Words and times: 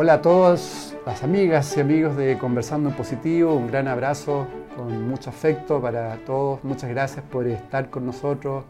Hola 0.00 0.12
a 0.12 0.22
todos 0.22 0.94
las 1.04 1.24
amigas 1.24 1.76
y 1.76 1.80
amigos 1.80 2.16
de 2.16 2.38
Conversando 2.38 2.88
en 2.88 2.94
Positivo, 2.94 3.54
un 3.54 3.66
gran 3.66 3.88
abrazo 3.88 4.46
con 4.76 5.08
mucho 5.08 5.28
afecto 5.28 5.82
para 5.82 6.18
todos, 6.24 6.62
muchas 6.62 6.90
gracias 6.90 7.24
por 7.24 7.48
estar 7.48 7.90
con 7.90 8.06
nosotros, 8.06 8.64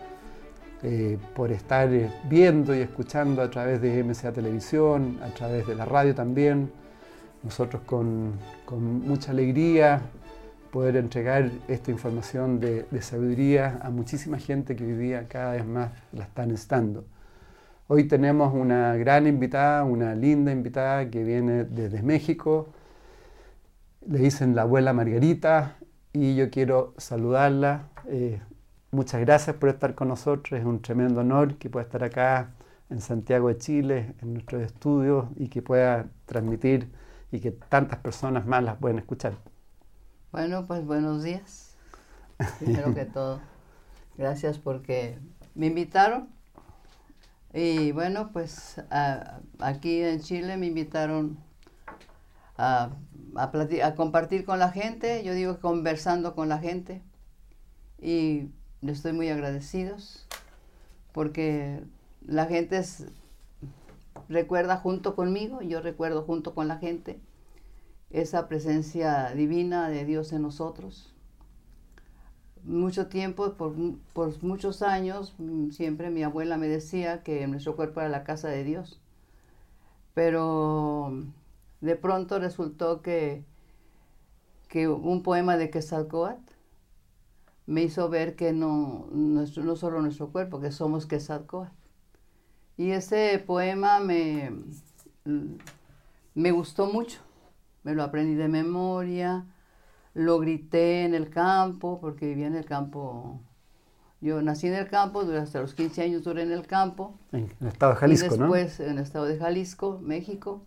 eh, 0.83 1.19
por 1.37 1.53
estar 1.53 1.91
viendo 2.31 2.75
y 2.75 2.79
escuchando 2.81 3.43
a 3.43 3.51
través 3.51 3.83
de 3.83 4.03
MCA 4.03 4.33
Televisión, 4.33 5.19
a 5.23 5.27
través 5.27 5.67
de 5.67 5.75
la 5.75 5.85
radio 5.85 6.15
también. 6.15 6.73
Nosotros 7.43 7.83
con, 7.85 8.33
mucha 9.07 9.33
alegría 9.33 10.01
poder 10.73 10.97
entregar 10.97 11.51
esta 11.69 11.91
información 11.91 12.59
de, 12.59 12.87
sabiduría 13.03 13.81
a 13.83 13.91
muchísima 13.91 14.39
gente 14.39 14.75
que 14.75 14.85
hoy 14.85 14.95
día 14.95 15.29
cada 15.29 15.53
vez 15.53 15.67
más 15.67 15.91
la 16.11 16.25
están 16.25 16.53
estando. 16.53 17.05
Hoy 17.91 18.05
tenemos 18.05 18.53
una 18.53 18.95
gran 18.97 19.27
invitada, 19.27 19.83
una 19.83 20.15
linda 20.15 20.53
invitada 20.53 21.09
que 21.09 21.25
viene 21.25 21.65
desde 21.65 22.03
México. 22.03 22.69
Le 24.07 24.19
dicen 24.19 24.55
la 24.55 24.63
abuela 24.63 24.93
Margarita 24.93 25.79
y 26.13 26.37
yo 26.37 26.51
quiero 26.51 26.93
saludarla. 26.99 27.89
Eh, 28.09 28.43
muchas 28.91 29.23
gracias 29.23 29.57
por 29.57 29.71
estar 29.71 29.95
con 29.95 30.09
nosotros. 30.09 30.61
Es 30.61 30.67
un 30.67 30.83
tremendo 30.83 31.23
honor 31.23 31.57
que 31.57 31.71
pueda 31.71 31.83
estar 31.83 32.05
acá 32.05 32.51
en 32.91 33.01
Santiago 33.01 33.49
de 33.49 33.57
Chile, 33.57 34.15
en 34.21 34.35
nuestros 34.35 34.61
estudios 34.61 35.25
y 35.37 35.49
que 35.49 35.63
pueda 35.63 36.11
transmitir 36.27 36.93
y 37.33 37.41
que 37.41 37.53
tantas 37.53 38.01
personas 38.01 38.45
más 38.45 38.63
las 38.63 38.77
puedan 38.77 38.99
escuchar. 38.99 39.33
Bueno, 40.31 40.67
pues 40.67 40.85
buenos 40.85 41.23
días. 41.23 41.75
Primero 42.59 42.95
que 42.95 43.07
todo, 43.07 43.41
gracias 44.19 44.59
porque 44.59 45.19
me 45.55 45.69
invitaron 45.69 46.37
y 47.55 47.93
bueno, 47.93 48.31
pues 48.33 48.81
aquí 49.59 50.03
en 50.03 50.21
Chile 50.21 50.57
me 50.57 50.67
invitaron 50.67 51.39
a, 52.57 52.91
compartir 53.97 54.45
con 54.45 54.59
la 54.59 54.71
gente, 54.71 55.23
yo 55.25 55.33
digo 55.33 55.59
conversando 55.61 56.35
con 56.35 56.49
la 56.49 56.59
gente. 56.59 57.03
Y 58.01 58.51
les 58.81 58.99
estoy 58.99 59.13
muy 59.13 59.29
agradecidos 59.29 60.27
porque 61.13 61.83
la 62.25 62.47
gente 62.47 62.85
recuerda 64.29 64.77
junto 64.77 65.17
conmigo, 65.17 65.63
yo 65.63 65.81
recuerdo 65.81 66.23
junto 66.23 66.55
con 66.55 66.69
la 66.69 66.79
gente 66.79 67.21
esa 68.11 68.49
presencia 68.49 69.33
divina 69.35 69.89
de 69.89 70.05
Dios 70.05 70.33
en 70.33 70.43
nosotros 70.43 71.15
mucho 72.69 73.09
tiempo, 73.09 73.55
por, 73.55 73.75
por, 74.13 74.43
muchos 74.43 74.83
años, 74.83 75.35
mm, 75.39 75.71
siempre 75.71 76.11
mi 76.11 76.23
abuela 76.23 76.57
me 76.59 76.69
decía 76.69 77.23
que 77.23 77.47
nuestro 77.47 77.75
cuerpo 77.77 78.01
era 78.01 78.09
la 78.09 78.25
casa 78.25 78.49
de 78.49 78.65
Dios. 78.65 79.01
Pero 80.15 81.25
de 81.81 81.97
pronto 81.97 82.39
resultó 82.39 83.03
que, 83.03 83.45
que 84.69 84.89
un 84.89 85.23
poema 85.23 85.57
de 85.57 85.71
Quetzalcoatl 85.71 86.53
me 87.67 87.83
hizo 87.83 88.09
ver 88.09 88.37
que 88.37 88.53
no, 88.53 89.09
nuestro, 89.13 89.65
no 89.65 89.77
solo 89.77 90.01
nuestro 90.03 90.31
cuerpo, 90.31 90.61
que 90.61 90.73
somos 90.73 91.07
Quetzalcoatl. 91.07 91.73
Y 92.77 92.91
ese 92.93 93.43
poema 93.45 93.99
me, 94.01 94.53
me 96.35 96.51
gustó 96.53 96.87
mucho, 96.87 97.21
me 97.83 97.95
lo 97.95 98.03
aprendí 98.03 98.35
de 98.35 98.49
memoria 98.49 99.47
lo 100.19 100.41
grité 100.41 101.05
en 101.05 101.15
el 101.15 101.31
campo, 101.31 102.01
porque 102.01 102.27
vivía 102.27 102.49
en 102.49 102.57
el 102.57 102.65
campo. 102.65 103.41
Yo 104.21 104.43
nací 104.43 104.67
en 104.67 104.75
el 104.75 104.89
campo, 104.89 105.21
hasta 105.21 105.61
los 105.61 105.75
15 105.75 106.03
años 106.03 106.25
duré 106.25 106.43
en 106.43 106.51
el 106.51 106.67
campo. 106.67 107.17
En 107.31 107.49
el 107.61 107.69
estado 107.69 107.93
de 107.93 107.99
Jalisco, 107.99 108.35
y 108.35 108.39
después, 108.39 108.81
en 108.81 108.91
el 108.91 108.99
estado 108.99 109.27
de 109.27 109.39
Jalisco, 109.39 110.01
México. 110.03 110.65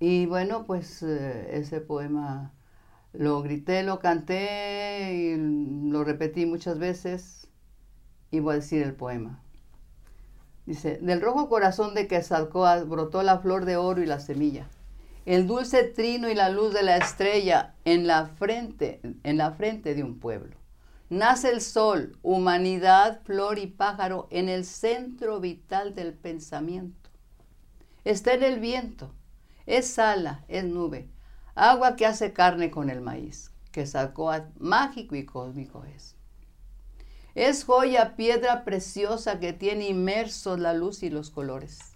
Y 0.00 0.26
bueno, 0.26 0.64
pues 0.66 1.04
eh, 1.04 1.56
ese 1.56 1.80
poema 1.80 2.52
lo 3.12 3.42
grité, 3.42 3.84
lo 3.84 4.00
canté 4.00 5.14
y 5.14 5.88
lo 5.88 6.02
repetí 6.02 6.46
muchas 6.46 6.80
veces. 6.80 7.46
Y 8.32 8.40
voy 8.40 8.54
a 8.54 8.56
decir 8.56 8.82
el 8.82 8.94
poema. 8.94 9.40
Dice, 10.66 10.98
del 11.00 11.20
rojo 11.20 11.48
corazón 11.48 11.94
de 11.94 12.08
Quetzalcóatl 12.08 12.88
brotó 12.88 13.22
la 13.22 13.38
flor 13.38 13.66
de 13.66 13.76
oro 13.76 14.02
y 14.02 14.06
la 14.06 14.18
semilla 14.18 14.68
el 15.30 15.46
dulce 15.46 15.84
trino 15.84 16.28
y 16.28 16.34
la 16.34 16.48
luz 16.48 16.74
de 16.74 16.82
la 16.82 16.96
estrella 16.96 17.76
en 17.84 18.08
la 18.08 18.26
frente, 18.26 19.00
en 19.22 19.36
la 19.36 19.52
frente 19.52 19.94
de 19.94 20.02
un 20.02 20.18
pueblo. 20.18 20.56
Nace 21.08 21.50
el 21.50 21.60
sol, 21.60 22.18
humanidad, 22.22 23.20
flor 23.22 23.60
y 23.60 23.68
pájaro 23.68 24.26
en 24.32 24.48
el 24.48 24.64
centro 24.64 25.38
vital 25.38 25.94
del 25.94 26.14
pensamiento. 26.14 27.10
Está 28.02 28.32
en 28.32 28.42
el 28.42 28.58
viento, 28.58 29.14
es 29.66 30.00
ala, 30.00 30.44
es 30.48 30.64
nube, 30.64 31.08
agua 31.54 31.94
que 31.94 32.06
hace 32.06 32.32
carne 32.32 32.72
con 32.72 32.90
el 32.90 33.00
maíz, 33.00 33.52
que 33.70 33.86
sacó 33.86 34.32
mágico 34.58 35.14
y 35.14 35.26
cósmico 35.26 35.84
es. 35.84 36.16
Es 37.36 37.62
joya, 37.62 38.16
piedra 38.16 38.64
preciosa 38.64 39.38
que 39.38 39.52
tiene 39.52 39.88
inmersos 39.88 40.58
la 40.58 40.72
luz 40.72 41.04
y 41.04 41.08
los 41.08 41.30
colores 41.30 41.89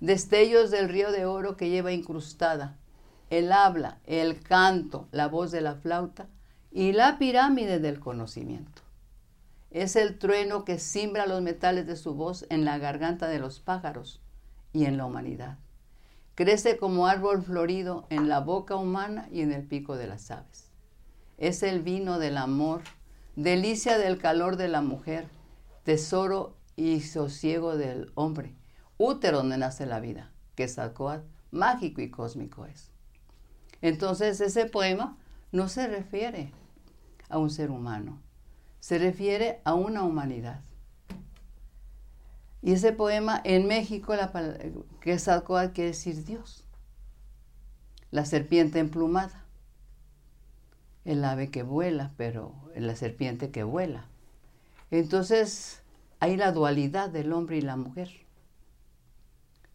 destellos 0.00 0.70
del 0.70 0.88
río 0.88 1.12
de 1.12 1.26
oro 1.26 1.56
que 1.56 1.68
lleva 1.68 1.92
incrustada, 1.92 2.78
el 3.28 3.52
habla, 3.52 4.00
el 4.06 4.40
canto, 4.40 5.08
la 5.12 5.28
voz 5.28 5.50
de 5.50 5.60
la 5.60 5.76
flauta 5.76 6.28
y 6.70 6.92
la 6.92 7.18
pirámide 7.18 7.78
del 7.78 8.00
conocimiento. 8.00 8.82
Es 9.70 9.94
el 9.94 10.18
trueno 10.18 10.64
que 10.64 10.78
simbra 10.78 11.26
los 11.26 11.42
metales 11.42 11.86
de 11.86 11.96
su 11.96 12.14
voz 12.14 12.46
en 12.48 12.64
la 12.64 12.78
garganta 12.78 13.28
de 13.28 13.38
los 13.38 13.60
pájaros 13.60 14.20
y 14.72 14.86
en 14.86 14.96
la 14.96 15.04
humanidad. 15.04 15.58
Crece 16.34 16.76
como 16.76 17.06
árbol 17.06 17.42
florido 17.42 18.06
en 18.08 18.28
la 18.28 18.40
boca 18.40 18.76
humana 18.76 19.28
y 19.30 19.42
en 19.42 19.52
el 19.52 19.64
pico 19.64 19.96
de 19.96 20.06
las 20.06 20.30
aves. 20.30 20.72
Es 21.38 21.62
el 21.62 21.82
vino 21.82 22.18
del 22.18 22.38
amor, 22.38 22.82
delicia 23.36 23.98
del 23.98 24.18
calor 24.18 24.56
de 24.56 24.68
la 24.68 24.80
mujer, 24.80 25.28
tesoro 25.84 26.56
y 26.74 27.00
sosiego 27.00 27.76
del 27.76 28.10
hombre 28.14 28.54
útero 29.00 29.38
donde 29.38 29.56
nace 29.56 29.86
la 29.86 29.98
vida, 29.98 30.30
que 30.54 30.64
es 30.64 30.78
Alcoat, 30.78 31.24
mágico 31.50 32.02
y 32.02 32.10
cósmico 32.10 32.66
es. 32.66 32.90
Entonces 33.80 34.40
ese 34.42 34.66
poema 34.66 35.16
no 35.52 35.68
se 35.68 35.86
refiere 35.86 36.52
a 37.30 37.38
un 37.38 37.48
ser 37.48 37.70
humano, 37.70 38.20
se 38.78 38.98
refiere 38.98 39.62
a 39.64 39.72
una 39.72 40.04
humanidad. 40.04 40.60
Y 42.62 42.72
ese 42.72 42.92
poema 42.92 43.40
en 43.42 43.66
México, 43.66 44.14
la, 44.14 44.30
que 45.00 45.12
es 45.14 45.28
Alcoat, 45.28 45.72
quiere 45.72 45.92
decir 45.92 46.22
Dios. 46.26 46.64
La 48.10 48.26
serpiente 48.26 48.80
emplumada, 48.80 49.46
el 51.06 51.24
ave 51.24 51.50
que 51.50 51.62
vuela, 51.62 52.12
pero 52.18 52.54
la 52.76 52.96
serpiente 52.96 53.50
que 53.50 53.62
vuela. 53.62 54.08
Entonces 54.90 55.80
hay 56.18 56.36
la 56.36 56.52
dualidad 56.52 57.08
del 57.08 57.32
hombre 57.32 57.56
y 57.56 57.62
la 57.62 57.76
mujer. 57.76 58.10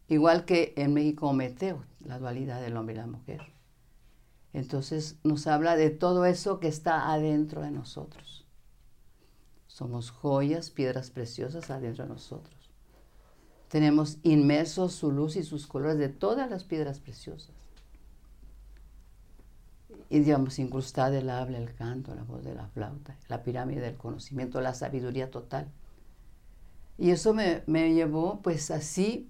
Igual 0.08 0.44
que 0.44 0.72
en 0.76 0.94
México 0.94 1.32
Meteo, 1.32 1.84
la 2.04 2.18
dualidad 2.18 2.60
del 2.60 2.76
hombre 2.76 2.94
y 2.94 2.98
la 2.98 3.06
mujer. 3.06 3.40
Entonces 4.52 5.16
nos 5.22 5.46
habla 5.46 5.76
de 5.76 5.90
todo 5.90 6.24
eso 6.24 6.60
que 6.60 6.68
está 6.68 7.12
adentro 7.12 7.62
de 7.62 7.70
nosotros. 7.70 8.46
Somos 9.66 10.10
joyas, 10.10 10.70
piedras 10.70 11.10
preciosas 11.10 11.70
adentro 11.70 12.04
de 12.04 12.10
nosotros. 12.10 12.54
Tenemos 13.68 14.18
inmersos 14.22 14.94
su 14.94 15.10
luz 15.10 15.36
y 15.36 15.42
sus 15.42 15.66
colores 15.66 15.98
de 15.98 16.08
todas 16.08 16.48
las 16.48 16.64
piedras 16.64 17.00
preciosas. 17.00 17.54
Y 20.08 20.20
digamos, 20.20 20.58
incrustada 20.58 21.18
el 21.18 21.28
habla, 21.28 21.58
el 21.58 21.74
canto, 21.74 22.14
la 22.14 22.22
voz 22.22 22.44
de 22.44 22.54
la 22.54 22.68
flauta, 22.68 23.16
la 23.28 23.42
pirámide 23.42 23.80
del 23.80 23.96
conocimiento, 23.96 24.60
la 24.60 24.72
sabiduría 24.72 25.30
total. 25.30 25.68
Y 26.96 27.10
eso 27.10 27.34
me, 27.34 27.62
me 27.66 27.92
llevó 27.92 28.40
pues 28.40 28.70
así 28.70 29.28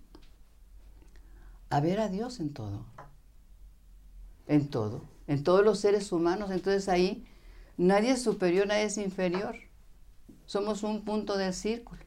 a 1.70 1.80
ver 1.80 2.00
a 2.00 2.08
Dios 2.08 2.40
en 2.40 2.52
todo. 2.52 2.86
En 4.46 4.68
todo. 4.68 5.04
En 5.26 5.42
todos 5.42 5.64
los 5.64 5.80
seres 5.80 6.12
humanos. 6.12 6.50
Entonces 6.50 6.88
ahí 6.88 7.26
nadie 7.76 8.12
es 8.12 8.22
superior, 8.22 8.66
nadie 8.66 8.84
es 8.84 8.98
inferior. 8.98 9.56
Somos 10.46 10.82
un 10.82 11.04
punto 11.04 11.36
del 11.36 11.52
círculo. 11.52 12.00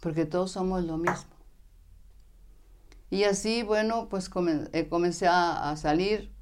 Porque 0.00 0.26
todos 0.26 0.52
somos 0.52 0.84
lo 0.84 0.98
mismo. 0.98 1.32
Y 3.12 3.24
así, 3.24 3.62
bueno, 3.62 4.08
pues 4.08 4.30
eh, 4.72 4.88
comencé 4.88 5.26
a, 5.28 5.76
salir 5.76 6.32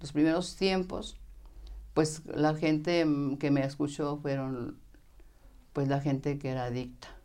los 0.00 0.12
primeros 0.12 0.54
tiempos, 0.54 1.16
pues 1.94 2.22
la 2.26 2.54
gente 2.54 3.04
mm, 3.04 3.38
que 3.38 3.50
me 3.50 3.64
escuchó 3.64 4.16
fueron, 4.18 4.78
pues 5.72 5.88
la 5.88 6.00
gente 6.00 6.38
que 6.38 6.50
era 6.50 6.66
adicta. 6.66 7.15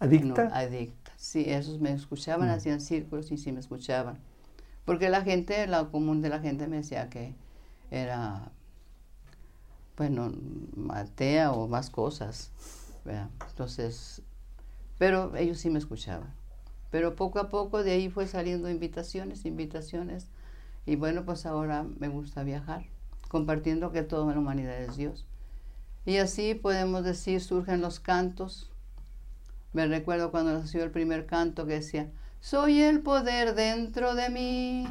¿Adicta? 0.00 0.50
adicta, 0.52 1.12
sí, 1.16 1.44
esos 1.46 1.78
me 1.78 1.92
escuchaban, 1.92 2.48
mm. 2.48 2.52
hacían 2.52 2.80
círculos 2.80 3.30
y 3.30 3.36
sí 3.36 3.52
me 3.52 3.60
escuchaban. 3.60 4.18
Porque 4.84 5.10
la 5.10 5.22
gente, 5.22 5.66
la 5.66 5.84
común 5.84 6.22
de 6.22 6.30
la 6.30 6.40
gente 6.40 6.66
me 6.66 6.76
decía 6.76 7.10
que 7.10 7.34
era, 7.90 8.50
bueno, 9.96 10.32
matea 10.74 11.52
o 11.52 11.68
más 11.68 11.90
cosas. 11.90 12.50
Entonces, 13.48 14.22
pero 14.98 15.36
ellos 15.36 15.58
sí 15.58 15.70
me 15.70 15.78
escuchaban. 15.78 16.32
Pero 16.90 17.14
poco 17.14 17.38
a 17.38 17.48
poco 17.48 17.82
de 17.82 17.92
ahí 17.92 18.10
fue 18.10 18.26
saliendo 18.26 18.68
invitaciones, 18.68 19.44
invitaciones. 19.44 20.28
Y 20.86 20.96
bueno, 20.96 21.24
pues 21.24 21.46
ahora 21.46 21.84
me 21.84 22.08
gusta 22.08 22.42
viajar, 22.42 22.84
compartiendo 23.28 23.92
que 23.92 24.02
toda 24.02 24.32
la 24.32 24.40
humanidad 24.40 24.80
es 24.80 24.96
Dios. 24.96 25.26
Y 26.04 26.16
así 26.16 26.54
podemos 26.54 27.04
decir, 27.04 27.40
surgen 27.40 27.80
los 27.80 28.00
cantos. 28.00 28.69
Me 29.72 29.86
recuerdo 29.86 30.30
cuando 30.30 30.52
nació 30.52 30.82
el 30.82 30.90
primer 30.90 31.26
canto 31.26 31.66
que 31.66 31.74
decía, 31.74 32.10
soy 32.40 32.80
el 32.80 33.00
poder 33.00 33.54
dentro 33.54 34.14
de 34.14 34.30
mí, 34.30 34.86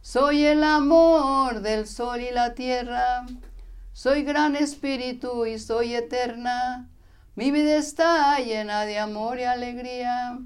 soy 0.00 0.44
el 0.44 0.64
amor 0.64 1.60
del 1.60 1.86
sol 1.86 2.20
y 2.20 2.30
la 2.30 2.54
tierra, 2.54 3.26
soy 3.92 4.22
gran 4.22 4.56
espíritu 4.56 5.44
y 5.46 5.58
soy 5.58 5.94
eterna, 5.94 6.88
mi 7.34 7.50
vida 7.50 7.76
está 7.76 8.38
llena 8.40 8.84
de 8.84 8.98
amor 8.98 9.38
y 9.38 9.44
alegría. 9.44 10.38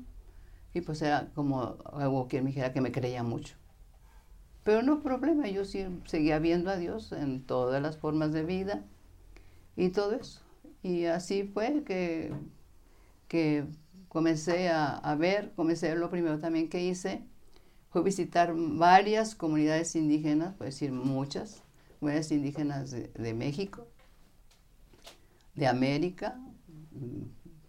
Y 0.72 0.82
pues 0.82 1.02
era 1.02 1.30
como 1.34 1.78
algo 1.92 2.28
que 2.28 2.40
me 2.42 2.48
dijera 2.50 2.72
que 2.72 2.80
me 2.80 2.92
creía 2.92 3.24
mucho. 3.24 3.56
Pero 4.62 4.82
no 4.82 5.00
problema, 5.00 5.48
yo 5.48 5.64
sí, 5.64 5.86
seguía 6.06 6.38
viendo 6.38 6.70
a 6.70 6.76
Dios 6.76 7.10
en 7.12 7.44
todas 7.44 7.82
las 7.82 7.96
formas 7.98 8.32
de 8.32 8.44
vida 8.44 8.84
y 9.76 9.88
todo 9.88 10.14
eso. 10.14 10.42
Y 10.82 11.06
así 11.06 11.42
fue 11.42 11.82
que, 11.84 12.32
que 13.28 13.66
comencé 14.08 14.68
a, 14.68 15.14
ver, 15.18 15.52
comencé 15.56 15.94
lo 15.96 16.10
primero 16.10 16.38
también 16.38 16.68
que 16.68 16.84
hice 16.84 17.22
fue 17.90 18.02
visitar 18.02 18.52
varias 18.54 19.34
comunidades 19.34 19.96
indígenas, 19.96 20.54
puedo 20.54 20.70
decir 20.70 20.92
muchas, 20.92 21.62
comunidades 21.98 22.30
indígenas 22.32 22.90
de, 22.90 23.08
de 23.08 23.34
México, 23.34 23.86
de 25.54 25.66
América, 25.66 26.38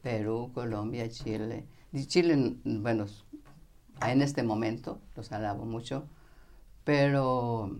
Perú, 0.02 0.52
Colombia, 0.54 1.10
Chile, 1.10 1.66
Chile, 2.08 2.58
bueno, 2.64 3.06
en 4.06 4.22
este 4.22 4.44
momento 4.44 5.02
los 5.16 5.32
alabo 5.32 5.66
mucho, 5.66 6.08
pero 6.84 7.78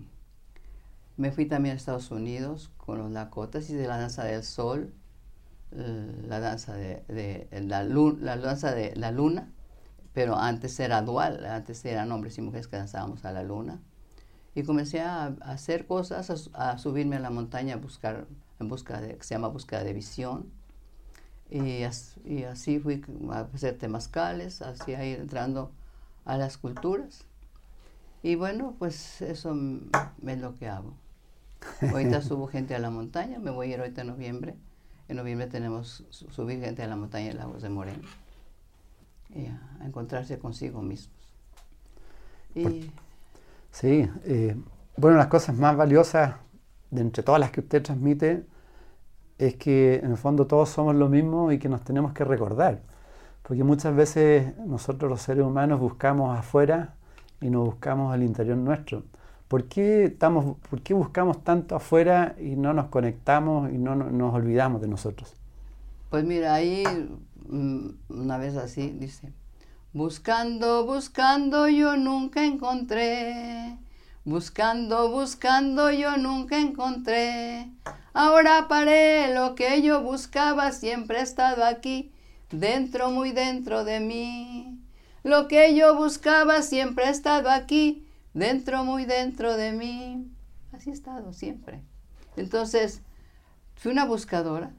me 1.16 1.30
fui 1.32 1.46
también 1.46 1.74
a 1.74 1.76
Estados 1.76 2.10
Unidos 2.10 2.70
con 2.76 2.98
los 2.98 3.10
Lakotas 3.10 3.70
y 3.70 3.74
de 3.74 3.86
la 3.86 3.98
danza 3.98 4.24
del 4.24 4.42
sol, 4.42 4.92
la 5.70 6.40
danza 6.40 6.74
de, 6.74 7.48
la, 7.50 7.84
la 7.84 8.36
danza 8.36 8.72
de 8.72 8.96
la 8.96 9.10
luna, 9.10 9.52
pero 10.12 10.36
antes 10.36 10.78
era 10.80 11.02
dual, 11.02 11.44
antes 11.44 11.84
eran 11.84 12.10
hombres 12.12 12.38
y 12.38 12.42
mujeres 12.42 12.68
que 12.68 12.76
danzábamos 12.76 13.24
a 13.24 13.32
la 13.32 13.42
luna. 13.42 13.80
Y 14.54 14.62
comencé 14.64 15.00
a, 15.00 15.26
hacer 15.42 15.86
cosas, 15.86 16.50
a, 16.54 16.78
subirme 16.78 17.16
a 17.16 17.20
la 17.20 17.30
montaña 17.30 17.74
a 17.74 17.76
buscar, 17.76 18.26
en 18.58 18.68
busca 18.68 19.00
de, 19.00 19.16
que 19.16 19.22
se 19.22 19.34
llama 19.34 19.48
búsqueda 19.48 19.84
de 19.84 19.92
visión 19.92 20.50
y, 21.50 21.82
así 21.82 22.78
fui 22.78 23.02
a 23.30 23.40
hacer 23.40 23.78
temazcales, 23.78 24.60
así 24.60 24.94
a 24.94 25.04
ir 25.04 25.20
entrando 25.20 25.72
a 26.24 26.36
las 26.36 26.58
culturas. 26.58 27.24
Y 28.22 28.34
bueno, 28.34 28.74
pues 28.78 29.22
eso 29.22 29.56
es 30.26 30.38
lo 30.38 30.56
que 30.56 30.68
hago. 30.68 30.94
Ahorita 31.92 32.20
subo 32.22 32.48
gente 32.48 32.74
a 32.74 32.78
la 32.78 32.90
montaña, 32.90 33.38
me 33.38 33.50
voy 33.50 33.70
a 33.70 33.74
ir 33.74 33.80
ahorita 33.80 34.02
en 34.02 34.06
noviembre. 34.08 34.56
En 35.08 35.16
noviembre 35.16 35.46
tenemos 35.46 36.04
subir 36.10 36.60
gente 36.60 36.82
a 36.82 36.86
la 36.86 36.96
montaña 36.96 37.28
de 37.28 37.34
Lagos 37.34 37.62
de 37.62 37.70
Moreno. 37.70 38.06
Y 39.34 39.46
a, 39.46 39.86
encontrarse 39.86 40.38
consigo 40.38 40.82
mismos. 40.82 41.16
Y, 42.54 42.90
sí, 43.70 44.08
eh, 44.24 44.56
bueno, 44.96 45.16
las 45.16 45.28
cosas 45.28 45.56
más 45.56 45.76
valiosas 45.76 46.34
de 46.90 47.00
entre 47.00 47.22
todas 47.22 47.40
las 47.40 47.50
que 47.50 47.60
usted 47.60 47.82
transmite 47.82 48.44
es 49.38 49.54
que 49.54 49.96
en 49.96 50.10
el 50.10 50.16
fondo 50.16 50.46
todos 50.46 50.68
somos 50.68 50.94
lo 50.94 51.08
mismo 51.08 51.52
y 51.52 51.58
que 51.58 51.68
nos 51.68 51.82
tenemos 51.82 52.12
que 52.12 52.24
recordar. 52.24 52.82
Porque 53.42 53.64
muchas 53.64 53.94
veces 53.94 54.58
nosotros 54.58 55.10
los 55.10 55.22
seres 55.22 55.44
humanos 55.44 55.80
buscamos 55.80 56.38
afuera 56.38 56.94
y 57.40 57.48
no 57.48 57.64
buscamos 57.64 58.12
al 58.12 58.22
interior 58.22 58.58
nuestro. 58.58 59.04
¿Por 59.48 59.64
qué, 59.64 60.04
estamos, 60.04 60.56
¿Por 60.68 60.82
qué 60.82 60.94
buscamos 60.94 61.42
tanto 61.42 61.74
afuera 61.74 62.36
y 62.38 62.56
no 62.56 62.72
nos 62.74 62.86
conectamos 62.86 63.72
y 63.72 63.78
no, 63.78 63.94
nos 63.94 64.34
olvidamos 64.34 64.80
de 64.80 64.88
nosotros? 64.88 65.34
Pues 66.10 66.24
mira, 66.24 66.54
ahí 66.54 66.84
mm, 67.48 67.88
una 68.10 68.38
vez 68.38 68.56
así 68.56 68.90
dice, 68.90 69.32
buscando, 69.92 70.86
buscando 70.86 71.68
yo 71.68 71.96
nunca 71.96 72.44
encontré, 72.44 73.76
buscando, 74.24 75.10
buscando 75.10 75.90
yo 75.90 76.16
nunca 76.18 76.60
encontré 76.60 77.72
Ahora 78.20 78.66
paré, 78.66 79.32
lo 79.32 79.54
que 79.54 79.80
yo 79.80 80.02
buscaba 80.02 80.72
siempre 80.72 81.18
ha 81.18 81.22
estado 81.22 81.64
aquí, 81.64 82.10
dentro, 82.50 83.12
muy 83.12 83.30
dentro 83.30 83.84
de 83.84 84.00
mí. 84.00 84.76
Lo 85.22 85.46
que 85.46 85.76
yo 85.76 85.94
buscaba 85.94 86.62
siempre 86.62 87.04
ha 87.04 87.10
estado 87.10 87.48
aquí, 87.48 88.07
dentro, 88.38 88.84
muy 88.84 89.04
dentro 89.04 89.56
de 89.56 89.72
mí. 89.72 90.30
Así 90.72 90.90
ha 90.90 90.92
estado 90.92 91.32
siempre. 91.32 91.82
Entonces, 92.36 93.02
fui 93.74 93.92
una 93.92 94.04
buscadora, 94.04 94.72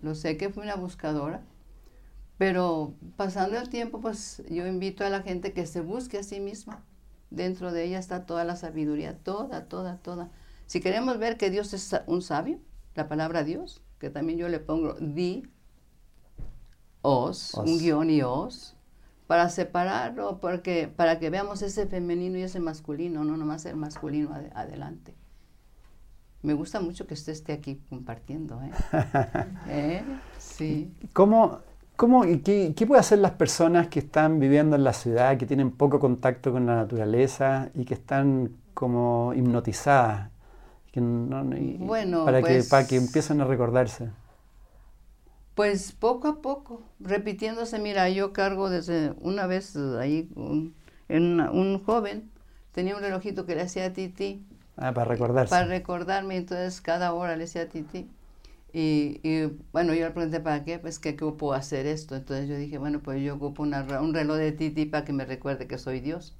lo 0.00 0.14
sé 0.14 0.36
que 0.36 0.50
fui 0.50 0.62
una 0.62 0.76
buscadora, 0.76 1.42
pero 2.38 2.94
pasando 3.16 3.58
el 3.58 3.68
tiempo, 3.68 4.00
pues 4.00 4.42
yo 4.48 4.66
invito 4.66 5.04
a 5.04 5.10
la 5.10 5.22
gente 5.22 5.52
que 5.52 5.66
se 5.66 5.80
busque 5.80 6.18
a 6.18 6.22
sí 6.22 6.40
misma. 6.40 6.84
Dentro 7.30 7.72
de 7.72 7.84
ella 7.84 7.98
está 7.98 8.24
toda 8.24 8.44
la 8.44 8.56
sabiduría, 8.56 9.18
toda, 9.18 9.64
toda, 9.68 9.98
toda. 9.98 10.30
Si 10.66 10.80
queremos 10.80 11.18
ver 11.18 11.36
que 11.36 11.50
Dios 11.50 11.72
es 11.72 11.94
un 12.06 12.22
sabio, 12.22 12.60
la 12.94 13.08
palabra 13.08 13.42
Dios, 13.42 13.82
que 13.98 14.10
también 14.10 14.38
yo 14.38 14.48
le 14.48 14.60
pongo 14.60 14.94
di, 14.94 15.48
os, 17.02 17.54
un 17.54 17.78
guion 17.78 18.10
y 18.10 18.22
os, 18.22 18.75
para 19.26 19.48
separarlo, 19.48 20.38
porque, 20.38 20.88
para 20.94 21.18
que 21.18 21.30
veamos 21.30 21.62
ese 21.62 21.86
femenino 21.86 22.38
y 22.38 22.42
ese 22.42 22.60
masculino, 22.60 23.24
no 23.24 23.36
nomás 23.36 23.64
el 23.66 23.76
masculino 23.76 24.34
adelante. 24.54 25.14
Me 26.42 26.54
gusta 26.54 26.80
mucho 26.80 27.06
que 27.06 27.14
usted 27.14 27.32
esté 27.32 27.52
aquí 27.52 27.80
compartiendo. 27.88 28.60
¿eh? 28.62 28.70
¿Eh? 29.68 30.02
Sí. 30.38 30.92
¿Cómo, 31.12 31.58
cómo 31.96 32.22
qué, 32.22 32.72
qué 32.76 32.86
pueden 32.86 33.00
hacer 33.00 33.18
las 33.18 33.32
personas 33.32 33.88
que 33.88 34.00
están 34.00 34.38
viviendo 34.38 34.76
en 34.76 34.84
la 34.84 34.92
ciudad, 34.92 35.36
que 35.36 35.46
tienen 35.46 35.72
poco 35.72 35.98
contacto 35.98 36.52
con 36.52 36.66
la 36.66 36.76
naturaleza 36.76 37.70
y 37.74 37.84
que 37.84 37.94
están 37.94 38.52
como 38.74 39.32
hipnotizadas 39.34 40.30
bueno, 41.00 42.24
para, 42.24 42.42
que, 42.42 42.62
para 42.68 42.86
que 42.86 42.96
pues 42.96 43.06
empiecen 43.06 43.40
a 43.40 43.44
recordarse. 43.44 44.08
Pues 45.56 45.92
poco 45.92 46.28
a 46.28 46.42
poco, 46.42 46.82
repitiéndose, 47.00 47.78
mira, 47.78 48.08
yo 48.10 48.32
cargo 48.32 48.70
desde 48.70 49.14
una 49.20 49.46
vez 49.46 49.74
ahí, 49.74 50.28
un, 50.36 50.74
en 51.08 51.40
un 51.40 51.82
joven 51.82 52.30
tenía 52.72 52.94
un 52.94 53.02
relojito 53.02 53.46
que 53.46 53.56
le 53.56 53.62
hacía 53.62 53.92
titi. 53.92 54.46
Ah, 54.76 54.92
para 54.92 55.10
recordarse. 55.10 55.50
Para 55.50 55.66
recordarme, 55.66 56.36
entonces 56.36 56.80
cada 56.82 57.14
hora 57.14 57.36
le 57.36 57.44
hacía 57.44 57.68
titi. 57.70 58.06
Y, 58.72 59.20
y, 59.22 59.46
bueno, 59.72 59.94
yo 59.94 60.04
le 60.04 60.10
pregunté 60.10 60.40
para 60.40 60.62
qué, 60.62 60.78
pues 60.78 60.98
que 60.98 61.16
ocupo 61.18 61.54
hacer 61.54 61.86
esto. 61.86 62.14
Entonces 62.14 62.48
yo 62.48 62.56
dije, 62.56 62.76
bueno, 62.76 63.00
pues 63.00 63.22
yo 63.22 63.34
ocupo 63.34 63.62
una, 63.62 63.82
un 64.02 64.12
reloj 64.12 64.36
de 64.36 64.52
titi 64.52 64.84
para 64.84 65.06
que 65.06 65.14
me 65.14 65.24
recuerde 65.24 65.66
que 65.66 65.78
soy 65.78 66.00
Dios. 66.00 66.36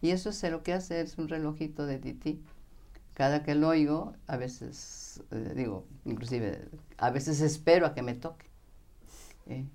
Y 0.00 0.10
eso 0.12 0.30
es 0.30 0.42
lo 0.50 0.62
que 0.62 0.72
hace, 0.72 1.02
es 1.02 1.18
un 1.18 1.28
relojito 1.28 1.84
de 1.86 1.98
titi 1.98 2.42
cada 3.20 3.42
que 3.42 3.54
lo 3.54 3.68
oigo, 3.68 4.14
a 4.28 4.38
veces, 4.38 4.76
eh, 5.30 5.52
digo, 5.56 5.86
inclusive, 6.04 6.68
a 6.98 7.10
veces 7.10 7.40
espero 7.40 7.86
a 7.86 7.94
que 7.94 8.02
me 8.02 8.14
toque. 8.14 8.50
¿eh? 9.50 9.66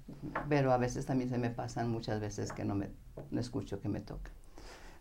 pero 0.50 0.72
a 0.72 0.78
veces 0.78 1.06
también 1.06 1.30
se 1.30 1.38
me 1.38 1.50
pasan 1.50 1.90
muchas 1.90 2.22
veces 2.22 2.52
que 2.52 2.66
no, 2.66 2.76
me, 2.76 2.90
no 3.32 3.40
escucho 3.40 3.80
que 3.80 3.90
me 3.90 4.00
toque. 4.00 4.32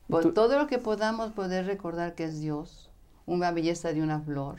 Por 0.08 0.34
todo 0.34 0.58
lo 0.58 0.66
que 0.66 0.78
podamos 0.78 1.32
poder 1.32 1.64
recordar 1.66 2.14
que 2.14 2.24
es 2.24 2.40
Dios, 2.40 2.90
una 3.24 3.52
belleza 3.52 3.92
de 3.92 4.02
una 4.02 4.20
flor, 4.20 4.58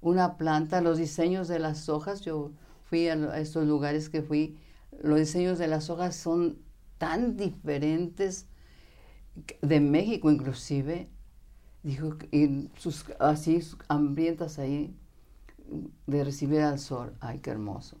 una 0.00 0.36
planta, 0.36 0.80
los 0.80 0.98
diseños 0.98 1.48
de 1.48 1.58
las 1.58 1.88
hojas, 1.88 2.20
yo 2.20 2.52
fui 2.84 3.08
a, 3.08 3.14
estos 3.38 3.66
lugares 3.66 4.08
que 4.08 4.22
fui, 4.22 4.58
los 5.02 5.18
diseños 5.18 5.58
de 5.58 5.66
las 5.66 5.90
hojas 5.90 6.14
son 6.14 6.58
tan 6.98 7.36
diferentes 7.36 8.46
de 9.62 9.80
México 9.80 10.30
inclusive, 10.30 11.08
Dijo, 11.82 12.16
y 12.30 12.70
sus, 12.76 13.04
así 13.18 13.60
hambrientas 13.88 14.58
ahí 14.58 14.94
de 16.06 16.24
recibir 16.24 16.60
al 16.60 16.78
sol. 16.78 17.14
Ay, 17.20 17.40
qué 17.40 17.50
hermoso. 17.50 17.96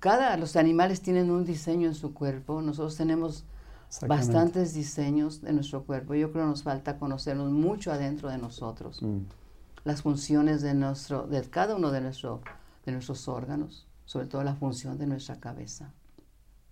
cada, 0.00 0.36
los 0.36 0.56
animales 0.56 1.02
tienen 1.02 1.30
un 1.30 1.44
diseño 1.44 1.88
en 1.88 1.94
su 1.94 2.14
cuerpo, 2.14 2.62
nosotros 2.62 2.96
tenemos 2.96 3.44
bastantes 4.06 4.74
diseños 4.74 5.42
en 5.44 5.56
nuestro 5.56 5.84
cuerpo. 5.84 6.14
Yo 6.14 6.30
creo 6.32 6.44
que 6.44 6.50
nos 6.50 6.62
falta 6.62 6.98
conocernos 6.98 7.50
mucho 7.50 7.92
adentro 7.92 8.28
de 8.28 8.38
nosotros. 8.38 9.02
Mm. 9.02 9.20
Las 9.84 10.02
funciones 10.02 10.62
de, 10.62 10.74
nuestro, 10.74 11.26
de 11.26 11.42
cada 11.42 11.74
uno 11.74 11.90
de, 11.90 12.00
nuestro, 12.00 12.42
de 12.84 12.92
nuestros 12.92 13.26
órganos, 13.28 13.86
sobre 14.04 14.26
todo 14.26 14.42
la 14.44 14.54
función 14.54 14.98
de 14.98 15.06
nuestra 15.06 15.40
cabeza. 15.40 15.92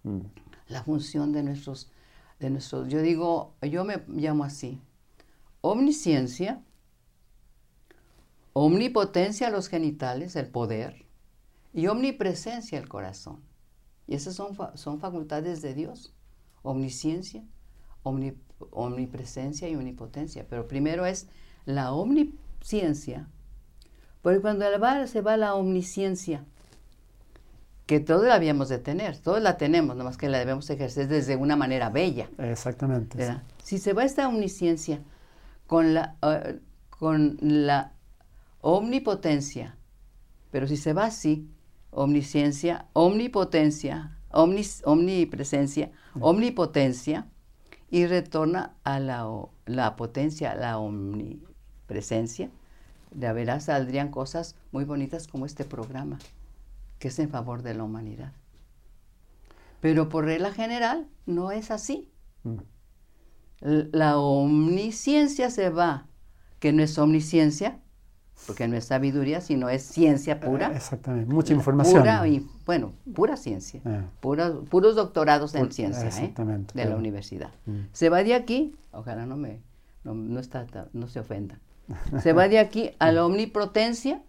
Mm. 0.02 0.20
La 0.68 0.82
función 0.82 1.32
de 1.32 1.42
nuestros, 1.42 1.90
de 2.38 2.50
nuestros, 2.50 2.88
yo 2.88 3.00
digo, 3.00 3.54
yo 3.62 3.84
me 3.84 4.02
llamo 4.08 4.44
así, 4.44 4.80
omnisciencia, 5.60 6.62
omnipotencia 8.52 9.50
los 9.50 9.68
genitales, 9.68 10.36
el 10.36 10.48
poder, 10.48 11.06
y 11.72 11.88
omnipresencia 11.88 12.78
el 12.78 12.88
corazón. 12.88 13.40
Y 14.06 14.14
esas 14.14 14.34
son, 14.34 14.56
son 14.74 14.98
facultades 14.98 15.62
de 15.62 15.74
Dios 15.74 16.14
omnisciencia, 16.66 17.44
omnipresencia 18.70 19.68
y 19.68 19.76
omnipotencia. 19.76 20.46
Pero 20.48 20.66
primero 20.68 21.06
es 21.06 21.28
la 21.64 21.92
omnisciencia, 21.92 23.28
porque 24.22 24.40
cuando 24.40 24.66
se 25.06 25.20
va 25.20 25.36
la 25.36 25.54
omnisciencia, 25.54 26.44
que 27.86 28.00
todos 28.00 28.26
la 28.26 28.34
habíamos 28.34 28.68
de 28.68 28.78
tener, 28.78 29.16
todos 29.18 29.40
la 29.40 29.56
tenemos, 29.56 29.96
nomás 29.96 30.16
que 30.16 30.28
la 30.28 30.38
debemos 30.38 30.68
ejercer 30.70 31.06
desde 31.06 31.36
una 31.36 31.54
manera 31.54 31.88
bella. 31.88 32.28
Exactamente. 32.38 33.16
Si 33.62 33.78
se 33.78 33.92
va 33.92 34.04
esta 34.04 34.26
omnisciencia 34.26 35.00
con 35.66 35.94
la, 35.94 36.16
eh, 36.22 36.60
con 36.90 37.38
la 37.40 37.92
omnipotencia, 38.60 39.76
pero 40.50 40.66
si 40.66 40.76
se 40.76 40.92
va 40.92 41.06
así, 41.06 41.48
omnisciencia, 41.90 42.86
omnipotencia, 42.92 44.18
omnipresencia, 44.30 45.90
omnipotencia, 46.20 47.26
y 47.90 48.06
retorna 48.06 48.74
a 48.84 48.98
la, 49.00 49.26
la 49.66 49.96
potencia, 49.96 50.54
la 50.54 50.78
omnipresencia. 50.78 52.50
De 53.10 53.32
veras 53.32 53.64
saldrían 53.64 54.10
cosas 54.10 54.56
muy 54.72 54.84
bonitas 54.84 55.28
como 55.28 55.46
este 55.46 55.64
programa, 55.64 56.18
que 56.98 57.08
es 57.08 57.18
en 57.18 57.30
favor 57.30 57.62
de 57.62 57.74
la 57.74 57.84
humanidad. 57.84 58.32
Pero 59.80 60.08
por 60.08 60.24
regla 60.24 60.52
general 60.52 61.08
no 61.26 61.52
es 61.52 61.70
así. 61.70 62.10
Mm. 62.42 62.56
La 63.60 64.18
omnisciencia 64.18 65.50
se 65.50 65.70
va, 65.70 66.06
que 66.58 66.72
no 66.72 66.82
es 66.82 66.98
omnisciencia, 66.98 67.80
porque 68.46 68.68
no 68.68 68.76
es 68.76 68.84
sabiduría, 68.84 69.40
sino 69.40 69.68
es 69.68 69.82
ciencia 69.82 70.40
pura. 70.40 70.70
Eh, 70.72 70.76
exactamente, 70.76 71.32
mucha 71.32 71.52
información. 71.52 72.00
Pura 72.00 72.26
y, 72.28 72.46
bueno, 72.64 72.92
pura 73.14 73.36
ciencia, 73.36 73.80
eh. 73.84 74.02
puros 74.20 74.94
doctorados 74.94 75.54
en 75.54 75.72
ciencia 75.72 76.08
¿eh? 76.08 76.34
de 76.74 76.84
la 76.84 76.96
universidad. 76.96 77.50
Mm. 77.64 77.80
Se 77.92 78.08
va 78.08 78.22
de 78.22 78.34
aquí, 78.34 78.76
ojalá 78.92 79.26
no 79.26 79.36
me, 79.36 79.60
no, 80.04 80.38
está, 80.38 80.66
no 80.92 81.08
se 81.08 81.20
ofenda, 81.20 81.58
se 82.22 82.32
va 82.32 82.48
de 82.48 82.58
aquí 82.58 82.90
a 82.98 83.10
la 83.10 83.24
omnipotencia, 83.24 84.22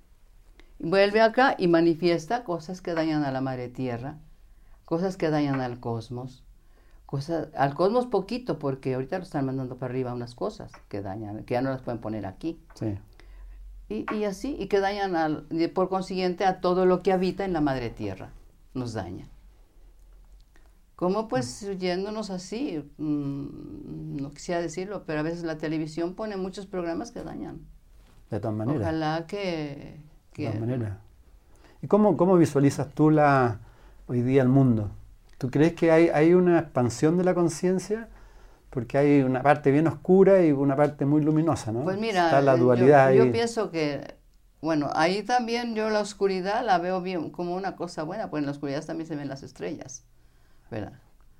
vuelve 0.79 1.21
acá 1.21 1.55
y 1.57 1.67
manifiesta 1.67 2.43
cosas 2.43 2.81
que 2.81 2.93
dañan 2.93 3.23
a 3.23 3.31
la 3.31 3.41
madre 3.41 3.67
tierra, 3.67 4.17
cosas 4.85 5.17
que 5.17 5.29
dañan 5.29 5.59
al 5.61 5.79
cosmos, 5.79 6.43
cosas, 7.07 7.47
al 7.55 7.73
cosmos 7.73 8.05
poquito, 8.05 8.59
porque 8.59 8.93
ahorita 8.93 9.17
lo 9.17 9.23
están 9.23 9.47
mandando 9.47 9.77
para 9.77 9.91
arriba 9.91 10.13
unas 10.13 10.35
cosas 10.35 10.71
que 10.87 11.01
dañan, 11.01 11.43
que 11.45 11.55
ya 11.55 11.63
no 11.63 11.71
las 11.71 11.81
pueden 11.81 11.99
poner 11.99 12.27
aquí. 12.27 12.61
Sí 12.75 12.99
y, 13.89 14.25
así, 14.25 14.55
y 14.59 14.67
que 14.67 14.79
dañan 14.79 15.15
al, 15.15 15.47
por 15.73 15.87
consiguiente 15.87 16.45
a 16.45 16.59
todo 16.59 16.85
lo 16.85 17.01
que 17.03 17.13
habita 17.13 17.45
en 17.45 17.53
la 17.53 17.61
madre 17.61 17.89
tierra, 17.89 18.31
nos 18.73 18.93
dañan. 18.93 19.29
¿Cómo 20.95 21.27
pues 21.27 21.61
yéndonos 21.79 22.29
así? 22.29 22.83
Mm, 22.97 24.17
no 24.17 24.33
quisiera 24.33 24.61
decirlo, 24.61 25.03
pero 25.05 25.19
a 25.19 25.23
veces 25.23 25.43
la 25.43 25.57
televisión 25.57 26.15
pone 26.15 26.35
muchos 26.37 26.65
programas 26.65 27.11
que 27.11 27.23
dañan. 27.23 27.61
De 28.29 28.39
todas 28.39 28.57
maneras. 28.57 28.81
Ojalá 28.81 29.25
que... 29.27 30.01
de 30.35 30.45
todas 30.45 30.59
maneras. 30.59 30.97
¿Y 31.81 31.87
cómo, 31.87 32.17
cómo 32.17 32.35
visualizas 32.35 32.89
tú 32.93 33.11
la, 33.11 33.59
hoy 34.07 34.21
día 34.21 34.41
el 34.41 34.49
mundo? 34.49 34.91
¿Tú 35.37 35.49
crees 35.51 35.73
que 35.73 35.91
hay, 35.91 36.09
hay 36.09 36.33
una 36.33 36.59
expansión 36.59 37.17
de 37.17 37.23
la 37.23 37.33
conciencia? 37.33 38.09
porque 38.69 38.97
hay 38.97 39.21
una 39.21 39.41
parte 39.41 39.71
bien 39.71 39.87
oscura 39.87 40.45
y 40.45 40.51
una 40.51 40.75
parte 40.75 41.05
muy 41.05 41.23
luminosa, 41.23 41.71
¿no? 41.71 41.83
Pues 41.83 41.97
mira, 41.97 42.25
Está 42.25 42.41
la 42.41 42.55
eh, 42.55 42.59
dualidad 42.59 43.11
yo, 43.11 43.25
yo 43.25 43.31
pienso 43.31 43.71
que, 43.71 44.15
bueno, 44.61 44.91
ahí 44.93 45.23
también 45.23 45.73
yo 45.73 45.89
la 45.89 45.99
oscuridad 45.99 46.65
la 46.65 46.77
veo 46.77 47.01
bien 47.01 47.31
como 47.31 47.55
una 47.55 47.75
cosa 47.75 48.03
buena, 48.03 48.29
pues 48.29 48.41
en 48.41 48.45
la 48.45 48.51
oscuridad 48.51 48.85
también 48.85 49.07
se 49.07 49.15
ven 49.15 49.29
las 49.29 49.43
estrellas, 49.43 50.05
¿verdad? 50.69 50.93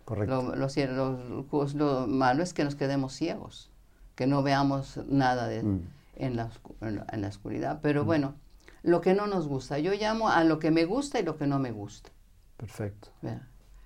Correcto. 0.06 0.56
Lo, 0.56 0.56
lo, 0.56 2.08
malo 2.08 2.42
es 2.42 2.54
que 2.54 2.64
nos 2.64 2.76
quedemos 2.76 3.14
ciegos, 3.14 3.72
que 4.16 4.26
no 4.26 4.42
veamos 4.42 5.00
nada 5.06 5.48
de, 5.48 5.64
mm. 5.64 5.82
en, 6.16 6.36
la, 6.38 6.50
en, 6.82 7.22
la, 7.22 7.28
oscuridad. 7.28 7.80
Pero 7.84 8.04
mm. 8.04 8.06
bueno, 8.08 8.36
lo 8.84 9.02
que 9.02 9.14
no 9.14 9.28
nos 9.28 9.48
gusta, 9.48 9.80
yo 9.80 9.94
llamo 9.94 10.30
a 10.30 10.46
lo 10.46 10.60
que 10.60 10.72
me 10.72 10.86
gusta 10.86 11.20
y 11.20 11.24
lo 11.24 11.38
que 11.38 11.46
no 11.46 11.60
me 11.60 11.72
gusta. 11.72 12.10
Perfecto. 12.56 13.10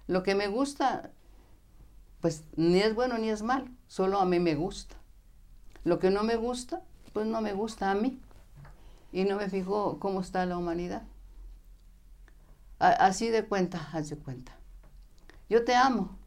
Lo 0.07 0.23
que 0.23 0.35
me 0.35 0.47
gusta 0.47 1.11
pues 2.21 2.43
ni 2.55 2.79
es 2.79 2.93
bueno 2.93 3.17
ni 3.17 3.29
es 3.29 3.41
malo, 3.41 3.67
solo 3.87 4.19
a 4.19 4.25
mí 4.25 4.39
me 4.39 4.55
gusta. 4.55 4.95
Lo 5.83 5.97
que 5.99 6.11
no 6.11 6.23
me 6.23 6.35
gusta, 6.35 6.83
pues 7.13 7.25
no 7.25 7.41
me 7.41 7.53
gusta 7.53 7.89
a 7.89 7.95
mí. 7.95 8.21
Y 9.11 9.25
no 9.25 9.35
me 9.35 9.49
fijo 9.49 9.99
cómo 9.99 10.21
está 10.21 10.45
la 10.45 10.57
humanidad. 10.57 11.01
así 12.79 13.29
de 13.29 13.45
cuenta, 13.45 13.89
haz 13.91 14.09
de 14.09 14.17
cuenta. 14.17 14.55
Yo 15.49 15.65
te 15.65 15.75
amo. 15.75 16.17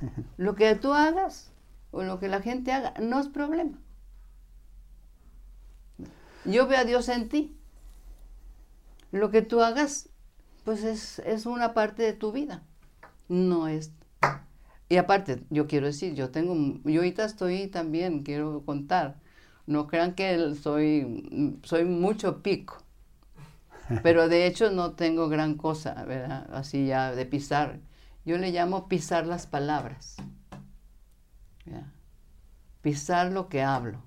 Lo 0.36 0.56
que 0.56 0.74
tú 0.74 0.92
hagas 0.92 1.52
o 1.92 2.02
lo 2.02 2.18
que 2.18 2.28
la 2.28 2.42
gente 2.42 2.72
haga 2.72 2.92
no 3.00 3.20
es 3.20 3.28
problema. 3.28 3.78
Yo 6.44 6.66
veo 6.66 6.80
a 6.80 6.84
Dios 6.84 7.08
en 7.08 7.28
ti. 7.28 7.56
Lo 9.12 9.30
que 9.30 9.42
tú 9.42 9.62
hagas, 9.62 10.08
pues 10.64 10.82
es, 10.82 11.20
es 11.20 11.46
una 11.46 11.72
parte 11.72 12.02
de 12.02 12.12
tu 12.12 12.32
vida. 12.32 12.64
No 13.28 13.68
es 13.68 13.92
y 14.88 14.96
aparte, 14.96 15.42
yo 15.50 15.66
quiero 15.66 15.86
decir, 15.86 16.14
yo 16.14 16.30
tengo, 16.30 16.54
yo 16.84 17.00
ahorita 17.00 17.24
estoy 17.24 17.68
también, 17.68 18.22
quiero 18.22 18.62
contar, 18.64 19.16
no 19.66 19.86
crean 19.86 20.14
que 20.14 20.54
soy, 20.54 21.58
soy 21.62 21.84
mucho 21.84 22.42
pico, 22.42 22.78
pero 24.02 24.28
de 24.28 24.46
hecho 24.46 24.70
no 24.70 24.92
tengo 24.92 25.28
gran 25.28 25.54
cosa, 25.54 26.04
¿verdad? 26.04 26.48
Así 26.52 26.86
ya 26.86 27.12
de 27.14 27.24
pisar. 27.24 27.80
Yo 28.26 28.38
le 28.38 28.52
llamo 28.52 28.88
pisar 28.88 29.26
las 29.26 29.46
palabras. 29.46 30.16
Pisar 32.80 33.32
lo 33.32 33.48
que 33.48 33.62
hablo. 33.62 33.98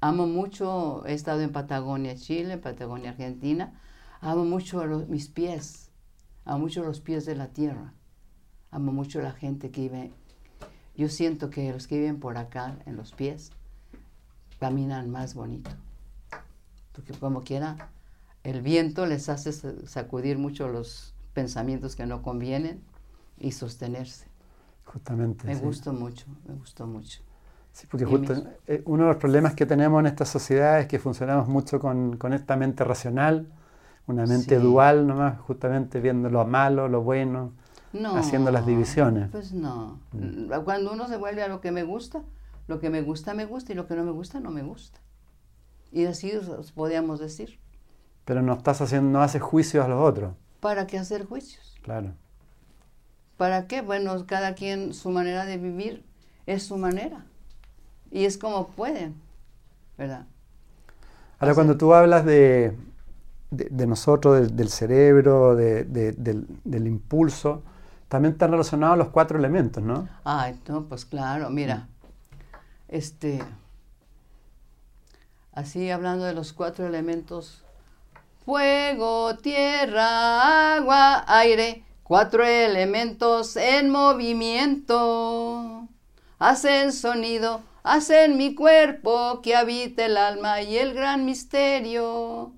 Amo 0.00 0.26
mucho, 0.26 1.04
he 1.06 1.14
estado 1.14 1.40
en 1.40 1.50
Patagonia, 1.50 2.14
Chile, 2.14 2.54
en 2.54 2.60
Patagonia, 2.60 3.10
Argentina. 3.10 3.80
Amo 4.20 4.44
mucho 4.44 4.84
mis 5.08 5.28
pies. 5.28 5.85
Amo 6.46 6.60
mucho 6.60 6.82
los 6.82 7.00
pies 7.00 7.26
de 7.26 7.34
la 7.36 7.48
tierra 7.48 7.92
amo 8.76 8.92
mucho 8.92 9.20
la 9.20 9.32
gente 9.32 9.70
que 9.70 9.82
vive. 9.82 10.12
Yo 10.96 11.08
siento 11.08 11.50
que 11.50 11.72
los 11.72 11.86
que 11.86 11.98
viven 11.98 12.20
por 12.20 12.36
acá, 12.36 12.76
en 12.86 12.96
los 12.96 13.12
pies, 13.12 13.50
caminan 14.60 15.10
más 15.10 15.34
bonito. 15.34 15.70
Porque 16.92 17.12
como 17.14 17.42
quiera, 17.42 17.90
el 18.44 18.62
viento 18.62 19.06
les 19.06 19.28
hace 19.28 19.52
sacudir 19.86 20.38
mucho 20.38 20.68
los 20.68 21.14
pensamientos 21.34 21.96
que 21.96 22.06
no 22.06 22.22
convienen 22.22 22.82
y 23.38 23.52
sostenerse. 23.52 24.26
Justamente. 24.84 25.46
Me 25.46 25.56
gustó 25.56 25.92
mucho, 25.92 26.26
me 26.46 26.54
gustó 26.54 26.86
mucho. 26.86 27.20
Sí, 27.72 27.86
porque 27.90 28.06
justo 28.06 28.34
eh, 28.66 28.82
uno 28.86 29.02
de 29.02 29.08
los 29.10 29.16
problemas 29.18 29.54
que 29.54 29.66
tenemos 29.66 30.00
en 30.00 30.06
esta 30.06 30.24
sociedad 30.24 30.80
es 30.80 30.86
que 30.86 30.98
funcionamos 30.98 31.46
mucho 31.46 31.78
con, 31.78 32.16
con 32.16 32.32
esta 32.32 32.56
mente 32.56 32.84
racional, 32.84 33.46
una 34.06 34.26
mente 34.26 34.58
dual 34.58 35.06
nomás, 35.06 35.40
justamente 35.40 36.00
viendo 36.00 36.30
lo 36.30 36.44
malo, 36.46 36.88
lo 36.88 37.02
bueno, 37.02 37.52
haciendo 38.14 38.50
las 38.50 38.66
divisiones. 38.66 39.30
Pues 39.30 39.52
no. 39.52 40.00
Mm. 40.12 40.52
Cuando 40.64 40.92
uno 40.92 41.08
se 41.08 41.16
vuelve 41.16 41.42
a 41.42 41.48
lo 41.48 41.60
que 41.60 41.72
me 41.72 41.82
gusta, 41.82 42.22
lo 42.68 42.78
que 42.80 42.90
me 42.90 43.02
gusta 43.02 43.34
me 43.34 43.44
gusta 43.44 43.72
y 43.72 43.74
lo 43.74 43.86
que 43.86 43.96
no 43.96 44.04
me 44.04 44.12
gusta 44.12 44.40
no 44.40 44.50
me 44.50 44.62
gusta. 44.62 45.00
Y 45.92 46.06
así 46.06 46.32
podríamos 46.74 47.20
decir. 47.20 47.58
Pero 48.24 48.42
no 48.42 48.54
estás 48.54 48.80
haciendo, 48.80 49.10
no 49.10 49.22
haces 49.22 49.42
juicios 49.42 49.84
a 49.84 49.88
los 49.88 50.02
otros. 50.02 50.34
¿Para 50.60 50.86
qué 50.86 50.98
hacer 50.98 51.26
juicios? 51.26 51.76
Claro. 51.82 52.12
¿Para 53.36 53.66
qué? 53.66 53.82
Bueno, 53.82 54.26
cada 54.26 54.54
quien 54.54 54.94
su 54.94 55.10
manera 55.10 55.44
de 55.44 55.58
vivir 55.58 56.04
es 56.46 56.64
su 56.64 56.76
manera. 56.76 57.24
Y 58.10 58.24
es 58.24 58.38
como 58.38 58.68
pueden, 58.68 59.14
¿verdad? 59.98 60.26
Ahora, 61.38 61.54
cuando 61.54 61.76
tú 61.76 61.92
hablas 61.92 62.24
de, 62.24 62.76
de, 63.50 63.86
nosotros, 63.86 64.56
del, 64.56 64.68
cerebro, 64.68 65.54
del, 65.56 66.46
del 66.64 66.86
impulso, 66.86 67.62
también 68.08 68.32
están 68.32 68.52
relacionados 68.52 68.96
los 68.98 69.08
cuatro 69.08 69.38
elementos, 69.38 69.82
¿no? 69.82 70.08
Ah, 70.24 70.52
no, 70.68 70.84
pues 70.84 71.04
claro, 71.04 71.50
mira, 71.50 71.88
este, 72.88 73.42
así 75.52 75.90
hablando 75.90 76.24
de 76.24 76.34
los 76.34 76.52
cuatro 76.52 76.86
elementos, 76.86 77.64
fuego, 78.44 79.36
tierra, 79.38 80.76
agua, 80.76 81.24
aire, 81.26 81.84
cuatro 82.04 82.44
elementos 82.44 83.56
en 83.56 83.90
movimiento. 83.90 85.88
Hacen 86.38 86.92
sonido, 86.92 87.62
hacen 87.82 88.36
mi 88.36 88.54
cuerpo 88.54 89.40
que 89.42 89.56
habita 89.56 90.06
el 90.06 90.16
alma 90.16 90.62
y 90.62 90.78
el 90.78 90.94
gran 90.94 91.24
misterio. 91.24 92.52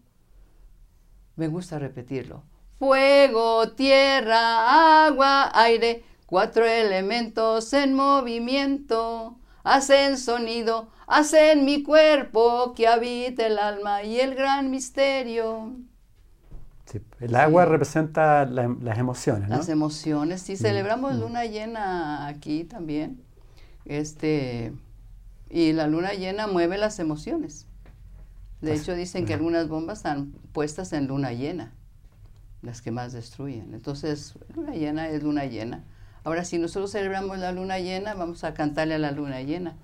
Me 1.38 1.47
gusta 1.47 1.78
repetirlo. 1.78 2.42
Fuego, 2.80 3.71
tierra, 3.71 5.07
agua, 5.07 5.52
aire, 5.54 6.02
cuatro 6.26 6.64
elementos 6.64 7.73
en 7.75 7.95
movimiento. 7.95 9.38
Hacen 9.62 10.18
sonido, 10.18 10.88
hacen 11.07 11.64
mi 11.64 11.85
cuerpo 11.85 12.75
que 12.75 12.88
habita 12.88 13.47
el 13.47 13.61
alma 13.61 14.02
y 14.02 14.18
el 14.18 14.35
gran 14.35 14.73
misterio. 14.73 15.76
el 17.21 17.35
agua 17.37 17.66
representa 17.66 18.45
las 18.45 18.99
emociones, 18.99 19.49
¿no? 19.49 19.59
Las 19.59 19.68
emociones, 19.68 20.42
sí, 20.42 20.57
celebramos 20.57 21.14
mm. 21.14 21.21
luna 21.21 21.45
llena 21.45 22.26
aquí 22.26 22.64
también. 22.64 23.23
Este, 23.85 24.73
y 25.49 25.73
la 25.73 25.87
luna 25.87 26.14
llena 26.14 26.49
mueve 26.49 26.78
las 26.78 26.99
emociones. 26.99 27.67
De 28.61 28.75
hecho, 28.75 28.95
dicen 28.95 29.25
que 29.25 29.35
algunas 29.35 29.69
bombas 29.69 29.99
están 29.99 30.33
puestas 30.53 30.93
en 30.93 31.07
luna 31.07 31.33
llena, 31.33 31.73
las 32.61 32.83
que 32.83 32.91
más 32.91 33.12
destruyen. 33.12 33.73
Entonces, 33.73 34.35
luna 34.55 34.73
llena 34.73 35.09
es 35.09 35.23
luna 35.23 35.45
llena. 35.45 35.85
Ahora, 36.25 36.45
si 36.45 36.59
nosotros 36.59 36.91
celebramos 36.91 37.38
la 37.38 37.53
luna 37.53 37.79
llena, 37.79 38.15
vamos 38.15 38.43
a 38.43 38.55
cantarle 38.55 38.95
a 38.95 38.99
la 38.99 39.12
luna 39.12 39.43
llena. 39.43 39.77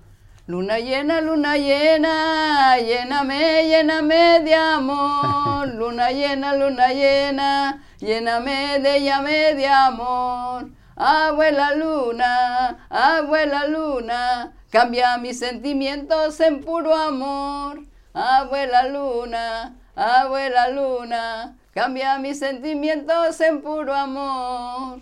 Luna 0.47 0.77
llena, 0.77 1.21
luna 1.21 1.57
llena, 1.57 2.77
lléname, 2.77 3.67
lléname 3.67 4.41
de 4.41 4.53
amor. 4.53 5.67
Luna 5.73 6.11
llena, 6.11 6.55
luna 6.55 6.89
llena, 6.89 7.83
lléname 7.97 8.79
de 8.79 9.01
llame 9.01 9.55
de 9.55 9.67
amor. 9.67 10.69
Abuela 10.95 11.73
luna, 11.73 12.85
abuela 12.89 13.67
luna, 13.67 14.53
cambia 14.69 15.17
mis 15.17 15.39
sentimientos 15.39 16.39
en 16.39 16.61
puro 16.61 16.93
amor. 16.93 17.81
Abuela 18.15 18.87
luna, 18.87 19.77
abuela 19.93 20.69
luna, 20.69 21.57
cambia 21.73 22.17
mis 22.17 22.39
sentimientos 22.39 23.41
en 23.41 23.61
puro 23.61 23.93
amor. 23.93 25.01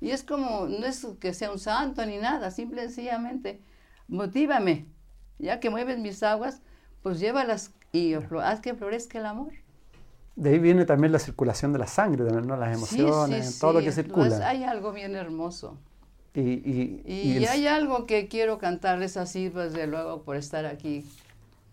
Y 0.00 0.10
es 0.10 0.22
como, 0.22 0.66
no 0.66 0.86
es 0.86 1.04
que 1.18 1.34
sea 1.34 1.50
un 1.50 1.58
santo 1.58 2.06
ni 2.06 2.18
nada, 2.18 2.52
simple 2.52 2.84
y 2.84 2.86
sencillamente 2.86 3.60
motívame, 4.08 4.86
ya 5.38 5.58
que 5.58 5.70
mueves 5.70 5.98
mis 5.98 6.22
aguas, 6.22 6.62
pues 7.02 7.18
llévalas 7.18 7.72
y 7.92 8.14
haz 8.14 8.60
que 8.60 8.74
florezca 8.74 9.18
el 9.18 9.26
amor. 9.26 9.52
De 10.36 10.50
ahí 10.50 10.58
viene 10.58 10.84
también 10.84 11.12
la 11.12 11.18
circulación 11.18 11.72
de 11.72 11.78
la 11.80 11.86
sangre, 11.86 12.30
¿no? 12.30 12.56
las 12.56 12.76
emociones, 12.76 13.58
todo 13.58 13.74
lo 13.74 13.80
que 13.80 13.90
circula. 13.90 14.48
hay 14.48 14.64
algo 14.64 14.92
bien 14.92 15.16
hermoso. 15.16 15.78
Y, 16.34 16.40
y, 16.40 17.02
y, 17.06 17.46
hay 17.46 17.66
algo 17.66 18.04
que 18.04 18.28
quiero 18.28 18.58
cantarles 18.58 19.16
así, 19.16 19.48
pues 19.48 19.72
de 19.72 19.86
luego, 19.86 20.22
por 20.22 20.36
estar 20.36 20.66
aquí 20.66 21.06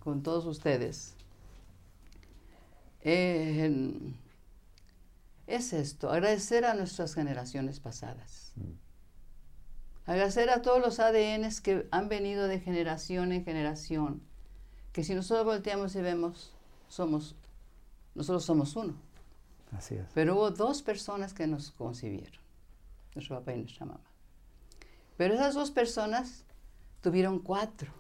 con 0.04 0.22
todos 0.22 0.46
ustedes. 0.46 1.16
Eh, 3.02 4.14
es 5.48 5.74
esto, 5.74 6.10
agradecer 6.10 6.66
a 6.66 6.74
nuestras 6.74 7.14
generaciones 7.16 7.80
pasadas. 7.80 8.52
Mm. 8.56 8.84
Agradecer 10.06 10.50
a 10.50 10.62
todos 10.62 10.82
los 10.82 11.00
ADNs 11.00 11.62
que 11.62 11.88
han 11.92 12.10
venido 12.10 12.48
de 12.48 12.60
generación 12.60 13.32
en 13.32 13.46
generación, 13.46 14.22
que 14.92 15.06
si 15.06 15.16
nosotros 15.16 15.46
volteamos 15.46 15.96
y 15.96 16.02
vemos, 16.02 16.54
somos, 16.90 17.36
nosotros 18.14 18.44
somos 18.44 18.76
uno. 18.76 18.96
Así 19.72 19.96
es. 19.96 20.06
Pero 20.14 20.36
hubo 20.36 20.52
dos 20.52 20.82
personas 20.82 21.34
que 21.34 21.48
nos 21.48 21.72
concibieron, 21.72 22.42
nuestro 23.16 23.40
papá 23.40 23.54
y 23.54 23.62
nuestra 23.62 23.86
mamá. 23.86 24.04
Pero 25.16 25.34
esas 25.34 25.56
dos 25.56 25.72
personas 25.72 26.44
tuvieron 27.02 27.40
cuatro, 27.40 27.94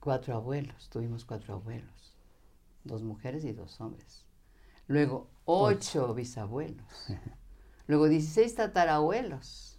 cuatro 0.00 0.34
abuelos, 0.34 0.88
tuvimos 0.88 1.24
cuatro 1.24 1.54
abuelos, 1.54 2.14
dos 2.84 3.02
mujeres 3.02 3.44
y 3.44 3.52
dos 3.52 3.80
hombres. 3.80 4.24
Luego 4.86 5.28
ocho. 5.44 6.14
bisabuelos. 6.14 6.86
luego 7.86 8.08
16 8.08 8.54
tatarabuelos 8.54 9.78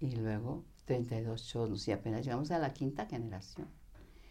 y 0.00 0.16
luego 0.16 0.64
32 0.84 1.46
chonos 1.46 1.86
y 1.88 1.92
apenas 1.92 2.24
llegamos 2.24 2.50
a 2.50 2.58
la 2.58 2.72
quinta 2.72 3.06
generación. 3.06 3.68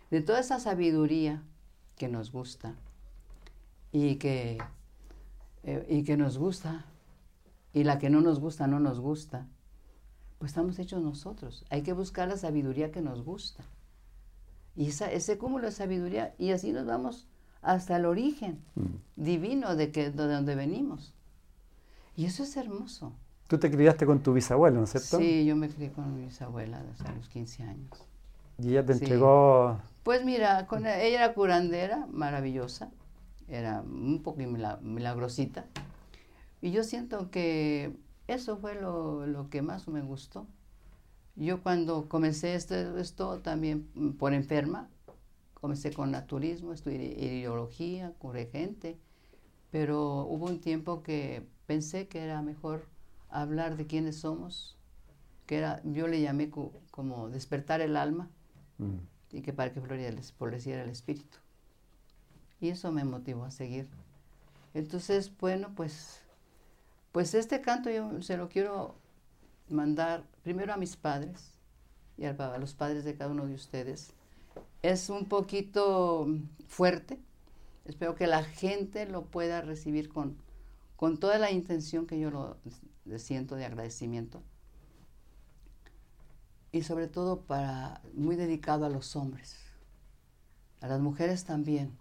De 0.09 0.21
toda 0.21 0.39
esa 0.39 0.59
sabiduría 0.59 1.43
que 1.97 2.07
nos 2.07 2.31
gusta 2.31 2.75
y 3.91 4.15
que, 4.15 4.57
eh, 5.63 5.85
y 5.89 6.03
que 6.03 6.17
nos 6.17 6.37
gusta 6.37 6.85
y 7.73 7.83
la 7.83 7.99
que 7.99 8.09
no 8.09 8.21
nos 8.21 8.39
gusta 8.39 8.67
no 8.67 8.79
nos 8.79 8.99
gusta, 8.99 9.47
pues 10.39 10.51
estamos 10.51 10.79
hechos 10.79 11.01
nosotros. 11.01 11.65
Hay 11.69 11.83
que 11.83 11.93
buscar 11.93 12.27
la 12.27 12.37
sabiduría 12.37 12.91
que 12.91 13.01
nos 13.01 13.23
gusta. 13.23 13.63
Y 14.77 14.89
ese 14.89 15.37
cúmulo 15.37 15.65
de 15.65 15.71
sabiduría, 15.71 16.35
y 16.37 16.51
así 16.51 16.71
nos 16.71 16.85
vamos 16.85 17.27
hasta 17.63 17.97
el 17.97 18.05
origen 18.05 18.63
mm. 18.75 18.85
divino 19.15 19.75
de, 19.75 19.91
que, 19.91 20.11
de 20.11 20.27
donde 20.27 20.55
venimos. 20.55 21.15
Y 22.15 22.25
eso 22.25 22.43
es 22.43 22.55
hermoso. 22.55 23.11
Tú 23.47 23.57
te 23.57 23.71
criaste 23.71 24.05
con 24.05 24.21
tu 24.21 24.33
bisabuela, 24.33 24.77
¿no 24.77 24.83
es 24.83 24.91
cierto? 24.91 25.17
Sí, 25.17 25.45
yo 25.45 25.55
me 25.55 25.67
crié 25.69 25.91
con 25.91 26.15
mi 26.15 26.25
bisabuela 26.25 26.83
hasta 26.91 27.11
los 27.13 27.27
15 27.27 27.63
años. 27.63 27.89
¿Y 28.59 28.69
ella 28.69 28.85
te 28.85 28.93
entregó...? 28.93 29.79
Pues 30.03 30.23
mira, 30.23 30.67
con, 30.67 30.85
ella 30.85 31.25
era 31.25 31.33
curandera, 31.33 32.07
maravillosa, 32.11 32.89
era 33.47 33.81
un 33.81 34.21
poco 34.23 34.39
milagrosita. 34.81 35.65
Y 36.61 36.71
yo 36.71 36.83
siento 36.83 37.29
que 37.29 37.97
eso 38.27 38.57
fue 38.57 38.75
lo, 38.75 39.25
lo, 39.25 39.49
que 39.49 39.61
más 39.61 39.87
me 39.87 40.01
gustó. 40.01 40.47
Yo 41.37 41.61
cuando 41.61 42.09
comencé 42.09 42.55
esto, 42.55 42.97
esto 42.97 43.39
también 43.41 43.87
por 44.17 44.33
enferma, 44.33 44.89
comencé 45.53 45.93
con 45.93 46.09
naturismo, 46.09 46.73
estudié 46.73 47.13
ideología, 47.13 48.11
curé 48.17 48.47
gente, 48.47 48.97
pero 49.69 50.25
hubo 50.25 50.47
un 50.47 50.59
tiempo 50.59 51.03
que 51.03 51.47
pensé 51.67 52.07
que 52.07 52.23
era 52.23 52.41
mejor 52.41 52.87
hablar 53.29 53.77
de 53.77 53.85
quiénes 53.85 54.17
somos, 54.17 54.79
que 55.45 55.59
era, 55.59 55.79
yo 55.83 56.07
le 56.07 56.21
llamé 56.21 56.49
como 56.49 57.29
despertar 57.29 57.81
el 57.81 57.97
alma 57.97 58.31
mm. 58.79 58.97
y 59.33 59.41
que 59.41 59.53
para 59.53 59.71
que 59.71 59.79
floreciera 59.79 60.81
el 60.81 60.89
espíritu. 60.89 61.37
Y 62.59 62.69
eso 62.69 62.91
me 62.91 63.03
motivó 63.03 63.43
a 63.43 63.51
seguir. 63.51 63.87
Entonces, 64.73 65.31
bueno, 65.37 65.71
pues, 65.75 66.21
pues 67.11 67.35
este 67.35 67.61
canto 67.61 67.91
yo 67.91 68.23
se 68.23 68.37
lo 68.37 68.49
quiero 68.49 68.95
mandar 69.69 70.23
primero 70.47 70.71
a 70.71 70.77
mis 70.77 70.95
padres 70.95 71.51
y 72.17 72.23
a 72.23 72.31
los 72.57 72.73
padres 72.73 73.03
de 73.03 73.17
cada 73.17 73.29
uno 73.29 73.45
de 73.47 73.53
ustedes. 73.53 74.13
Es 74.81 75.09
un 75.09 75.25
poquito 75.25 76.25
fuerte. 76.69 77.19
Espero 77.83 78.15
que 78.15 78.27
la 78.27 78.45
gente 78.45 79.05
lo 79.07 79.25
pueda 79.25 79.59
recibir 79.59 80.07
con, 80.07 80.37
con 80.95 81.17
toda 81.17 81.37
la 81.37 81.51
intención 81.51 82.07
que 82.07 82.17
yo 82.17 82.31
lo, 82.31 82.55
siento 83.17 83.57
de 83.57 83.65
agradecimiento. 83.65 84.41
Y 86.71 86.83
sobre 86.83 87.09
todo 87.09 87.41
para 87.41 88.01
muy 88.13 88.37
dedicado 88.37 88.85
a 88.85 88.89
los 88.89 89.17
hombres, 89.17 89.57
a 90.79 90.87
las 90.87 91.01
mujeres 91.01 91.43
también, 91.43 91.91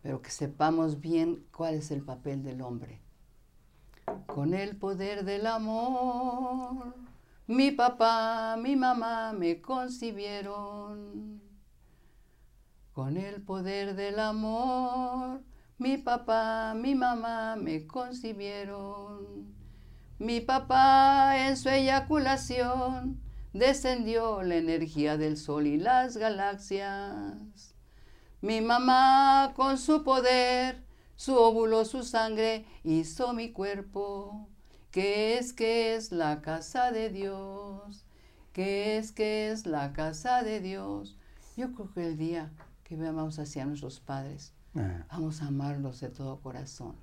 pero 0.00 0.22
que 0.22 0.30
sepamos 0.30 1.02
bien 1.02 1.44
cuál 1.54 1.74
es 1.74 1.90
el 1.90 2.00
papel 2.00 2.42
del 2.42 2.62
hombre. 2.62 3.02
Con 4.24 4.54
el 4.54 4.78
poder 4.78 5.26
del 5.26 5.46
amor, 5.46 6.94
mi 7.48 7.70
papá, 7.70 8.56
mi 8.58 8.76
mamá 8.76 9.32
me 9.32 9.62
concibieron. 9.62 11.40
Con 12.92 13.16
el 13.16 13.40
poder 13.40 13.96
del 13.96 14.18
amor, 14.18 15.40
mi 15.78 15.96
papá, 15.96 16.74
mi 16.76 16.94
mamá 16.94 17.56
me 17.56 17.86
concibieron. 17.86 19.56
Mi 20.18 20.42
papá 20.42 21.48
en 21.48 21.56
su 21.56 21.70
eyaculación 21.70 23.22
descendió 23.54 24.42
la 24.42 24.56
energía 24.56 25.16
del 25.16 25.38
sol 25.38 25.66
y 25.66 25.78
las 25.78 26.18
galaxias. 26.18 27.74
Mi 28.42 28.60
mamá 28.60 29.54
con 29.56 29.78
su 29.78 30.04
poder, 30.04 30.84
su 31.16 31.34
óvulo, 31.34 31.86
su 31.86 32.02
sangre 32.02 32.66
hizo 32.84 33.32
mi 33.32 33.52
cuerpo, 33.52 34.50
que 34.90 35.38
es 35.38 35.52
que 35.52 35.94
es 35.94 36.12
la 36.12 36.40
casa 36.40 36.90
de 36.92 37.10
Dios, 37.10 38.04
que 38.52 38.98
es 38.98 39.12
que 39.12 39.50
es 39.50 39.66
la 39.66 39.92
casa 39.92 40.42
de 40.42 40.60
Dios. 40.60 41.16
Yo 41.56 41.72
creo 41.72 41.92
que 41.92 42.06
el 42.06 42.16
día 42.16 42.50
que 42.84 42.96
veamos 42.96 43.38
hacia 43.38 43.66
nuestros 43.66 44.00
padres, 44.00 44.52
Ah. 44.74 45.04
Vamos 45.10 45.42
a 45.42 45.46
amarlos 45.48 46.00
de 46.00 46.08
todo 46.08 46.40
corazón. 46.40 46.94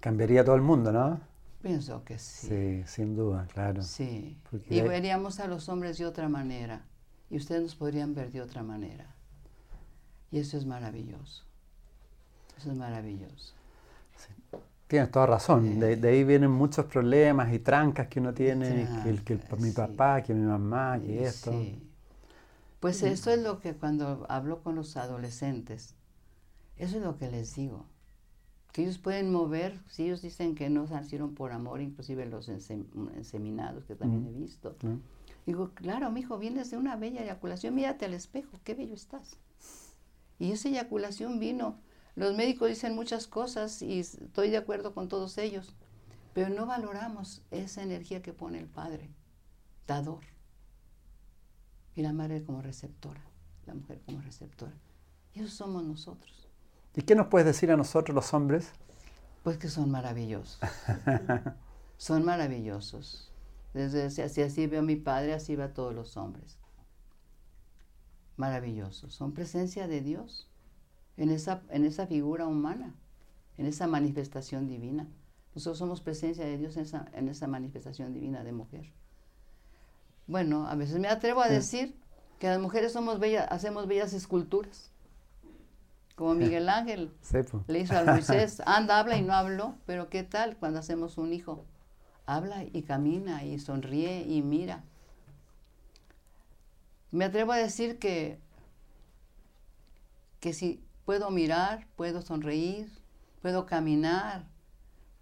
Cambiaría 0.00 0.44
todo 0.44 0.54
el 0.54 0.62
mundo, 0.62 0.92
¿no? 0.92 1.20
Pienso 1.62 2.04
que 2.04 2.18
sí. 2.18 2.48
Sí, 2.48 2.82
sin 2.86 3.14
duda, 3.14 3.46
claro. 3.52 3.82
Sí. 3.82 4.36
y 4.68 4.80
veríamos 4.80 5.38
a 5.38 5.46
los 5.46 5.68
hombres 5.68 5.98
de 5.98 6.06
otra 6.06 6.28
manera. 6.28 6.84
Y 7.30 7.36
ustedes 7.36 7.62
nos 7.62 7.74
podrían 7.76 8.14
ver 8.14 8.30
de 8.30 8.40
otra 8.40 8.62
manera. 8.62 9.06
Y 10.30 10.38
eso 10.38 10.56
es 10.56 10.66
maravilloso. 10.66 11.44
Eso 12.58 12.72
es 12.72 12.76
maravilloso. 12.76 13.54
Tienes 14.92 15.10
toda 15.10 15.24
razón. 15.24 15.80
De, 15.80 16.06
ahí 16.06 16.22
vienen 16.22 16.50
muchos 16.50 16.84
problemas 16.84 17.50
y 17.50 17.58
trancas 17.58 18.08
que 18.08 18.20
uno 18.20 18.34
tiene, 18.34 18.86
que, 19.24 19.40
mi 19.58 19.70
papá, 19.70 20.22
que 20.22 20.34
mi 20.34 20.44
mamá, 20.44 21.00
que 21.00 21.24
esto. 21.24 21.50
Pues 22.78 23.02
eso 23.02 23.30
es 23.30 23.40
lo 23.40 23.58
que 23.58 23.72
cuando 23.72 24.26
hablo 24.28 24.62
con 24.62 24.74
los 24.74 24.98
adolescentes, 24.98 25.94
eso 26.76 26.98
es 26.98 27.02
lo 27.02 27.16
que 27.16 27.30
les 27.30 27.54
digo. 27.54 27.86
Que 28.70 28.82
ellos 28.82 28.98
pueden 28.98 29.32
mover, 29.32 29.80
si 29.88 30.02
ellos 30.02 30.20
dicen 30.20 30.54
que 30.54 30.68
no 30.68 30.84
nacieron 30.84 31.34
por 31.34 31.52
amor, 31.52 31.80
inclusive 31.80 32.26
los 32.26 32.50
enseminados 32.50 33.86
que 33.86 33.94
también 33.94 34.26
he 34.26 34.38
visto. 34.38 34.76
Digo, 35.46 35.70
claro, 35.72 36.10
mi 36.10 36.20
hijo, 36.20 36.36
vienes 36.36 36.70
de 36.70 36.76
una 36.76 36.96
bella 36.96 37.22
eyaculación, 37.22 37.74
mírate 37.74 38.04
al 38.04 38.12
espejo, 38.12 38.60
qué 38.62 38.74
bello 38.74 38.92
estás. 38.92 39.38
Y 40.38 40.52
esa 40.52 40.68
eyaculación 40.68 41.40
vino 41.40 41.76
los 42.14 42.34
médicos 42.34 42.68
dicen 42.68 42.94
muchas 42.94 43.26
cosas 43.26 43.80
y 43.80 44.00
estoy 44.00 44.50
de 44.50 44.58
acuerdo 44.58 44.94
con 44.94 45.08
todos 45.08 45.38
ellos, 45.38 45.74
pero 46.34 46.50
no 46.50 46.66
valoramos 46.66 47.42
esa 47.50 47.82
energía 47.82 48.22
que 48.22 48.32
pone 48.32 48.58
el 48.58 48.66
Padre, 48.66 49.10
dador, 49.86 50.20
y 51.94 52.02
la 52.02 52.12
madre 52.12 52.42
como 52.42 52.62
receptora, 52.62 53.20
la 53.66 53.74
mujer 53.74 54.00
como 54.04 54.20
receptora. 54.20 54.72
Y 55.34 55.40
eso 55.40 55.50
somos 55.50 55.84
nosotros. 55.84 56.48
¿Y 56.94 57.02
qué 57.02 57.14
nos 57.14 57.28
puedes 57.28 57.46
decir 57.46 57.70
a 57.70 57.76
nosotros 57.76 58.14
los 58.14 58.34
hombres? 58.34 58.72
Pues 59.42 59.56
que 59.56 59.68
son 59.68 59.90
maravillosos. 59.90 60.60
son 61.96 62.24
maravillosos. 62.24 63.30
Desde 63.72 64.04
así, 64.04 64.42
así 64.42 64.66
veo 64.66 64.80
a 64.80 64.84
mi 64.84 64.96
padre, 64.96 65.32
así 65.32 65.56
veo 65.56 65.66
a 65.66 65.72
todos 65.72 65.94
los 65.94 66.16
hombres. 66.18 66.58
Maravillosos. 68.36 69.14
Son 69.14 69.32
presencia 69.32 69.88
de 69.88 70.02
Dios 70.02 70.48
en 71.16 71.30
esa, 71.30 71.62
en 71.70 71.84
esa 71.84 72.06
figura 72.06 72.46
humana, 72.46 72.94
en 73.58 73.66
esa 73.66 73.86
manifestación 73.86 74.66
divina. 74.66 75.08
Nosotros 75.54 75.78
somos 75.78 76.00
presencia 76.00 76.44
de 76.44 76.56
Dios 76.56 76.76
en 76.76 76.84
esa, 76.84 77.06
en 77.12 77.28
esa 77.28 77.46
manifestación 77.46 78.12
divina 78.12 78.42
de 78.42 78.52
mujer. 78.52 78.90
Bueno, 80.26 80.66
a 80.66 80.74
veces 80.74 80.98
me 80.98 81.08
atrevo 81.08 81.42
a 81.42 81.48
decir 81.48 81.94
que 82.38 82.46
las 82.46 82.60
mujeres 82.60 82.92
somos 82.92 83.18
bellas, 83.18 83.46
hacemos 83.50 83.86
bellas 83.86 84.12
esculturas. 84.14 84.90
Como 86.14 86.34
Miguel 86.34 86.68
Ángel 86.68 87.12
le 87.66 87.80
hizo 87.80 87.96
a 87.96 88.04
Moisés, 88.04 88.62
anda, 88.66 88.98
habla 88.98 89.16
y 89.16 89.22
no 89.22 89.34
habló, 89.34 89.76
pero 89.86 90.08
¿qué 90.08 90.22
tal 90.22 90.56
cuando 90.56 90.78
hacemos 90.78 91.18
un 91.18 91.32
hijo? 91.32 91.64
Habla 92.26 92.64
y 92.64 92.82
camina 92.82 93.44
y 93.44 93.58
sonríe 93.58 94.22
y 94.22 94.42
mira. 94.42 94.84
Me 97.10 97.24
atrevo 97.24 97.52
a 97.52 97.56
decir 97.56 97.98
que, 97.98 98.38
que 100.40 100.52
si 100.52 100.82
puedo 101.04 101.30
mirar, 101.30 101.86
puedo 101.96 102.22
sonreír, 102.22 102.90
puedo 103.40 103.66
caminar, 103.66 104.48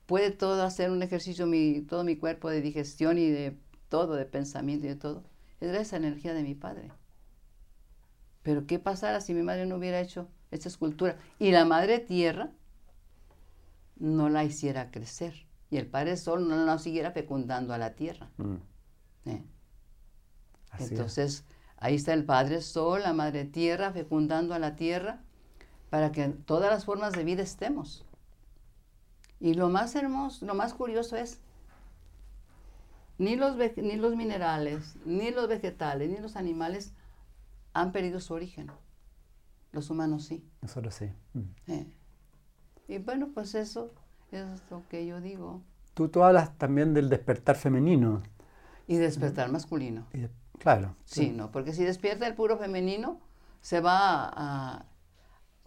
puede 0.06 0.30
todo 0.30 0.62
hacer 0.62 0.90
un 0.90 1.02
ejercicio, 1.02 1.46
mi, 1.46 1.82
todo 1.82 2.04
mi 2.04 2.16
cuerpo 2.16 2.50
de 2.50 2.60
digestión 2.60 3.18
y 3.18 3.30
de 3.30 3.56
todo, 3.88 4.14
de 4.14 4.26
pensamiento 4.26 4.86
y 4.86 4.90
de 4.90 4.96
todo. 4.96 5.24
Es 5.60 5.74
esa 5.74 5.96
energía 5.96 6.34
de 6.34 6.42
mi 6.42 6.54
padre. 6.54 6.90
Pero 8.42 8.66
¿qué 8.66 8.78
pasara 8.78 9.20
si 9.20 9.34
mi 9.34 9.42
madre 9.42 9.66
no 9.66 9.76
hubiera 9.76 10.00
hecho 10.00 10.28
esta 10.50 10.68
escultura? 10.68 11.16
Y 11.38 11.50
la 11.50 11.64
madre 11.64 11.98
tierra 11.98 12.50
no 13.96 14.28
la 14.28 14.44
hiciera 14.44 14.90
crecer. 14.90 15.46
Y 15.70 15.76
el 15.76 15.86
padre 15.86 16.16
sol 16.16 16.48
no 16.48 16.56
la 16.64 16.78
siguiera 16.78 17.12
fecundando 17.12 17.74
a 17.74 17.78
la 17.78 17.94
tierra. 17.94 18.30
Mm. 18.38 18.56
¿Eh? 19.26 19.44
Entonces, 20.78 21.44
ahí 21.76 21.96
está 21.96 22.14
el 22.14 22.24
padre 22.24 22.62
sol, 22.62 23.02
la 23.02 23.12
madre 23.12 23.44
tierra 23.44 23.92
fecundando 23.92 24.54
a 24.54 24.58
la 24.58 24.76
tierra 24.76 25.22
para 25.90 26.12
que 26.12 26.22
en 26.22 26.42
todas 26.44 26.70
las 26.70 26.84
formas 26.84 27.12
de 27.12 27.24
vida 27.24 27.42
estemos. 27.42 28.06
Y 29.40 29.54
lo 29.54 29.68
más 29.68 29.94
hermoso, 29.96 30.46
lo 30.46 30.54
más 30.54 30.72
curioso 30.72 31.16
es, 31.16 31.40
ni 33.18 33.36
los, 33.36 33.56
ni 33.76 33.96
los 33.96 34.16
minerales, 34.16 34.96
ni 35.04 35.30
los 35.30 35.48
vegetales, 35.48 36.10
ni 36.10 36.18
los 36.18 36.36
animales 36.36 36.92
han 37.74 37.92
perdido 37.92 38.20
su 38.20 38.34
origen. 38.34 38.70
Los 39.72 39.90
humanos 39.90 40.24
sí. 40.24 40.44
Nosotros 40.62 40.94
sí. 40.94 41.12
Mm. 41.34 41.70
Eh. 41.70 41.86
Y 42.88 42.98
bueno, 42.98 43.28
pues 43.34 43.54
eso 43.54 43.92
es 44.32 44.46
lo 44.70 44.82
que 44.88 45.06
yo 45.06 45.20
digo. 45.20 45.62
Tú, 45.94 46.08
tú 46.08 46.22
hablas 46.22 46.56
también 46.56 46.94
del 46.94 47.08
despertar 47.08 47.56
femenino. 47.56 48.22
Y 48.86 48.96
despertar 48.96 49.50
masculino. 49.50 50.06
claro. 50.58 50.96
Sí, 51.04 51.30
no, 51.30 51.50
porque 51.52 51.72
si 51.72 51.84
despierta 51.84 52.26
el 52.26 52.34
puro 52.34 52.58
femenino, 52.58 53.20
se 53.60 53.80
va 53.80 54.28
a, 54.34 54.84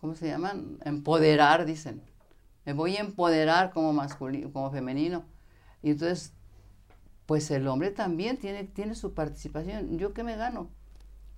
¿cómo 0.03 0.15
se 0.15 0.27
llaman? 0.27 0.79
Empoderar, 0.83 1.65
dicen. 1.65 2.01
Me 2.65 2.73
voy 2.73 2.97
a 2.97 2.99
empoderar 2.99 3.71
como 3.71 3.93
masculino, 3.93 4.51
como 4.51 4.69
femenino. 4.69 5.23
Y 5.81 5.91
entonces, 5.91 6.33
pues 7.25 7.49
el 7.51 7.65
hombre 7.69 7.89
también 7.89 8.35
tiene, 8.35 8.65
tiene 8.65 8.95
su 8.95 9.13
participación. 9.13 9.97
¿Yo 9.97 10.13
qué 10.13 10.25
me 10.25 10.35
gano? 10.35 10.69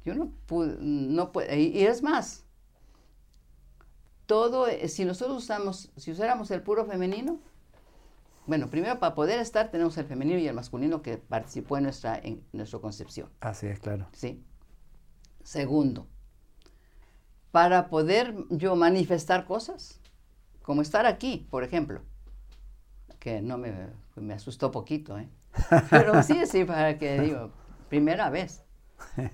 Yo 0.03 0.15
no 0.15 0.31
pude, 0.47 0.77
no 0.79 1.31
puedo, 1.31 1.55
y, 1.55 1.85
es 1.85 2.01
más, 2.01 2.43
todo, 4.25 4.67
eh, 4.67 4.87
si 4.87 5.05
nosotros 5.05 5.43
usamos, 5.43 5.91
si 5.95 6.11
usáramos 6.11 6.49
el 6.49 6.63
puro 6.63 6.85
femenino, 6.85 7.37
bueno, 8.47 8.71
primero 8.71 8.97
para 8.97 9.13
poder 9.13 9.39
estar 9.41 9.69
tenemos 9.69 9.95
el 9.99 10.07
femenino 10.07 10.39
y 10.39 10.47
el 10.47 10.55
masculino 10.55 11.03
que 11.03 11.19
participó 11.19 11.77
en 11.77 11.83
nuestra, 11.83 12.17
en 12.17 12.43
nuestra 12.51 12.79
concepción. 12.79 13.29
Así 13.41 13.67
es, 13.67 13.79
claro. 13.79 14.07
Sí. 14.11 14.43
Segundo, 15.43 16.07
para 17.55 17.87
poder 17.87 18.35
yo 18.49 18.75
manifestar 18.75 19.45
cosas, 19.45 20.01
como 20.61 20.81
estar 20.81 21.05
aquí, 21.05 21.47
por 21.49 21.63
ejemplo, 21.63 22.01
que 23.17 23.41
no 23.41 23.57
me, 23.57 23.71
me 24.17 24.33
asustó 24.33 24.71
poquito, 24.71 25.17
¿eh? 25.17 25.29
pero 25.89 26.21
sí, 26.21 26.45
sí, 26.47 26.65
para 26.65 26.97
que 26.97 27.17
digo, 27.21 27.51
primera 27.87 28.29
vez 28.29 28.61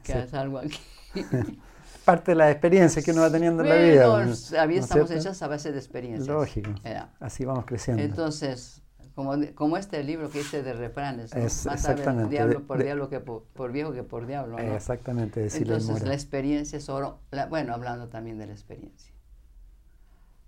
que 0.04 0.28
salgo 0.28 0.60
aquí. 0.60 0.80
Parte 2.06 2.34
de 2.34 2.36
la 2.36 2.52
experiencia 2.52 3.02
que 3.02 3.10
uno 3.10 3.22
va 3.22 3.32
teniendo 3.32 3.64
en 3.64 3.70
la 3.70 3.76
vida. 3.76 4.06
¿no? 4.06 4.70
estamos 4.70 5.10
hechas 5.10 5.42
a 5.42 5.48
base 5.48 5.72
de 5.72 5.80
experiencias. 5.80 6.28
Lógico. 6.28 6.76
Así 7.20 7.44
vamos 7.44 7.66
creciendo. 7.66 8.04
Entonces, 8.04 8.81
como, 9.16 9.34
como 9.56 9.78
este 9.78 10.04
libro 10.04 10.30
que 10.30 10.42
hice 10.42 10.64
de 10.64 10.74
refranes, 10.74 11.36
más 11.36 11.66
exactamente. 11.66 12.30
diablo 12.30 12.66
por 12.66 12.82
diablo 12.82 13.10
que 13.10 13.20
por, 13.20 13.72
viejo 13.72 13.94
que 13.94 14.04
por 14.04 14.26
diablo. 14.26 14.58
¿no? 14.58 14.76
Exactamente, 14.76 15.48
Entonces 15.56 16.04
la 16.04 16.14
experiencia 16.14 16.78
es 16.78 16.90
oro, 16.90 17.20
bueno, 17.50 17.74
hablando 17.74 18.08
también 18.08 18.38
de 18.38 18.48
la 18.48 18.54
experiencia. 18.54 19.14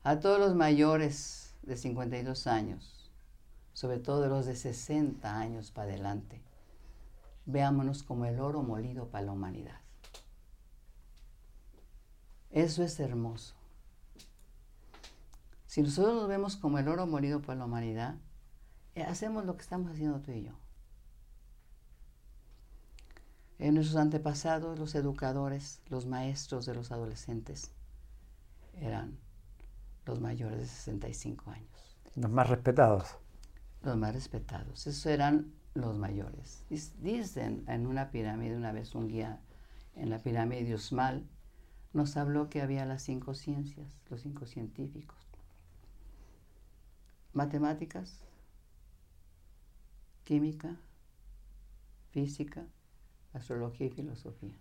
A 0.03 0.19
todos 0.19 0.39
los 0.39 0.55
mayores 0.55 1.55
de 1.63 1.77
52 1.77 2.47
años, 2.47 3.11
sobre 3.73 3.99
todo 3.99 4.27
los 4.27 4.45
de 4.45 4.55
60 4.55 5.37
años 5.37 5.71
para 5.71 5.89
adelante, 5.89 6.41
veámonos 7.45 8.03
como 8.03 8.25
el 8.25 8.39
oro 8.39 8.63
molido 8.63 9.07
para 9.07 9.25
la 9.25 9.31
humanidad. 9.31 9.79
Eso 12.51 12.83
es 12.83 12.99
hermoso. 12.99 13.55
Si 15.65 15.81
nosotros 15.81 16.13
nos 16.13 16.27
vemos 16.27 16.55
como 16.55 16.77
el 16.77 16.87
oro 16.87 17.07
molido 17.07 17.41
para 17.41 17.57
la 17.57 17.65
humanidad, 17.65 18.15
hacemos 19.01 19.45
lo 19.45 19.55
que 19.55 19.63
estamos 19.63 19.91
haciendo 19.91 20.21
tú 20.21 20.31
y 20.31 20.43
yo. 20.43 20.53
En 23.59 23.75
nuestros 23.75 23.97
antepasados, 23.97 24.77
los 24.77 24.93
educadores, 24.95 25.81
los 25.87 26.05
maestros 26.05 26.65
de 26.65 26.75
los 26.75 26.91
adolescentes, 26.91 27.71
eran 28.75 29.17
los 30.05 30.19
mayores 30.19 30.59
de 30.59 30.67
65 30.67 31.51
años. 31.51 31.97
Los 32.15 32.31
más 32.31 32.49
respetados. 32.49 33.17
Los 33.83 33.97
más 33.97 34.13
respetados. 34.13 34.85
Esos 34.87 35.05
eran 35.05 35.53
los 35.73 35.97
mayores. 35.97 36.65
Dicen 36.69 37.63
en 37.67 37.87
una 37.87 38.11
pirámide, 38.11 38.55
una 38.55 38.71
vez 38.71 38.95
un 38.95 39.07
guía 39.07 39.39
en 39.95 40.09
la 40.09 40.19
pirámide 40.19 40.63
de 40.63 40.75
Usmal, 40.75 41.27
nos 41.93 42.17
habló 42.17 42.49
que 42.49 42.61
había 42.61 42.85
las 42.85 43.03
cinco 43.03 43.33
ciencias, 43.33 43.87
los 44.09 44.21
cinco 44.21 44.45
científicos. 44.45 45.17
Matemáticas, 47.33 48.23
química, 50.23 50.75
física, 52.11 52.63
astrología 53.33 53.87
y 53.87 53.89
filosofía. 53.91 54.53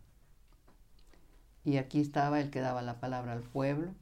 Y 1.64 1.76
aquí 1.76 2.00
estaba 2.00 2.40
el 2.40 2.50
que 2.50 2.60
daba 2.60 2.82
la 2.82 2.98
palabra 2.98 3.32
al 3.32 3.42
pueblo. 3.42 3.92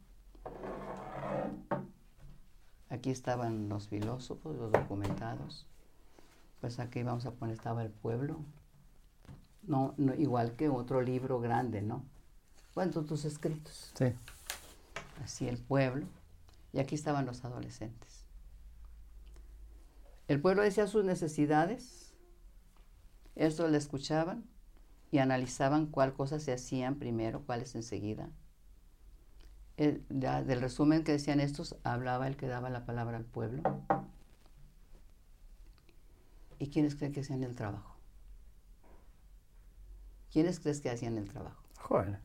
Aquí 2.89 3.11
estaban 3.11 3.69
los 3.69 3.89
filósofos, 3.89 4.57
los 4.57 4.73
documentados. 4.73 5.67
Pues 6.61 6.81
aquí 6.81 7.03
vamos 7.03 7.27
a 7.27 7.33
poner, 7.33 7.55
estaba 7.55 7.83
el 7.83 7.91
pueblo. 7.91 8.39
No, 9.63 9.95
no 9.99 10.15
igual 10.15 10.57
que 10.57 10.69
otro 10.69 11.03
libro 11.03 11.41
grande, 11.41 11.83
¿no? 11.83 12.03
Cuento 12.75 13.05
tus 13.05 13.25
escritos. 13.25 13.93
Sí. 13.95 14.07
Así 15.23 15.49
el 15.49 15.59
pueblo. 15.59 16.07
Y 16.73 16.79
aquí 16.79 16.95
estaban 16.95 17.27
los 17.27 17.45
adolescentes. 17.45 18.10
El 20.31 20.41
pueblo 20.41 20.63
decía 20.63 20.87
sus 20.87 21.05
necesidades, 21.05 22.15
eso 23.35 23.67
le 23.67 23.77
escuchaban 23.77 24.45
y 25.11 25.19
analizaban 25.19 25.87
cuál 25.87 26.13
cosa 26.13 26.39
se 26.39 26.53
hacían 26.53 27.01
primero, 27.01 27.43
cuáles 27.45 27.75
enseguida. 27.75 28.31
del 29.77 30.61
resumen 30.61 31.03
que 31.03 31.11
decían 31.11 31.41
estos, 31.41 31.75
hablaba 31.83 32.29
el 32.29 32.37
que 32.37 32.47
daba 32.47 32.71
la 32.71 32.87
palabra 32.87 33.17
al 33.17 33.25
pueblo. 33.25 33.83
¿Y 36.61 36.71
quiénes 36.71 36.95
creen 36.95 37.11
que 37.11 37.23
hacían 37.23 37.43
el 37.43 37.57
trabajo? 37.57 37.97
¿Quiénes 40.31 40.61
crees 40.61 40.81
que 40.81 40.91
hacían 40.91 41.19
el 41.19 41.29
trabajo? 41.29 41.61
Los 41.75 41.85
jóvenes. 41.85 42.21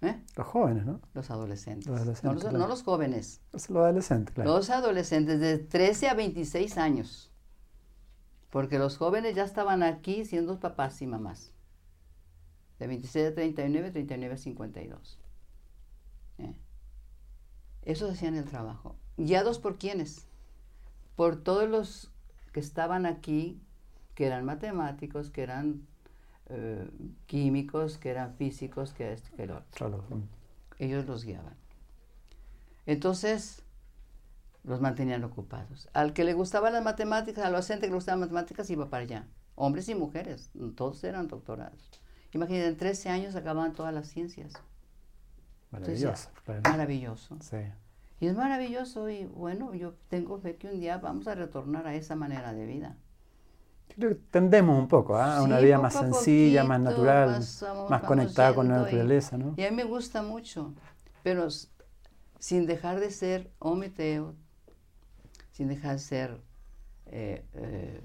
¿Eh? 0.00 0.20
Los 0.34 0.46
jóvenes, 0.48 0.84
¿no? 0.84 1.00
Los 1.14 1.30
adolescentes. 1.30 1.86
Los 1.86 2.00
adolescentes, 2.00 2.24
no, 2.24 2.32
los, 2.32 2.42
claro. 2.42 2.58
no 2.58 2.66
los 2.66 2.82
jóvenes. 2.82 3.40
Los 3.52 3.70
adolescentes, 3.70 4.34
claro. 4.34 4.50
Los 4.50 4.68
adolescentes 4.68 5.38
de 5.38 5.58
13 5.58 6.08
a 6.08 6.14
26 6.14 6.76
años. 6.78 7.30
Porque 8.50 8.78
los 8.78 8.96
jóvenes 8.96 9.34
ya 9.34 9.44
estaban 9.44 9.82
aquí 9.82 10.24
siendo 10.24 10.60
papás 10.60 11.02
y 11.02 11.06
mamás. 11.06 11.52
De 12.78 12.86
26 12.86 13.28
a 13.28 13.34
39, 13.34 13.90
39 13.90 14.34
a 14.34 14.38
52. 14.38 15.18
¿Eh? 16.38 16.54
Esos 17.82 18.10
hacían 18.10 18.34
el 18.34 18.44
trabajo. 18.44 18.96
¿Guiados 19.16 19.58
por 19.58 19.78
quiénes? 19.78 20.26
Por 21.16 21.42
todos 21.42 21.68
los 21.68 22.10
que 22.52 22.60
estaban 22.60 23.06
aquí, 23.06 23.60
que 24.14 24.26
eran 24.26 24.44
matemáticos, 24.44 25.30
que 25.30 25.42
eran 25.42 25.86
eh, 26.48 26.88
químicos, 27.26 27.98
que 27.98 28.10
eran 28.10 28.34
físicos, 28.34 28.92
que 28.92 29.12
esto, 29.12 29.34
que 29.36 29.46
lo 29.46 29.58
otro. 29.58 30.02
Ellos 30.78 31.06
los 31.06 31.24
guiaban. 31.24 31.54
Entonces, 32.86 33.62
los 34.66 34.80
mantenían 34.80 35.24
ocupados. 35.24 35.88
Al 35.94 36.12
que 36.12 36.24
le 36.24 36.34
gustaban 36.34 36.72
las 36.74 36.84
matemáticas, 36.84 37.44
al 37.44 37.52
docente 37.54 37.86
que 37.86 37.90
le 37.90 37.94
gustaban 37.96 38.20
las 38.20 38.28
matemáticas, 38.30 38.68
iba 38.68 38.90
para 38.90 39.04
allá. 39.04 39.26
Hombres 39.54 39.88
y 39.88 39.94
mujeres, 39.94 40.50
todos 40.74 41.02
eran 41.04 41.28
doctorados. 41.28 41.88
Imagínense, 42.32 42.68
en 42.68 42.76
13 42.76 43.08
años 43.08 43.34
acababan 43.36 43.72
todas 43.72 43.94
las 43.94 44.08
ciencias. 44.08 44.52
Maravilloso. 45.70 46.28
Maravilloso. 46.64 47.36
Sí. 47.40 47.56
Y 48.20 48.26
es 48.26 48.36
maravilloso 48.36 49.08
y 49.10 49.24
bueno, 49.26 49.74
yo 49.74 49.94
tengo 50.08 50.38
fe 50.38 50.56
que 50.56 50.68
un 50.68 50.80
día 50.80 50.98
vamos 50.98 51.26
a 51.28 51.34
retornar 51.34 51.86
a 51.86 51.94
esa 51.94 52.16
manera 52.16 52.52
de 52.52 52.66
vida. 52.66 52.96
Creo 53.94 54.10
que 54.10 54.14
tendemos 54.30 54.78
un 54.78 54.88
poco 54.88 55.16
¿ah? 55.16 55.38
a 55.38 55.42
una 55.42 55.58
Sí, 55.58 55.64
vida 55.66 55.78
más 55.78 55.94
sencilla, 55.94 56.64
más 56.64 56.80
natural, 56.80 57.40
más 57.88 58.02
conectada 58.02 58.54
con 58.54 58.68
la 58.68 58.74
yendo 58.74 58.88
y- 58.88 58.92
naturaleza, 58.92 59.38
¿no? 59.38 59.54
Y 59.56 59.64
a 59.64 59.70
mí 59.70 59.76
me 59.76 59.84
gusta 59.84 60.22
mucho, 60.22 60.74
pero 61.22 61.48
sin 62.38 62.66
dejar 62.66 63.00
de 63.00 63.10
ser 63.10 63.50
ometeo, 63.58 64.34
sin 65.56 65.68
dejar 65.68 65.92
de 65.92 65.98
ser 66.00 66.42
eh, 67.06 67.42
eh, 67.54 68.02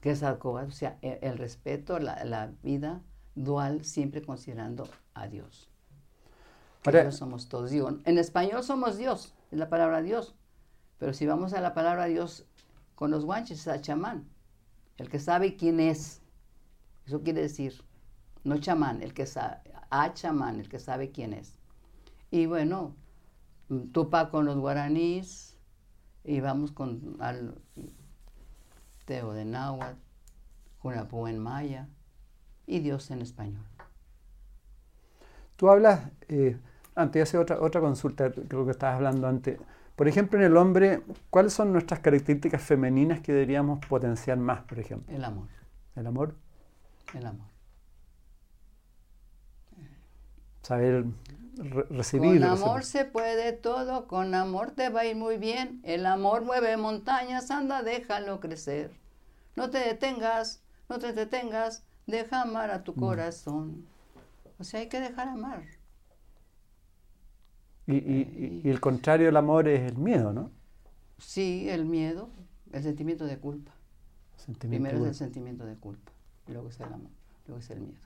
que 0.00 0.10
es 0.10 0.22
o 0.22 0.70
sea, 0.70 0.96
e- 1.02 1.18
el, 1.20 1.36
respeto, 1.36 1.98
la, 1.98 2.24
la 2.24 2.50
vida 2.62 3.02
dual, 3.34 3.84
siempre 3.84 4.22
considerando 4.22 4.88
a 5.12 5.28
Dios. 5.28 5.68
Que 6.82 6.88
Ahora- 6.88 7.02
Dios 7.02 7.16
somos 7.16 7.50
todos. 7.50 7.70
Digo, 7.70 7.90
en 8.06 8.16
español 8.16 8.62
somos 8.62 8.96
Dios, 8.96 9.34
es 9.50 9.58
la 9.58 9.68
palabra 9.68 10.00
Dios. 10.00 10.34
Pero 10.96 11.12
si 11.12 11.26
vamos 11.26 11.52
a 11.52 11.60
la 11.60 11.74
palabra 11.74 12.06
Dios 12.06 12.46
con 12.94 13.10
los 13.10 13.26
guanches, 13.26 13.60
es 13.60 13.68
a 13.68 13.82
chamán, 13.82 14.26
el 14.96 15.10
que 15.10 15.18
sabe 15.18 15.56
quién 15.56 15.80
es. 15.80 16.22
Eso 17.04 17.22
quiere 17.22 17.42
decir, 17.42 17.84
no 18.44 18.56
chamán, 18.56 19.02
el 19.02 19.12
que 19.12 19.26
sabe, 19.26 19.58
a 19.90 20.14
chamán, 20.14 20.58
el 20.58 20.70
que 20.70 20.78
sabe 20.78 21.10
quién 21.10 21.34
es. 21.34 21.58
Y 22.30 22.46
bueno, 22.46 22.94
mm, 23.68 23.88
Tupac 23.92 24.30
con 24.30 24.46
los 24.46 24.56
guaraníes, 24.56 25.53
y 26.24 26.40
vamos 26.40 26.72
con 26.72 27.16
al 27.20 27.54
Teo 29.04 29.32
de 29.32 29.44
Náhuatl, 29.44 29.98
Junapú 30.78 31.26
en 31.26 31.38
maya, 31.38 31.88
y 32.66 32.80
Dios 32.80 33.10
en 33.10 33.22
español. 33.22 33.64
Tú 35.56 35.70
hablas, 35.70 36.10
eh, 36.28 36.58
antes 36.94 37.14
de 37.14 37.22
hacer 37.22 37.40
otra, 37.40 37.60
otra 37.60 37.80
consulta, 37.80 38.32
creo 38.32 38.64
que 38.64 38.70
estabas 38.70 38.96
hablando 38.96 39.28
antes. 39.28 39.58
Por 39.94 40.08
ejemplo, 40.08 40.38
en 40.38 40.44
el 40.44 40.56
hombre, 40.56 41.02
¿cuáles 41.30 41.52
son 41.52 41.72
nuestras 41.72 42.00
características 42.00 42.62
femeninas 42.62 43.20
que 43.20 43.32
deberíamos 43.32 43.84
potenciar 43.86 44.38
más, 44.38 44.62
por 44.62 44.78
ejemplo? 44.78 45.14
El 45.14 45.24
amor, 45.24 45.48
El 45.94 46.06
amor, 46.06 46.34
el 47.12 47.26
amor. 47.26 47.53
Saber 50.64 51.04
re- 51.56 51.86
recibir. 51.90 52.40
Con 52.40 52.50
amor 52.50 52.78
recibir. 52.80 53.04
se 53.06 53.10
puede 53.10 53.52
todo, 53.52 54.08
con 54.08 54.34
amor 54.34 54.72
te 54.72 54.88
va 54.88 55.02
a 55.02 55.06
ir 55.06 55.14
muy 55.14 55.36
bien. 55.38 55.80
El 55.84 56.04
amor 56.06 56.42
mueve 56.44 56.76
montañas, 56.76 57.50
anda, 57.52 57.82
déjalo 57.84 58.40
crecer. 58.40 58.90
No 59.54 59.70
te 59.70 59.78
detengas, 59.78 60.62
no 60.88 60.98
te 60.98 61.12
detengas, 61.12 61.84
deja 62.08 62.42
amar 62.42 62.70
a 62.72 62.82
tu 62.82 62.92
Mm. 62.92 62.98
corazón. 63.00 63.86
O 64.58 64.64
sea, 64.64 64.80
hay 64.80 64.88
que 64.88 64.98
dejar 65.00 65.28
amar. 65.28 65.62
Y, 67.86 67.96
y- 67.96 68.62
y- 68.64 68.68
el 68.70 68.80
contrario 68.80 69.26
del 69.26 69.36
amor 69.36 69.68
es 69.68 69.80
el 69.92 69.98
miedo, 69.98 70.32
¿no? 70.32 70.50
Sí, 71.18 71.68
el 71.68 71.84
miedo, 71.84 72.30
el 72.72 72.82
sentimiento 72.82 73.26
de 73.26 73.38
culpa. 73.38 73.72
Sentimiento 74.36 74.88
Primero 74.88 75.04
es 75.04 75.10
el 75.10 75.14
sentimiento 75.14 75.64
de 75.66 75.76
culpa, 75.76 76.10
luego 76.48 76.68
es 76.68 76.80
el 76.80 76.86
amor, 76.92 77.10
luego 77.46 77.60
es 77.60 77.70
el 77.70 77.80
miedo. 77.80 78.00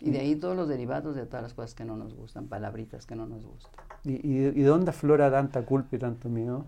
Y 0.00 0.10
de 0.10 0.20
ahí 0.20 0.36
todos 0.36 0.54
los 0.56 0.68
derivados 0.68 1.16
de 1.16 1.26
todas 1.26 1.42
las 1.42 1.54
cosas 1.54 1.74
que 1.74 1.84
no 1.84 1.96
nos 1.96 2.14
gustan, 2.14 2.46
palabritas 2.46 3.04
que 3.06 3.16
no 3.16 3.26
nos 3.26 3.44
gustan. 3.44 3.72
¿Y, 4.04 4.12
y, 4.12 4.38
y 4.46 4.50
de 4.50 4.64
dónde 4.64 4.90
aflora 4.90 5.30
tanta 5.30 5.64
culpa 5.66 5.96
y 5.96 5.98
tanto 5.98 6.28
miedo? 6.28 6.64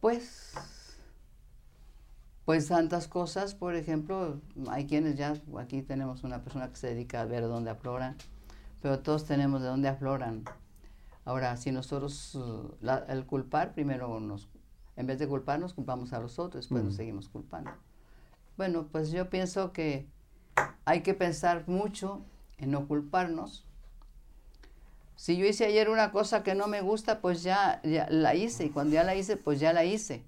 Pues, 0.00 0.52
pues 2.44 2.68
tantas 2.68 3.08
cosas, 3.08 3.54
por 3.54 3.74
ejemplo, 3.74 4.40
hay 4.68 4.86
quienes 4.86 5.16
ya, 5.16 5.34
aquí 5.58 5.82
tenemos 5.82 6.24
una 6.24 6.42
persona 6.42 6.68
que 6.68 6.76
se 6.76 6.88
dedica 6.88 7.22
a 7.22 7.24
ver 7.24 7.42
dónde 7.42 7.70
afloran, 7.70 8.16
pero 8.82 9.00
todos 9.00 9.24
tenemos 9.24 9.62
de 9.62 9.68
dónde 9.68 9.88
afloran. 9.88 10.44
Ahora, 11.24 11.56
si 11.56 11.72
nosotros, 11.72 12.34
uh, 12.34 12.74
la- 12.82 13.04
el 13.08 13.24
culpar, 13.24 13.72
primero 13.72 14.20
nos, 14.20 14.48
en 14.96 15.06
vez 15.06 15.18
de 15.18 15.26
culparnos, 15.26 15.72
culpamos 15.72 16.12
a 16.12 16.20
los 16.20 16.38
otros, 16.38 16.64
después 16.64 16.84
nos 16.84 16.94
Mm. 16.94 16.96
seguimos 16.96 17.28
culpando. 17.30 17.70
Bueno, 18.58 18.86
pues 18.92 19.10
yo 19.10 19.30
pienso 19.30 19.72
que 19.72 20.06
hay 20.84 21.00
que 21.02 21.14
pensar 21.14 21.64
mucho 21.68 22.24
en 22.58 22.70
no 22.70 22.86
culparnos. 22.86 23.66
Si 25.16 25.36
yo 25.36 25.46
hice 25.46 25.64
ayer 25.66 25.88
una 25.88 26.10
cosa 26.10 26.42
que 26.42 26.54
no 26.54 26.66
me 26.66 26.80
gusta, 26.80 27.20
pues 27.20 27.42
ya, 27.42 27.80
ya 27.84 28.06
la 28.10 28.34
hice. 28.34 28.66
Y 28.66 28.70
cuando 28.70 28.94
ya 28.94 29.04
la 29.04 29.14
hice, 29.14 29.36
pues 29.36 29.60
ya 29.60 29.72
la 29.72 29.84
hice. 29.84 30.24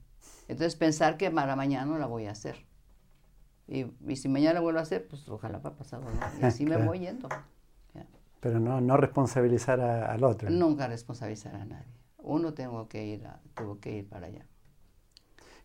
Entonces 0.48 0.76
pensar 0.76 1.16
que 1.16 1.30
para 1.30 1.56
mañana 1.56 1.86
no 1.86 1.98
la 1.98 2.06
voy 2.06 2.26
a 2.26 2.30
hacer. 2.30 2.64
Y, 3.68 3.86
y 4.06 4.16
si 4.16 4.28
mañana 4.28 4.54
la 4.54 4.60
vuelvo 4.60 4.78
a 4.78 4.82
hacer, 4.82 5.08
pues 5.08 5.28
ojalá 5.28 5.60
para 5.60 5.74
pasado. 5.76 6.04
¿no? 6.04 6.40
Y 6.40 6.44
así 6.44 6.64
me 6.64 6.76
Claro. 6.76 6.86
voy 6.86 7.00
yendo. 7.00 7.28
Ya. 7.94 8.06
Pero 8.40 8.60
no, 8.60 8.80
no 8.80 8.96
responsabilizar 8.96 9.80
a- 9.80 10.12
al 10.12 10.22
otro. 10.22 10.48
Nunca 10.50 10.86
responsabilizar 10.86 11.56
a 11.56 11.64
nadie. 11.64 11.92
Uno 12.18 12.54
tengo 12.54 12.88
que 12.88 13.04
ir, 13.04 13.26
a- 13.26 13.40
tuvo 13.54 13.80
que 13.80 13.90
ir 13.98 14.08
para 14.08 14.28
allá. 14.28 14.46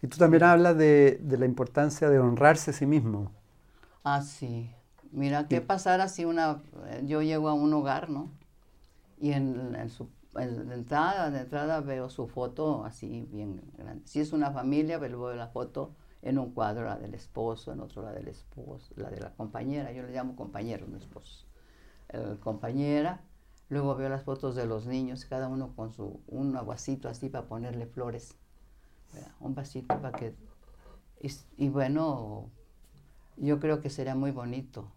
Y 0.02 0.08
tú 0.08 0.17
también 0.17 0.41
hablas 0.43 0.76
de, 0.78 1.19
de 1.21 1.38
la 1.38 1.45
importancia 1.45 2.10
de 2.10 2.17
honrarse 2.19 2.71
a 2.71 2.74
sí 2.74 2.88
mismo. 2.88 3.32
Ah, 4.04 4.22
sí. 4.22 4.72
Mira, 5.12 5.48
¿qué 5.48 5.62
pasará 5.62 6.08
si 6.08 6.26
una, 6.26 6.64
yo 7.04 7.22
llego 7.22 7.50
a 7.50 7.54
un 7.54 7.74
hogar, 7.74 8.10
¿no? 8.10 8.32
Y 9.20 9.34
en, 9.34 9.76
en 9.76 9.90
su 9.90 10.10
en 10.36 10.70
la 10.70 10.76
entrada, 10.76 11.30
de 11.30 11.42
entrada 11.42 11.82
veo 11.82 12.10
su 12.10 12.28
foto 12.28 12.86
así 12.86 13.28
bien 13.32 13.62
grande. 13.78 14.08
Si 14.08 14.20
es 14.20 14.34
una 14.34 14.52
familia, 14.52 14.98
veo 14.98 15.34
la 15.34 15.48
foto 15.48 15.94
en 16.22 16.38
un 16.38 16.52
cuadro, 16.52 16.86
la 16.86 16.98
del 16.98 17.14
esposo, 17.14 17.72
en 17.74 17.82
otro 17.82 18.02
la 18.02 18.14
del 18.14 18.28
esposo, 18.28 18.94
la 18.96 19.10
de 19.10 19.20
la 19.20 19.34
compañera, 19.34 19.92
yo 19.92 20.04
le 20.04 20.14
llamo 20.14 20.36
compañeros, 20.36 20.88
no 20.88 20.98
esposos. 20.98 21.48
El 22.10 22.40
compañera, 22.40 23.22
luego 23.70 23.96
veo 23.96 24.10
las 24.10 24.24
fotos 24.24 24.56
de 24.56 24.66
los 24.66 24.86
niños, 24.86 25.26
cada 25.26 25.48
uno 25.48 25.76
con 25.76 25.92
su, 25.92 26.22
un 26.28 26.54
vasito 26.66 27.10
así 27.10 27.30
para 27.30 27.48
ponerle 27.48 27.86
flores, 27.88 28.38
¿verdad? 29.14 29.32
un 29.40 29.56
vasito 29.56 30.00
para 30.00 30.12
que... 30.18 30.36
Y, 31.20 31.30
y 31.58 31.70
bueno, 31.70 32.50
yo 33.45 33.60
creo 33.60 33.82
que 33.82 33.89
sería 33.89 34.15
muy 34.15 34.32
bonito. 34.32 34.91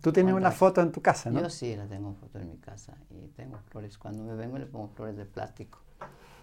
Tú 0.00 0.12
tienes 0.12 0.34
una 0.34 0.50
foto 0.50 0.80
en 0.80 0.90
tu 0.90 1.00
casa, 1.00 1.30
¿no? 1.30 1.40
Yo 1.40 1.50
sí 1.50 1.76
la 1.76 1.86
tengo 1.86 2.14
foto 2.14 2.38
en 2.40 2.50
mi 2.50 2.56
casa 2.58 2.96
y 3.10 3.28
tengo 3.28 3.58
flores. 3.70 3.98
Cuando 3.98 4.24
me 4.24 4.34
vengo 4.34 4.58
le 4.58 4.66
pongo 4.66 4.88
flores 4.88 5.16
de 5.16 5.24
plástico 5.26 5.78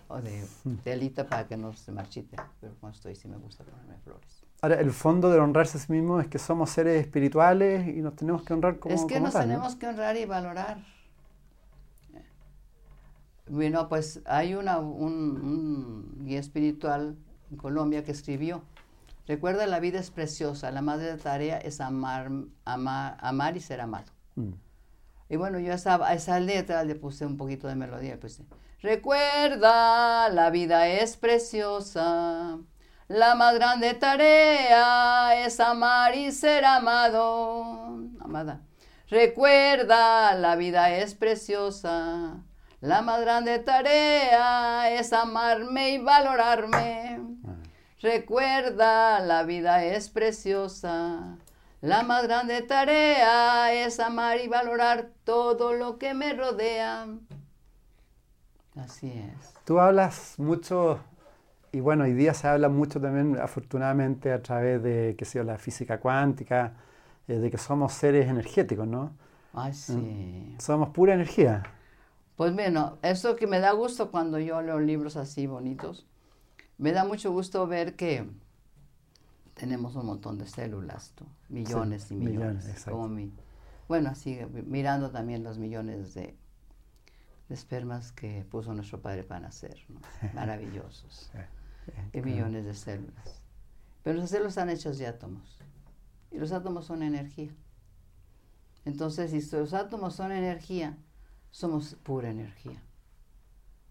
o 0.07 0.21
de 0.21 0.45
Mm. 0.63 0.75
telita 0.75 1.27
para 1.27 1.45
que 1.47 1.57
no 1.57 1.73
se 1.73 1.91
marchite. 1.91 2.37
Pero 2.61 2.73
cuando 2.79 2.95
estoy 2.95 3.15
sí 3.15 3.27
me 3.27 3.37
gusta 3.37 3.63
ponerme 3.65 3.97
flores. 4.03 4.45
Ahora, 4.61 4.79
el 4.79 4.91
fondo 4.91 5.29
de 5.29 5.39
honrarse 5.39 5.77
a 5.77 5.81
sí 5.81 5.91
mismo 5.91 6.19
es 6.21 6.27
que 6.27 6.37
somos 6.39 6.69
seres 6.69 7.01
espirituales 7.01 7.87
y 7.87 8.01
nos 8.01 8.15
tenemos 8.15 8.43
que 8.43 8.53
honrar 8.53 8.79
como 8.79 8.95
es 8.95 9.03
que 9.05 9.15
como 9.15 9.25
nos 9.25 9.33
tal, 9.33 9.47
¿no? 9.47 9.53
tenemos 9.55 9.75
que 9.75 9.87
honrar 9.87 10.17
y 10.17 10.25
valorar. 10.25 10.83
Bueno, 13.47 13.89
pues 13.89 14.21
hay 14.25 14.53
una, 14.53 14.77
un, 14.79 15.13
un 15.41 16.25
guía 16.25 16.39
espiritual 16.39 17.17
en 17.49 17.57
Colombia 17.57 18.03
que 18.03 18.11
escribió, 18.11 18.61
recuerda 19.29 19.67
la 19.67 19.79
vida 19.79 19.99
es 19.99 20.09
preciosa, 20.09 20.71
la 20.71 20.81
madre 20.81 21.11
de 21.11 21.17
tarea 21.17 21.59
es 21.59 21.79
amar, 21.81 22.31
amar, 22.65 23.15
amar 23.21 23.55
y 23.55 23.59
ser 23.61 23.79
amado. 23.79 24.11
Mm. 24.35 24.53
Y 25.29 25.35
bueno, 25.35 25.59
yo 25.59 25.71
a 25.71 25.75
esa, 25.75 26.03
a 26.03 26.15
esa 26.15 26.39
letra 26.39 26.83
le 26.83 26.95
puse 26.95 27.27
un 27.27 27.37
poquito 27.37 27.67
de 27.67 27.75
melodía. 27.75 28.19
Pues, 28.19 28.41
recuerda, 28.81 30.27
la 30.29 30.49
vida 30.49 30.87
es 30.87 31.15
preciosa. 31.15 32.57
La 33.07 33.35
más 33.35 33.53
grande 33.53 33.93
tarea 33.93 35.45
es 35.45 35.59
amar 35.59 36.15
y 36.15 36.31
ser 36.31 36.65
amado. 36.65 37.99
Amada. 38.19 38.61
Recuerda, 39.09 40.33
la 40.33 40.55
vida 40.55 40.89
es 40.95 41.13
preciosa. 41.13 42.43
La 42.81 43.01
más 43.03 43.21
grande 43.21 43.59
tarea 43.59 44.91
es 44.91 45.13
amarme 45.13 45.91
y 45.91 45.97
valorarme. 45.99 47.38
Recuerda, 48.01 49.19
la 49.19 49.43
vida 49.43 49.83
es 49.83 50.09
preciosa. 50.09 51.37
La 51.81 52.03
más 52.03 52.23
grande 52.23 52.61
tarea 52.61 53.73
es 53.73 53.99
amar 53.99 54.39
y 54.39 54.47
valorar 54.47 55.11
todo 55.23 55.73
lo 55.73 55.97
que 55.97 56.13
me 56.13 56.33
rodea. 56.33 57.07
Así 58.75 59.07
es. 59.11 59.53
Tú 59.65 59.79
hablas 59.79 60.35
mucho, 60.37 60.99
y 61.71 61.81
bueno, 61.81 62.05
hoy 62.05 62.13
día 62.13 62.33
se 62.33 62.47
habla 62.47 62.69
mucho 62.69 63.01
también, 63.01 63.37
afortunadamente, 63.37 64.31
a 64.31 64.41
través 64.41 64.81
de, 64.81 65.15
qué 65.17 65.25
sé 65.25 65.39
yo, 65.39 65.43
la 65.43 65.57
física 65.57 65.99
cuántica, 65.99 66.73
eh, 67.27 67.35
de 67.35 67.51
que 67.51 67.57
somos 67.57 67.93
seres 67.93 68.29
energéticos, 68.29 68.87
¿no? 68.87 69.11
Ay, 69.53 69.73
sí. 69.73 70.55
Somos 70.59 70.89
pura 70.89 71.13
energía. 71.13 71.63
Pues 72.37 72.53
bueno, 72.53 72.97
eso 73.01 73.35
que 73.35 73.47
me 73.47 73.59
da 73.59 73.71
gusto 73.73 74.11
cuando 74.11 74.39
yo 74.39 74.61
leo 74.61 74.79
libros 74.79 75.17
así 75.17 75.47
bonitos, 75.47 76.05
me 76.79 76.91
da 76.93 77.05
mucho 77.05 77.31
gusto 77.31 77.67
ver 77.67 77.95
que 77.95 78.25
tenemos 79.53 79.95
un 79.95 80.05
montón 80.05 80.37
de 80.37 80.47
células, 80.47 81.11
tú, 81.15 81.25
millones 81.49 82.03
Sí, 82.03 82.15
y 82.15 82.17
millones. 82.17 82.63
millones, 82.65 82.85
como 82.85 83.07
mi- 83.07 83.31
bueno, 83.87 84.09
así 84.09 84.39
mirando 84.65 85.11
también 85.11 85.43
los 85.43 85.57
millones 85.57 86.13
de, 86.13 86.37
de 87.49 87.55
espermas 87.55 88.11
que 88.11 88.45
puso 88.49 88.73
nuestro 88.73 89.01
padre 89.01 89.23
para 89.23 89.41
nacer, 89.41 89.83
¿no? 89.89 89.99
maravillosos, 90.33 91.31
y 92.13 92.21
millones 92.21 92.65
de 92.65 92.73
células. 92.73 93.41
Pero 94.03 94.19
las 94.19 94.29
células 94.29 94.51
están 94.53 94.69
hechas 94.69 94.97
de 94.97 95.07
átomos, 95.07 95.57
y 96.31 96.37
los 96.37 96.51
átomos 96.51 96.85
son 96.85 97.03
energía. 97.03 97.51
Entonces, 98.85 99.31
si 99.31 99.55
los 99.55 99.73
átomos 99.73 100.15
son 100.15 100.31
energía, 100.31 100.97
somos 101.51 101.95
pura 102.03 102.29
energía. 102.29 102.81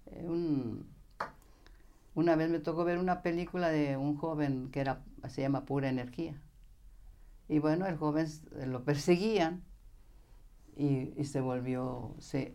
Eh, 0.07 0.25
un- 0.27 0.87
una 2.21 2.37
vez 2.37 2.51
me 2.51 2.59
tocó 2.61 2.85
ver 2.85 2.99
una 2.99 3.23
película 3.23 3.69
de 3.71 3.97
un 3.97 4.17
joven 4.17 4.71
que 4.73 4.81
era, 4.81 5.03
se 5.29 5.43
llama 5.43 5.65
Pura 5.65 5.89
Energía. 5.89 6.35
Y 7.49 7.59
bueno, 7.59 7.87
el 7.87 7.97
joven 7.97 8.27
s- 8.27 8.43
lo 8.67 8.85
perseguían 8.85 9.63
y, 10.77 11.13
y 11.17 11.25
se 11.25 11.41
volvió, 11.41 12.15
se, 12.19 12.55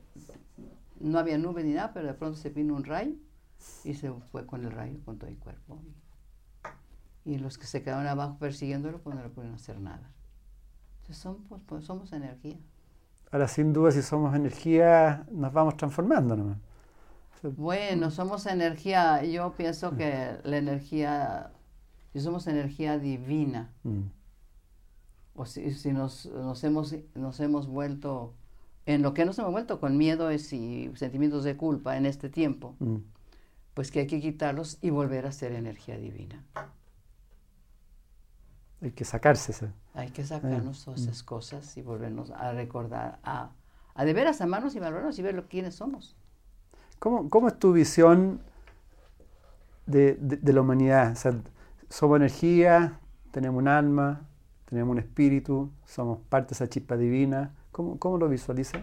no 0.99 1.19
había 1.19 1.37
nube 1.37 1.63
ni 1.63 1.73
nada, 1.73 1.93
pero 1.93 2.07
de 2.07 2.13
pronto 2.13 2.37
se 2.37 2.49
vino 2.49 2.75
un 2.75 2.83
rayo 2.85 3.13
y 3.83 3.93
se 3.95 4.11
fue 4.31 4.45
con 4.45 4.63
el 4.65 4.71
rayo 4.71 4.99
con 5.05 5.17
todo 5.19 5.29
el 5.29 5.37
cuerpo. 5.37 5.79
Y 7.25 7.37
los 7.37 7.57
que 7.57 7.65
se 7.65 7.81
quedaron 7.83 8.07
abajo 8.07 8.37
persiguiéndolo, 8.37 9.01
pues 9.01 9.15
no 9.15 9.23
le 9.23 9.29
pudieron 9.29 9.55
hacer 9.55 9.79
nada. 9.79 10.11
Entonces 11.01 11.17
son, 11.23 11.43
pues, 11.45 11.61
pues, 11.67 11.85
somos 11.85 12.13
energía. 12.13 12.57
Ahora, 13.31 13.47
sin 13.47 13.73
duda, 13.73 13.91
si 13.91 14.01
somos 14.01 14.35
energía, 14.35 15.25
nos 15.31 15.51
vamos 15.51 15.75
transformando 15.77 16.35
nomás. 16.37 16.57
Bueno, 17.43 18.09
somos 18.09 18.45
energía, 18.45 19.23
yo 19.23 19.53
pienso 19.55 19.95
que 19.97 20.37
la 20.43 20.57
energía, 20.57 21.51
si 22.13 22.21
somos 22.21 22.47
energía 22.47 22.97
divina, 22.97 23.71
Mm. 23.83 24.03
o 25.35 25.45
si, 25.45 25.71
si 25.73 25.91
nos, 25.91 26.25
nos, 26.27 26.63
hemos, 26.63 26.95
nos 27.15 27.39
hemos 27.39 27.67
vuelto, 27.67 28.33
en 28.85 29.01
lo 29.01 29.13
que 29.13 29.25
nos 29.25 29.37
hemos 29.39 29.51
vuelto 29.51 29.79
con 29.79 29.97
miedos 29.97 30.53
y 30.53 30.91
sentimientos 30.95 31.43
de 31.43 31.57
culpa 31.57 31.97
en 31.97 32.05
este 32.05 32.29
tiempo, 32.29 32.75
Mm. 32.79 32.97
pues 33.73 33.91
que 33.91 34.01
hay 34.01 34.07
que 34.07 34.21
quitarlos 34.21 34.77
y 34.81 34.89
volver 34.89 35.25
a 35.25 35.31
ser 35.31 35.51
energía 35.53 35.97
divina. 35.97 36.43
Hay 38.81 38.91
que 38.91 39.05
sacarse. 39.05 39.53
Hay 39.93 40.09
que 40.09 40.25
sacarnos 40.25 40.83
todas 40.83 41.01
esas 41.01 41.23
cosas 41.23 41.77
y 41.77 41.81
volvernos 41.81 42.31
a 42.31 42.51
recordar, 42.51 43.19
a, 43.23 43.51
a 43.95 44.05
de 44.05 44.13
veras 44.13 44.41
amarnos 44.41 44.75
y 44.75 44.79
valorarnos 44.79 45.17
y 45.19 45.21
ver 45.21 45.35
lo, 45.35 45.47
quiénes 45.47 45.75
somos. 45.75 46.15
¿Cómo, 47.03 47.29
cómo 47.29 47.47
es 47.49 47.59
tu 47.59 47.73
visión 47.73 48.41
de, 49.85 50.15
de- 50.15 50.37
de 50.37 50.53
la 50.53 50.61
humanidad? 50.61 51.11
O 51.13 51.15
sea, 51.15 51.33
somos 51.89 52.17
energía, 52.17 52.99
tenemos 53.31 53.59
un 53.61 53.67
alma, 53.67 54.27
tenemos 54.65 54.91
un 54.93 54.99
espíritu, 54.99 55.71
somos 55.85 56.19
parte 56.29 56.49
de 56.49 56.53
esa 56.55 56.69
chispa 56.69 56.97
divina. 56.97 57.53
¿Cómo, 57.71 57.97
cómo 57.99 58.17
lo 58.17 58.29
visualizas? 58.29 58.81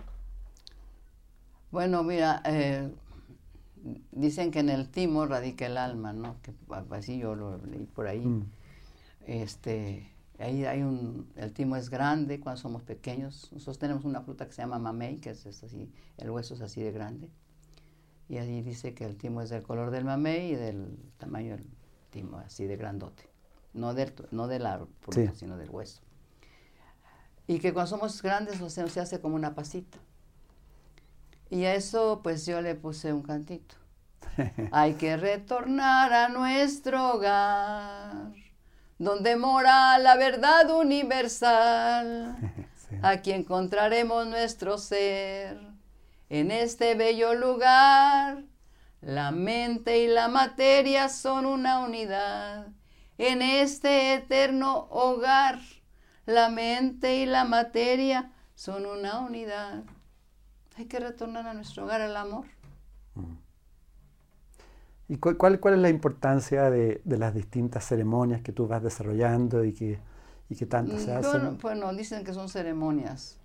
Bueno, 1.70 2.02
mira, 2.02 2.42
eh, 2.44 2.90
dicen 4.12 4.50
que 4.50 4.60
en 4.60 4.68
el 4.70 4.90
timo 4.90 5.26
radica 5.26 5.66
el 5.66 5.76
alma, 5.76 6.12
¿no? 6.12 6.36
Que 6.42 6.52
así 6.90 7.18
yo 7.18 7.34
lo 7.34 7.58
leí 7.66 7.86
por 7.86 8.06
ahí. 8.06 8.26
Mm. 8.26 8.42
Este, 9.26 10.12
ahí 10.38 10.64
hay 10.64 10.82
un, 10.82 11.28
el 11.36 11.52
timo 11.52 11.76
es 11.76 11.90
grande 11.90 12.40
cuando 12.40 12.60
somos 12.60 12.82
pequeños. 12.82 13.50
Nosotros 13.52 13.78
tenemos 13.78 14.04
una 14.04 14.22
fruta 14.22 14.46
que 14.46 14.52
se 14.52 14.62
llama 14.62 14.78
mamey, 14.78 15.18
que 15.18 15.30
es, 15.30 15.46
es 15.46 15.62
así, 15.64 15.90
el 16.18 16.30
hueso 16.30 16.54
es 16.54 16.60
así 16.62 16.82
de 16.82 16.92
grande. 16.92 17.30
Y 18.30 18.38
ahí 18.38 18.62
dice 18.62 18.94
que 18.94 19.04
el 19.04 19.16
timo 19.16 19.42
es 19.42 19.50
del 19.50 19.64
color 19.64 19.90
del 19.90 20.04
mamey 20.04 20.52
y 20.52 20.54
del 20.54 20.96
tamaño 21.18 21.56
del 21.56 21.66
timo, 22.10 22.38
así 22.38 22.64
de 22.64 22.76
grandote. 22.76 23.28
No 23.72 23.92
del, 23.92 24.14
no 24.30 24.46
de 24.46 24.60
la 24.60 24.86
fruta, 25.00 25.32
Sí. 25.32 25.38
sino 25.40 25.56
del 25.56 25.68
hueso. 25.68 26.00
Y 27.48 27.58
que 27.58 27.72
cuando 27.72 27.88
somos 27.90 28.22
grandes 28.22 28.60
o 28.60 28.70
sea, 28.70 28.86
se 28.86 29.00
hace 29.00 29.20
como 29.20 29.34
una 29.34 29.56
pasita. 29.56 29.98
Y 31.50 31.64
a 31.64 31.74
eso 31.74 32.20
pues 32.22 32.46
yo 32.46 32.62
le 32.62 32.76
puse 32.76 33.12
un 33.12 33.22
cantito. 33.22 33.74
Hay 34.70 34.94
que 34.94 35.16
retornar 35.16 36.12
a 36.12 36.28
nuestro 36.28 37.14
hogar, 37.14 38.32
donde 38.96 39.34
mora 39.34 39.98
la 39.98 40.14
verdad 40.14 40.70
universal. 40.70 42.36
Aquí 43.02 43.32
encontraremos 43.32 44.24
nuestro 44.28 44.78
ser. 44.78 45.69
En 46.30 46.50
este 46.50 46.94
bello 46.94 47.34
lugar, 47.34 48.44
la 49.02 49.30
mente 49.32 49.98
y 50.02 50.08
la 50.08 50.28
materia 50.28 51.08
son 51.10 51.44
una 51.46 51.80
unidad. 51.84 52.68
En 53.18 53.42
este 53.42 54.14
eterno 54.14 54.86
hogar, 54.90 55.58
la 56.26 56.48
mente 56.48 57.16
y 57.16 57.26
la 57.26 57.44
materia 57.44 58.32
son 58.54 58.86
una 58.86 59.20
unidad. 59.20 59.84
Hay 60.76 60.86
que 60.86 61.00
retornar 61.00 61.46
a 61.48 61.54
nuestro 61.54 61.84
hogar, 61.84 62.00
al 62.02 62.16
amor. 62.16 62.46
¿Y 65.08 65.16
cu- 65.16 65.36
cuál, 65.36 65.60
cuál 65.60 65.74
es 65.74 65.80
la 65.80 65.88
importancia 65.90 66.70
de, 66.70 67.00
de 67.04 67.18
las 67.18 67.34
distintas 67.34 67.84
ceremonias 67.86 68.42
que 68.42 68.52
tú 68.52 68.66
vas 68.68 68.82
desarrollando 68.82 69.64
y 69.64 69.72
que, 69.72 69.98
y 70.48 70.56
que 70.56 70.66
tantas 70.66 71.02
se 71.02 71.12
Mm, 71.12 71.12
hacen? 71.12 71.42
Bueno, 71.42 71.58
bueno, 71.60 71.92
dicen 71.94 72.24
que 72.24 72.32
son 72.34 72.48
ceremonias 72.48 73.38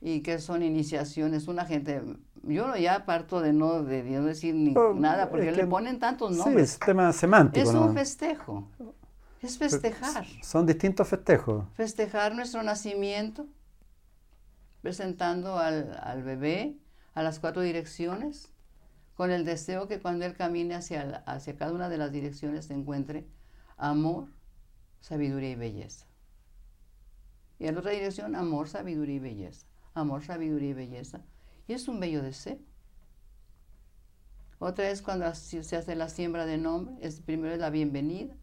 y 0.00 0.20
que 0.22 0.38
son 0.38 0.62
iniciaciones. 0.62 1.48
Una 1.48 1.64
gente, 1.64 2.02
yo 2.42 2.74
ya 2.76 3.04
parto 3.06 3.40
de 3.40 3.52
no, 3.52 3.82
de, 3.82 4.02
no 4.04 4.24
decir 4.24 4.54
ni 4.54 4.74
Oh, 4.76 4.94
nada, 4.94 5.30
porque 5.30 5.48
es 5.50 5.56
le 5.56 5.66
ponen 5.66 5.98
tantos 5.98 6.32
sí, 6.32 6.38
nombres. 6.38 6.72
es 6.74 6.78
tema 6.80 7.12
semántico. 7.12 7.68
es 7.68 7.72
¿no? 7.74 7.86
un 7.86 7.94
festejo, 7.94 8.68
es 9.40 9.58
festejar, 9.58 10.26
Son 10.42 10.66
distintos 10.66 11.08
festejos. 11.08 11.64
festejar 11.74 12.34
nuestro 12.34 12.62
nacimiento, 12.62 13.46
presentando 14.80 15.58
al, 15.58 15.98
al 16.02 16.22
bebé 16.22 16.76
a 17.14 17.22
las 17.22 17.38
cuatro 17.40 17.62
direcciones, 17.62 18.52
con 19.14 19.30
el 19.30 19.44
deseo 19.44 19.86
que 19.88 20.00
cuando 20.00 20.24
él 20.24 20.34
camine 20.34 20.74
hacia, 20.74 21.22
hacia 21.26 21.56
cada 21.56 21.72
una 21.72 21.88
de 21.88 21.98
las 21.98 22.10
direcciones 22.12 22.66
se 22.66 22.74
encuentre 22.74 23.26
amor, 23.76 24.28
sabiduría 25.00 25.50
y 25.50 25.54
belleza. 25.56 26.06
Y 27.58 27.66
en 27.66 27.74
la 27.74 27.80
otra 27.80 27.92
dirección, 27.92 28.34
amor, 28.34 28.68
sabiduría 28.68 29.16
y 29.16 29.18
belleza. 29.20 29.66
Amor, 29.94 30.24
sabiduría 30.24 30.70
y 30.70 30.74
belleza. 30.74 31.20
Y 31.66 31.72
es 31.72 31.88
un 31.88 32.00
bello 32.00 32.22
deseo. 32.22 32.58
Otra 34.58 34.90
es 34.90 35.02
cuando 35.02 35.32
se 35.34 35.76
hace 35.76 35.96
la 35.96 36.08
siembra 36.08 36.46
de 36.46 36.58
nombre. 36.58 36.94
Es, 37.00 37.20
primero 37.20 37.52
es 37.52 37.58
la 37.58 37.70
bienvenida, 37.70 38.34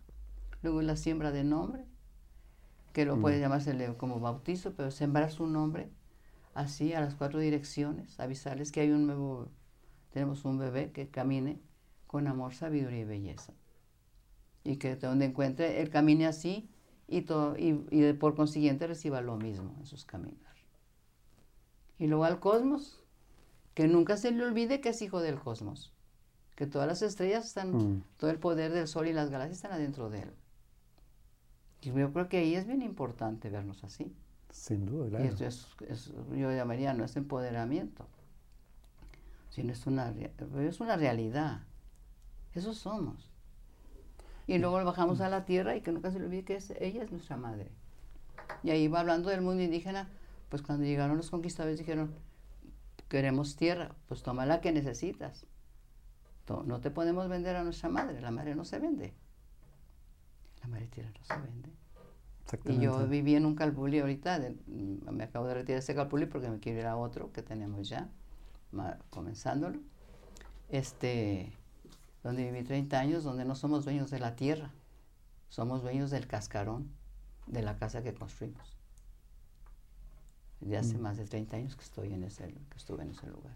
luego 0.61 0.81
es 0.81 0.87
la 0.87 0.97
siembra 0.97 1.31
de 1.31 1.43
nombre, 1.43 1.85
que 2.93 3.05
lo 3.05 3.19
puede 3.21 3.39
llamársele 3.39 3.95
como 3.95 4.19
bautizo, 4.19 4.73
pero 4.73 4.91
sembrar 4.91 5.31
su 5.31 5.47
nombre 5.47 5.89
así 6.53 6.93
a 6.93 6.99
las 6.99 7.15
cuatro 7.15 7.39
direcciones, 7.39 8.19
avisarles 8.19 8.71
que 8.71 8.81
hay 8.81 8.91
un 8.91 9.05
nuevo, 9.05 9.49
tenemos 10.11 10.43
un 10.43 10.57
bebé 10.57 10.91
que 10.91 11.09
camine 11.09 11.61
con 12.07 12.27
amor, 12.27 12.53
sabiduría 12.53 12.99
y 12.99 13.05
belleza. 13.05 13.53
Y 14.63 14.75
que 14.77 14.95
donde 14.95 15.25
encuentre, 15.25 15.81
él 15.81 15.89
camine 15.89 16.27
así 16.27 16.69
y, 17.07 17.21
todo, 17.21 17.55
y, 17.57 17.73
por 18.13 18.35
consiguiente 18.35 18.87
reciba 18.87 19.21
lo 19.21 19.37
mismo 19.37 19.75
en 19.79 19.85
sus 19.85 20.05
caminos. 20.05 20.37
Y 21.97 22.07
luego 22.07 22.25
al 22.25 22.39
cosmos, 22.39 22.98
que 23.79 23.87
nunca 23.87 24.17
se 24.17 24.31
le 24.31 24.43
olvide 24.43 24.81
que 24.81 24.89
es 24.89 25.01
hijo 25.01 25.21
del 25.21 25.39
cosmos, 25.39 25.93
que 26.57 26.67
todas 26.67 26.85
las 26.85 27.01
estrellas 27.01 27.45
están, 27.45 27.71
Mm. 27.71 28.03
todo 28.17 28.29
el 28.29 28.37
poder 28.37 28.73
del 28.73 28.89
sol 28.89 29.07
y 29.07 29.13
las 29.13 29.29
galaxias 29.29 29.59
están 29.59 29.71
adentro 29.71 30.09
de 30.09 30.23
él. 30.23 30.31
Y 31.79 31.93
yo 31.93 32.11
creo 32.11 32.27
que 32.27 32.39
ahí 32.39 32.55
es 32.55 32.67
bien 32.67 32.81
importante 32.81 33.49
vernos 33.49 33.85
así. 33.85 34.13
Sin 34.51 34.85
duda, 34.85 35.05
Y 35.05 35.09
claro. 35.11 35.25
esto 35.27 35.45
es, 35.45 35.67
es- 35.87 36.13
yo 36.35 36.51
llamaría, 36.51 36.93
no 36.93 37.05
es 37.05 37.15
empoderamiento, 37.15 38.05
sino 39.49 39.71
es 39.71 39.87
una, 39.87 40.13
es 40.59 40.79
una 40.81 40.97
realidad. 40.97 41.61
Eso 42.53 42.73
somos. 42.73 43.29
Y 44.45 44.57
luego 44.57 44.83
bajamos 44.83 45.21
a 45.21 45.29
la 45.29 45.45
tierra 45.45 45.77
y 45.77 45.81
que 45.81 45.93
nunca 45.93 46.11
se 46.11 46.19
le 46.19 46.25
olvide 46.25 46.43
que 46.43 46.55
es- 46.57 46.71
ella 46.81 47.03
es 47.03 47.11
nuestra 47.13 47.37
madre. 47.37 47.71
Y 48.61 48.71
ahí 48.71 48.89
va 48.89 48.99
hablando 48.99 49.29
del 49.29 49.39
mundo 49.39 49.63
indígena, 49.63 50.09
pues 50.49 50.61
cuando 50.63 50.83
llegaron 50.83 51.15
los 51.15 51.29
conquistadores 51.29 51.79
dijeron, 51.79 52.13
queremos 53.09 53.55
tierra, 53.57 53.95
pues 54.07 54.23
toma 54.23 54.45
la 54.45 54.61
que 54.61 54.71
necesitas. 54.71 55.45
No 56.65 56.79
te 56.79 56.89
podemos 56.89 57.29
vender 57.29 57.55
a 57.55 57.63
nuestra 57.63 57.89
madre, 57.89 58.21
la 58.21 58.31
madre 58.31 58.55
no 58.55 58.65
se 58.65 58.79
vende. 58.79 59.13
La 60.61 60.67
madre 60.67 60.87
tierra 60.87 61.11
no 61.11 61.23
se 61.23 61.41
vende. 61.41 61.69
Y 62.65 62.79
yo 62.79 63.07
viví 63.07 63.35
en 63.35 63.45
un 63.45 63.53
calpulí 63.53 63.99
ahorita, 63.99 64.39
mm, 64.39 65.11
me 65.11 65.25
acabo 65.25 65.45
de 65.45 65.53
retirar 65.53 65.79
ese 65.79 65.93
calpulí 65.93 66.25
porque 66.25 66.49
me 66.49 66.59
quiero 66.59 66.79
ir 66.79 66.85
a 66.87 66.97
otro 66.97 67.31
que 67.31 67.43
tenemos 67.43 67.87
ya, 67.87 68.09
comenzándolo, 69.11 69.79
este, 70.69 71.53
donde 72.23 72.51
viví 72.51 72.63
30 72.63 72.99
años, 72.99 73.23
donde 73.23 73.45
no 73.45 73.53
somos 73.53 73.85
dueños 73.85 74.09
de 74.09 74.19
la 74.19 74.35
tierra, 74.35 74.71
somos 75.49 75.83
dueños 75.83 76.09
del 76.09 76.25
cascarón 76.25 76.89
de 77.45 77.61
la 77.61 77.75
casa 77.75 78.01
que 78.01 78.15
construimos. 78.15 78.78
De 80.61 80.77
hace 80.77 80.97
mm. 80.97 81.01
más 81.01 81.17
de 81.17 81.25
30 81.25 81.57
años 81.57 81.75
que 81.75 81.83
estoy 81.83 82.13
en 82.13 82.23
ese, 82.23 82.47
que 82.47 82.77
estuve 82.77 83.03
en 83.03 83.11
ese 83.11 83.27
lugar. 83.27 83.55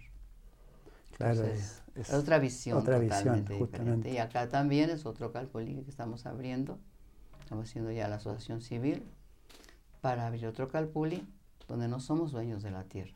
Claro, 1.18 1.44
es, 1.44 1.84
otra 2.12 2.40
visión 2.40 2.84
totalmente 2.84 3.54
diferente. 3.54 4.10
Y 4.10 4.18
acá 4.18 4.50
también 4.50 4.90
es 4.90 5.06
otro 5.06 5.32
calpulí 5.32 5.84
que 5.84 5.90
estamos 5.90 6.26
abriendo 6.26 6.80
Estamos 7.44 7.70
haciendo 7.70 7.92
ya 7.92 8.08
la 8.08 8.16
asociación 8.16 8.62
civil 8.62 9.04
para 10.00 10.26
abrir 10.28 10.48
otro 10.48 10.70
calpuli 10.70 11.28
donde 11.68 11.90
no 11.90 12.00
somos 12.00 12.32
dueños 12.32 12.64
de 12.64 12.72
la 12.72 12.86
tierra. 12.86 13.14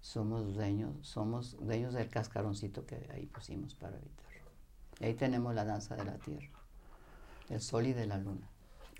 Somos 0.00 0.54
dueños, 0.54 0.92
somos 1.02 1.56
dueños 1.60 1.94
del 1.94 2.08
cascaroncito 2.08 2.84
que 2.84 3.08
ahí 3.14 3.26
pusimos 3.26 3.74
para 3.76 3.96
habitar. 3.96 4.26
Y 4.98 5.04
ahí 5.04 5.14
tenemos 5.14 5.54
la 5.54 5.64
danza 5.64 5.94
de 5.94 6.04
la 6.04 6.18
tierra, 6.18 6.50
el 7.48 7.60
sol 7.60 7.86
y 7.86 7.92
de 7.92 8.06
la 8.06 8.18
luna. 8.18 8.48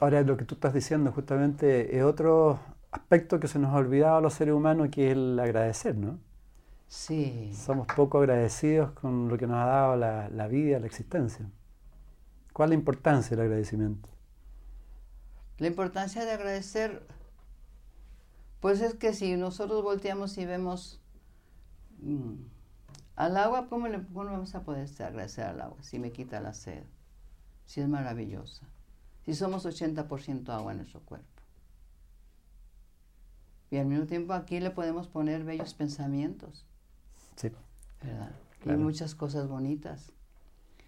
Ahora, 0.01 0.23
lo 0.23 0.37
que 0.37 0.45
tú 0.45 0.55
estás 0.55 0.73
diciendo 0.73 1.11
justamente 1.11 1.97
es 1.97 2.05
otro 2.05 2.61
aspecto 2.93 3.41
que 3.41 3.49
se 3.49 3.59
nos 3.59 3.73
ha 3.73 3.77
olvidado 3.77 4.19
a 4.19 4.21
los 4.21 4.35
seres 4.35 4.55
humanos, 4.55 4.89
que 4.91 5.09
es 5.09 5.13
el 5.13 5.39
agradecer, 5.41 5.97
¿no? 5.97 6.19
Sí. 6.87 7.53
Somos 7.55 7.87
poco 7.87 8.19
agradecidos 8.19 8.93
con 8.93 9.29
lo 9.29 9.39
que 9.39 9.47
nos 9.47 9.57
ha 9.57 9.67
dado 9.67 9.97
la, 9.97 10.29
la 10.29 10.47
vida, 10.47 10.79
la 10.79 10.87
existencia. 10.87 11.51
¿Cuál 12.53 12.69
es 12.69 12.71
la 12.71 12.75
importancia 12.75 13.37
del 13.37 13.47
agradecimiento? 13.47 14.09
La 15.59 15.69
importancia 15.69 16.25
de 16.25 16.33
agradecer, 16.33 17.07
pues 18.61 18.81
es 18.81 18.95
que 18.95 19.15
si 19.15 19.37
nosotros 19.37 19.83
volteamos 19.83 20.37
y 20.37 20.45
vemos 20.45 21.01
mm, 22.01 22.35
al 23.17 23.37
agua, 23.37 23.69
¿cómo, 23.69 23.89
le, 23.89 23.99
vamos 24.11 24.55
a 24.55 24.63
poder 24.63 24.89
agradecer 25.03 25.45
al 25.45 25.61
agua 25.61 25.79
si 25.83 25.99
me 25.99 26.13
quita 26.13 26.41
la 26.41 26.53
sed? 26.53 26.83
Si 27.65 27.81
es 27.81 27.89
maravillosa. 27.89 28.67
Si 29.25 29.35
somos 29.35 29.65
80% 29.65 30.49
agua 30.51 30.73
en 30.73 30.79
nuestro 30.79 31.01
cuerpo. 31.01 31.32
Y 33.73 33.79
al 33.79 33.87
mismo 33.87 34.05
tiempo 34.05 34.35
aquí 34.35 34.61
le 34.61 34.71
podemos 34.71 35.09
poner 35.09 35.45
bellos 35.45 35.73
pensamientos. 35.73 36.67
Sí. 37.37 37.51
¿Verdad? 38.03 38.31
Y 38.67 38.69
muchas 38.73 39.15
cosas 39.15 39.49
bonitas. 39.49 40.13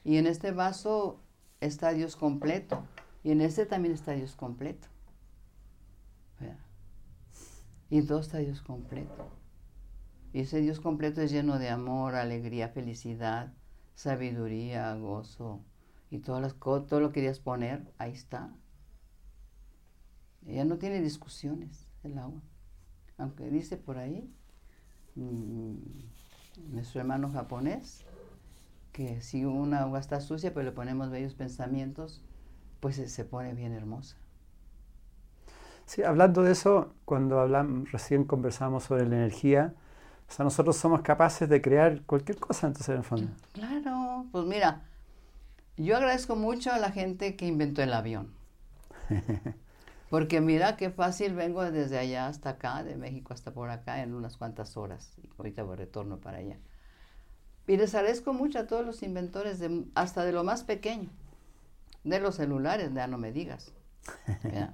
Y 0.05 0.19
en 0.19 0.27
este 0.27 0.53
vaso 0.53 1.19
está 1.63 1.95
Dios 1.95 2.15
completo. 2.15 2.85
Y 3.23 3.31
en 3.31 3.41
este 3.41 3.65
también 3.65 3.95
está 3.95 4.13
Dios 4.13 4.37
completo. 4.37 4.87
Y 7.89 7.97
en 7.97 8.07
todo 8.07 8.21
está 8.21 8.37
Dios 8.37 8.61
completo. 8.61 9.31
Y 10.35 10.41
ese 10.41 10.61
Dios 10.61 10.79
completo 10.79 11.23
es 11.23 11.31
lleno 11.31 11.59
de 11.59 11.71
amor, 11.71 12.15
alegría, 12.15 12.69
felicidad, 12.69 13.55
sabiduría, 13.95 14.95
gozo. 14.97 15.65
Y 16.11 16.19
todas 16.19 16.43
las, 16.43 16.55
todo 16.59 17.01
lo 17.01 17.09
que 17.09 17.21
querías 17.21 17.41
poner, 17.41 17.95
ahí 17.97 18.13
está. 18.13 18.55
Ella 20.45 20.67
no 20.67 20.77
tiene 20.77 21.01
discusiones, 21.01 21.89
el 22.03 22.19
agua. 22.19 22.43
Aunque 23.19 23.49
dice 23.49 23.77
por 23.77 23.99
ahí, 23.99 24.29
mm, 25.15 25.75
nuestro 26.73 27.01
hermano 27.01 27.31
japonés, 27.31 28.05
que 28.93 29.21
si 29.21 29.45
una 29.45 29.81
agua 29.81 29.99
está 29.99 30.21
sucia, 30.21 30.53
pues 30.53 30.65
le 30.65 30.73
ponemos 30.73 31.11
bellos 31.11 31.35
pensamientos, 31.35 32.23
pues 32.81 32.97
se 32.97 33.25
pone 33.25 33.55
bien 33.55 33.73
hermosa. 33.73 34.17
Sí, 35.87 36.03
hablando 36.03 36.43
de 36.43 36.53
eso, 36.53 36.95
cuando 37.05 37.41
hablamos, 37.41 37.93
recién 37.93 38.25
conversamos 38.25 38.85
sobre 38.85 39.07
la 39.07 39.17
energía, 39.17 39.75
o 40.29 40.33
sea, 40.33 40.45
nosotros 40.45 40.77
somos 40.77 41.03
capaces 41.03 41.49
de 41.49 41.61
crear 41.61 42.03
cualquier 42.03 42.39
cosa, 42.39 42.67
entonces 42.67 42.89
en 42.89 42.97
el 42.97 43.05
fondo. 43.05 43.29
Claro, 43.53 44.27
pues 44.33 44.47
mira, 44.47 44.83
yo 45.77 45.97
agradezco 45.97 46.37
mucho 46.37 46.73
a 46.73 46.79
la 46.79 46.91
gente 46.91 47.37
que 47.37 47.47
inventó 47.47 47.83
el 47.83 47.93
avión. 47.93 48.33
Porque 50.15 50.41
mira 50.41 50.77
qué 50.77 50.91
fácil 50.91 51.35
vengo 51.35 51.69
desde 51.69 51.99
allá 51.99 52.29
hasta 52.29 52.51
acá, 52.51 52.85
de 52.85 52.95
México 52.95 53.35
hasta 53.35 53.53
por 53.53 53.69
acá, 53.71 54.01
en 54.01 54.15
unas 54.15 54.37
cuantas 54.37 54.77
horas. 54.77 55.13
Y 55.21 55.29
ahorita 55.37 55.65
voy 55.65 55.75
retorno 55.75 56.21
para 56.21 56.39
allá. 56.39 56.61
Y 57.67 57.77
les 57.77 57.97
agradezco 57.97 58.33
mucho 58.33 58.61
a 58.61 58.69
todos 58.69 58.87
los 58.87 59.03
inventores, 59.03 59.59
de, 59.59 59.87
hasta 59.97 60.25
de 60.25 60.31
lo 60.31 60.45
más 60.45 60.63
pequeño 60.63 61.11
de 62.05 62.21
los 62.21 62.37
celulares, 62.37 62.95
ya 62.95 63.09
no 63.09 63.19
me 63.19 63.33
digas. 63.33 63.73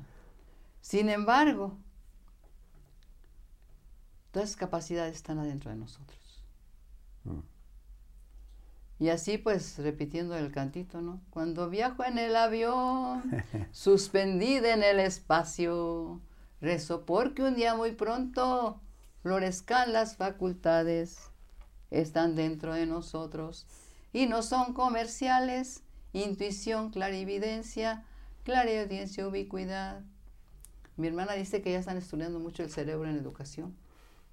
Sin 0.83 1.09
embargo, 1.09 1.79
todas 4.33 4.51
esas 4.51 4.61
capacidades 4.61 5.17
están 5.17 5.39
adentro 5.39 5.71
de 5.71 5.79
nosotros. 5.79 6.45
Mm. 7.25 7.39
Y 9.01 9.09
así 9.09 9.39
pues, 9.39 9.79
repitiendo 9.79 10.37
el 10.37 10.53
cantito, 10.53 11.01
¿no? 11.01 11.23
Cuando 11.31 11.71
viajo 11.71 12.05
en 12.05 12.19
el 12.19 12.37
avión, 12.37 13.23
suspendida 13.73 14.75
en 14.75 14.83
el 14.83 15.01
espacio, 15.01 16.21
rezo 16.61 17.07
porque 17.07 17.43
un 17.43 17.55
día 17.55 17.75
muy 17.75 17.93
pronto 17.93 18.79
florezcan 19.23 19.95
las 19.95 20.17
facultades, 20.17 21.31
están 21.91 22.37
dentro 22.37 22.75
de 22.75 22.85
nosotros 22.85 23.67
y 24.13 24.27
no 24.27 24.43
son 24.43 24.75
comerciales, 24.75 25.83
intuición, 26.13 26.91
clarividencia, 26.91 28.05
clareaudiencia, 28.45 29.27
ubicuidad. 29.27 30.03
Mi 30.99 31.07
hermana 31.07 31.33
dice 31.33 31.63
que 31.63 31.73
ya 31.73 31.79
están 31.79 31.97
estudiando 31.97 32.39
mucho 32.39 32.63
el 32.63 32.71
cerebro 32.71 33.09
en 33.09 33.17
educación. 33.17 33.75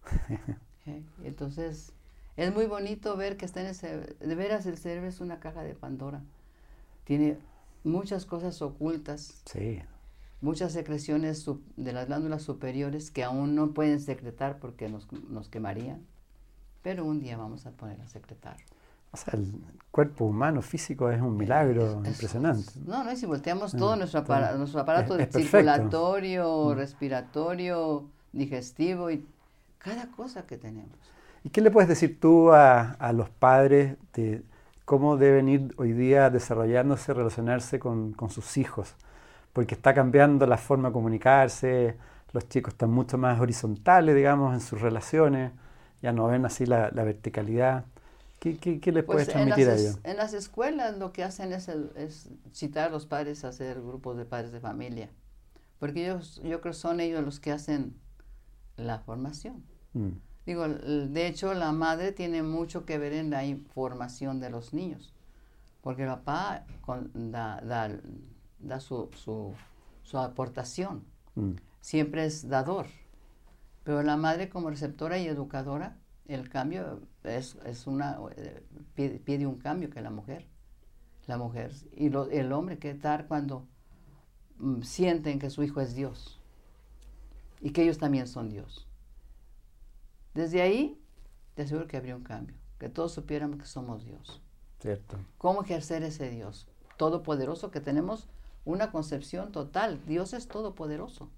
¿Eh? 0.86 1.03
Entonces, 1.24 1.93
es 2.38 2.53
muy 2.53 2.67
bonito 2.67 3.17
ver 3.17 3.35
que 3.35 3.45
está 3.45 3.61
en 3.61 3.67
ese... 3.67 4.15
De 4.19 4.35
veras, 4.35 4.65
el 4.67 4.77
cerebro 4.77 5.09
es 5.09 5.19
una 5.19 5.39
caja 5.39 5.63
de 5.63 5.73
Pandora. 5.73 6.21
Tiene 7.03 7.38
muchas 7.83 8.25
cosas 8.25 8.61
ocultas. 8.61 9.41
Sí. 9.45 9.81
Muchas 10.39 10.71
secreciones 10.71 11.49
de 11.77 11.93
las 11.93 12.05
glándulas 12.05 12.43
superiores 12.43 13.09
que 13.09 13.23
aún 13.23 13.55
no 13.55 13.73
pueden 13.73 13.99
secretar 13.99 14.59
porque 14.59 14.88
nos, 14.88 15.11
nos 15.29 15.49
quemarían. 15.49 16.05
Pero 16.83 17.05
un 17.05 17.19
día 17.19 17.38
vamos 17.38 17.65
a 17.65 17.71
poner 17.71 17.99
a 18.01 18.07
secretar. 18.07 18.57
O 19.11 19.17
sea, 19.17 19.33
el 19.33 19.51
cuerpo 19.89 20.25
humano 20.25 20.61
físico 20.61 21.09
es 21.09 21.19
un 21.19 21.38
milagro 21.38 22.03
impresionante. 22.05 22.71
No, 22.85 23.03
no, 23.03 23.11
y 23.11 23.15
si 23.15 23.25
volteamos 23.25 23.71
todo 23.71 23.95
nuestro, 23.95 24.19
aparato, 24.19 24.57
nuestro 24.59 24.81
aparato 24.81 25.17
circulatorio, 25.31 26.65
mm. 26.65 26.73
respiratorio, 26.73 28.05
digestivo 28.31 29.09
y 29.09 29.25
cada 29.79 30.11
cosa 30.11 30.45
que 30.45 30.57
tenemos. 30.57 30.91
¿Y 31.47 31.49
qué 31.49 31.61
le 31.61 31.71
puedes 31.71 31.87
decir 31.87 32.19
tú 32.19 32.51
a, 32.51 32.91
a 32.91 33.13
los 33.13 33.29
padres 33.29 33.95
de 34.11 34.43
cómo 34.83 35.15
deben 35.15 35.47
ir 35.47 35.73
hoy 35.77 35.93
día 35.93 36.29
desarrollándose, 36.29 37.13
relacionarse 37.13 37.79
con, 37.79 38.11
con, 38.11 38.29
sus 38.29 38.57
hijos? 38.57 38.95
Porque 39.53 39.73
está 39.73 39.93
cambiando 39.93 40.45
la 40.45 40.57
forma 40.57 40.89
de 40.89 40.93
comunicarse, 40.93 41.95
los 42.33 42.49
chicos 42.49 42.73
están 42.73 42.91
mucho 42.91 43.17
más 43.17 43.39
horizontales, 43.39 44.13
digamos, 44.13 44.53
en 44.55 44.59
sus 44.59 44.81
relaciones, 44.81 45.53
ya 46.01 46.11
no 46.11 46.27
ven 46.27 46.45
así 46.45 46.65
la, 46.65 46.91
la 46.91 47.05
verticalidad. 47.05 47.85
¿Qué, 48.41 48.57
qué, 48.57 48.91
les 48.91 49.05
puedes 49.05 49.29
transmitir 49.29 49.69
a 49.69 49.75
ellos? 49.75 49.99
En 50.03 50.17
las 50.17 50.33
escuelas 50.33 50.97
lo 50.97 51.13
que 51.13 51.23
hacen 51.23 51.53
es, 51.53 52.29
citar 52.51 52.89
a 52.89 52.91
los 52.91 53.05
padres 53.05 53.45
a 53.45 53.47
hacer 53.47 53.81
grupos 53.81 54.17
de 54.17 54.25
padres 54.25 54.51
de 54.51 54.59
familia, 54.59 55.11
porque 55.79 56.07
ellos, 56.07 56.41
yo 56.43 56.59
creo 56.59 56.73
que 56.73 56.77
son 56.77 56.99
ellos 56.99 57.23
los 57.23 57.39
que 57.39 57.53
hacen 57.53 57.95
la 58.75 58.99
formación. 58.99 59.63
Mm. 59.93 60.26
Digo, 60.47 60.65
de 60.69 61.27
hecho 61.27 61.53
la 61.53 61.73
madre 61.73 62.13
tiene 62.13 62.41
mucho 62.41 62.85
que 62.85 62.97
ver 62.97 63.11
en 63.11 63.29
la 63.29 63.43
información 63.43 64.39
de 64.39 64.49
los 64.49 64.73
niños, 64.73 65.13
porque 65.81 66.03
el 66.03 66.07
papá 66.07 66.63
da, 67.13 67.91
da, 68.57 68.79
su, 68.79 69.09
su, 69.13 70.17
aportación, 70.17 71.03
mm. 71.35 71.51
siempre 71.81 72.25
es 72.25 72.47
dador, 72.47 72.85
pero 73.83 74.01
la 74.03 74.15
madre 74.15 74.47
como 74.47 74.69
receptora 74.69 75.19
y 75.19 75.27
educadora 75.27 75.97
el 76.29 76.47
cambio 76.47 77.01
es, 77.25 77.57
una, 77.85 78.17
eh, 78.37 78.63
pide, 79.25 79.45
un 79.45 79.57
cambio 79.57 79.89
que 79.89 80.01
la 80.01 80.11
mujer. 80.11 80.47
La 81.25 81.37
mujer 81.37 81.73
y 81.93 82.05
el 82.05 82.53
hombre 82.53 82.79
que 82.79 82.89
estar 82.89 83.27
cuando 83.27 83.67
mm, 84.59 84.81
sienten 84.83 85.39
que 85.39 85.49
su 85.49 85.61
hijo 85.61 85.81
es 85.81 85.93
Dios 85.93 86.39
y 87.59 87.71
que 87.71 87.83
ellos 87.83 87.97
también 87.97 88.27
son 88.27 88.47
Dios. 88.49 88.86
Desde 90.38 90.61
ahí, 90.61 91.01
te 91.55 91.63
aseguro 91.63 91.88
que 91.88 91.97
habría 91.97 92.15
un 92.15 92.21
cambio, 92.21 92.55
que 92.77 92.89
todos 92.89 93.11
supiéramos 93.11 93.57
que 93.57 93.65
somos 93.65 94.05
Dios. 94.05 94.39
Cierto. 94.79 95.17
¿Cómo 95.39 95.63
ejercer 95.63 96.03
ese 96.03 96.29
Dios 96.29 96.67
todopoderoso 96.95 97.71
que 97.71 97.79
tenemos 97.79 98.29
una 98.63 98.91
concepción 98.91 99.51
total? 99.51 99.99
Dios 100.05 100.33
es 100.33 100.47
todopoderoso. 100.47 101.31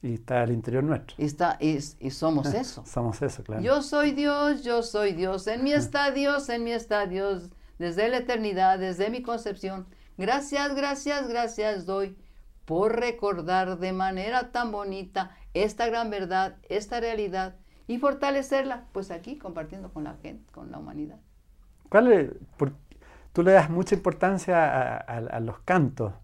Y 0.00 0.14
está 0.14 0.42
al 0.42 0.52
interior 0.52 0.84
nuestro. 0.84 1.16
Y, 1.18 1.24
está, 1.24 1.58
y, 1.60 1.76
y 1.98 2.10
somos 2.12 2.54
eso. 2.54 2.84
somos 2.86 3.20
eso, 3.20 3.42
claro. 3.42 3.60
Yo 3.60 3.82
soy 3.82 4.12
Dios, 4.12 4.62
yo 4.62 4.84
soy 4.84 5.12
Dios. 5.12 5.48
En 5.48 5.64
mí 5.64 5.72
está 5.72 6.12
Dios, 6.12 6.48
en 6.50 6.62
mí 6.62 6.70
está 6.70 7.06
Dios. 7.06 7.50
Desde 7.80 8.08
la 8.08 8.18
eternidad, 8.18 8.78
desde 8.78 9.10
mi 9.10 9.22
concepción. 9.22 9.88
Gracias, 10.16 10.76
gracias, 10.76 11.26
gracias 11.26 11.84
doy 11.84 12.16
por 12.64 13.00
recordar 13.00 13.80
de 13.80 13.92
manera 13.92 14.52
tan 14.52 14.70
bonita 14.70 15.36
esta 15.52 15.88
gran 15.88 16.10
verdad, 16.10 16.58
esta 16.68 17.00
realidad 17.00 17.56
y 17.92 17.98
fortalecerla, 17.98 18.84
pues 18.92 19.10
aquí 19.10 19.36
compartiendo 19.36 19.92
con 19.92 20.04
la 20.04 20.14
gente, 20.14 20.50
con 20.50 20.70
la 20.70 20.78
humanidad. 20.78 21.18
¿Cuál 21.90 22.10
es, 22.10 22.30
tú 23.34 23.42
le 23.42 23.52
das 23.52 23.68
mucha 23.68 23.94
importancia 23.94 24.96
a, 24.96 25.40
los 25.40 25.58
cantos. 25.60 26.14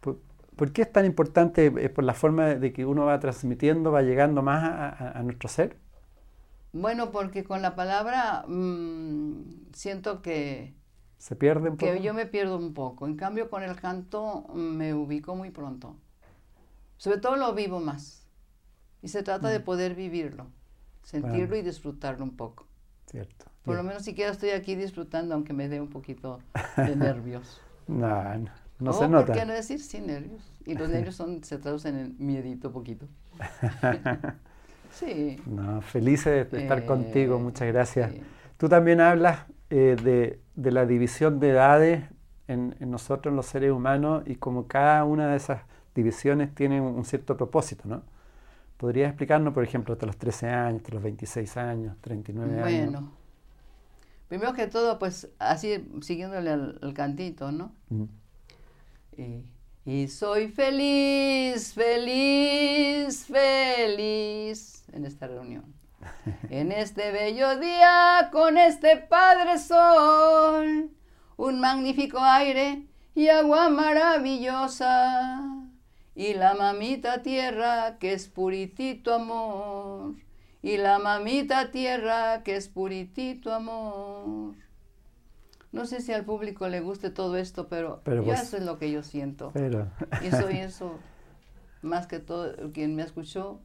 ¿Por, 0.00 0.72
qué 0.72 0.82
es 0.82 0.92
tan 0.92 1.04
importante? 1.04 1.72
¿Es 1.78 1.90
por 1.90 2.02
la 2.02 2.14
forma 2.14 2.46
de 2.56 2.72
que 2.72 2.84
uno 2.84 3.04
va 3.04 3.20
transmitiendo, 3.20 3.92
va 3.92 4.02
llegando 4.02 4.42
más 4.42 4.64
a, 4.64 5.22
nuestro 5.22 5.48
ser? 5.48 5.76
Bueno, 6.72 7.12
porque 7.12 7.44
con 7.44 7.62
la 7.62 7.76
palabra 7.76 8.44
mm, 8.48 9.70
siento 9.72 10.20
que... 10.20 10.74
¿Se 11.18 11.36
pierde 11.36 11.70
un 11.70 11.76
poco? 11.76 11.92
Que 11.92 12.02
yo 12.02 12.12
me 12.12 12.26
pierdo 12.26 12.58
un 12.58 12.74
poco. 12.74 13.06
En 13.06 13.16
cambio, 13.16 13.48
con 13.50 13.62
el 13.62 13.76
canto 13.76 14.48
me 14.52 14.94
ubico 14.94 15.36
muy 15.36 15.50
pronto. 15.50 15.94
Sobre 16.96 17.18
todo 17.18 17.36
lo 17.36 17.54
vivo 17.54 17.78
más. 17.78 18.26
Y 19.00 19.08
se 19.08 19.22
trata 19.22 19.48
de 19.48 19.60
mm. 19.60 19.64
poder 19.64 19.94
vivirlo, 19.94 20.48
sentirlo 21.04 21.56
y 21.56 21.62
disfrutarlo 21.62 22.24
un 22.24 22.36
poco. 22.36 22.66
Cierto. 23.06 23.46
Por 23.64 23.76
lo 23.76 23.82
menos 23.82 24.02
siquiera 24.02 24.32
estoy 24.32 24.50
aquí 24.50 24.74
disfrutando, 24.74 25.34
aunque 25.34 25.52
me 25.52 25.68
dé 25.68 25.80
un 25.80 25.88
poquito 25.88 26.40
de 26.76 26.96
nervios. 26.96 27.60
no, 27.86 28.38
no, 28.38 28.50
no 28.80 28.92
se 28.92 29.08
nota. 29.08 29.26
¿Por 29.26 29.36
qué 29.36 29.46
no 29.46 29.52
decir 29.52 29.80
sin 29.80 30.06
nervios? 30.06 30.42
Y 30.66 30.74
los 30.74 30.88
nervios 30.90 31.14
son, 31.14 31.44
se 31.44 31.58
traducen 31.58 31.96
en 31.96 32.16
miedito 32.18 32.72
poquito. 32.72 33.06
sí. 34.90 35.38
No, 35.46 35.80
felices 35.80 36.50
de 36.50 36.62
estar 36.62 36.84
contigo, 36.84 37.38
muchas 37.38 37.68
gracias. 37.68 38.12
Tú 38.56 38.68
también 38.68 39.00
hablas 39.00 39.46
eh, 39.70 39.96
de, 40.02 40.40
de, 40.54 40.70
la 40.70 40.86
división 40.86 41.40
de 41.40 41.50
edades 41.50 42.04
en, 42.48 42.76
en, 42.80 42.90
nosotros, 42.90 43.32
en 43.32 43.36
los 43.36 43.46
seres 43.46 43.72
humanos, 43.72 44.22
y 44.26 44.36
como 44.36 44.66
cada 44.66 45.04
una 45.04 45.28
de 45.28 45.36
esas 45.36 45.62
divisiones 45.94 46.54
tiene 46.54 46.80
un 46.80 47.04
cierto 47.04 47.36
propósito, 47.36 47.88
¿no? 47.88 48.02
¿Podrías 48.84 49.08
explicarnos, 49.08 49.54
por 49.54 49.64
ejemplo, 49.64 49.94
hasta 49.94 50.04
los 50.04 50.18
13 50.18 50.46
años, 50.46 50.82
hasta 50.82 50.92
los 50.92 51.02
26 51.02 51.56
años, 51.56 51.96
39 52.02 52.60
años? 52.60 52.92
Bueno 52.92 53.12
Primero 54.28 54.52
que 54.52 54.66
todo, 54.66 54.98
pues 54.98 55.30
así 55.38 55.88
siguiéndole 56.02 56.50
al, 56.50 56.92
cantito, 56.92 57.50
¿no? 57.50 57.72
Y, 59.86 60.08
soy 60.08 60.48
feliz, 60.48 61.72
feliz, 61.72 63.24
feliz 63.24 64.84
en 64.92 65.06
esta 65.06 65.28
reunión. 65.28 65.64
En 66.50 66.70
este 66.70 67.10
bello 67.10 67.58
día, 67.58 68.28
con 68.32 68.58
este 68.58 68.98
Padre 68.98 69.60
Sol, 69.60 70.90
un 71.38 71.58
magnífico 71.58 72.18
aire 72.18 72.82
y 73.14 73.28
agua 73.28 73.70
maravillosa, 73.70 75.53
y 76.14 76.34
la 76.34 76.54
mamita 76.54 77.22
tierra 77.22 77.98
que 77.98 78.12
es 78.12 78.28
puritito 78.28 79.14
amor 79.14 80.14
y 80.62 80.76
la 80.76 80.98
mamita 80.98 81.70
tierra 81.70 82.42
que 82.42 82.56
es 82.56 82.68
puritito 82.68 83.52
amor. 83.52 84.54
No 85.72 85.86
sé 85.86 86.00
si 86.00 86.12
al 86.12 86.24
público 86.24 86.68
le 86.68 86.80
guste 86.80 87.10
todo 87.10 87.36
esto, 87.36 87.68
pero, 87.68 88.00
ya 88.06 88.22
pues 88.22 88.42
eso 88.42 88.56
es 88.56 88.64
lo 88.64 88.78
que 88.78 88.92
yo 88.92 89.02
siento. 89.02 89.50
Pero. 89.52 89.90
Y 90.24 90.30
soy 90.30 90.58
eso, 90.58 90.98
más 91.82 92.06
que 92.06 92.20
todo, 92.20 92.72
quien 92.72 92.94
me 92.94 93.02
escuchó, 93.02 93.60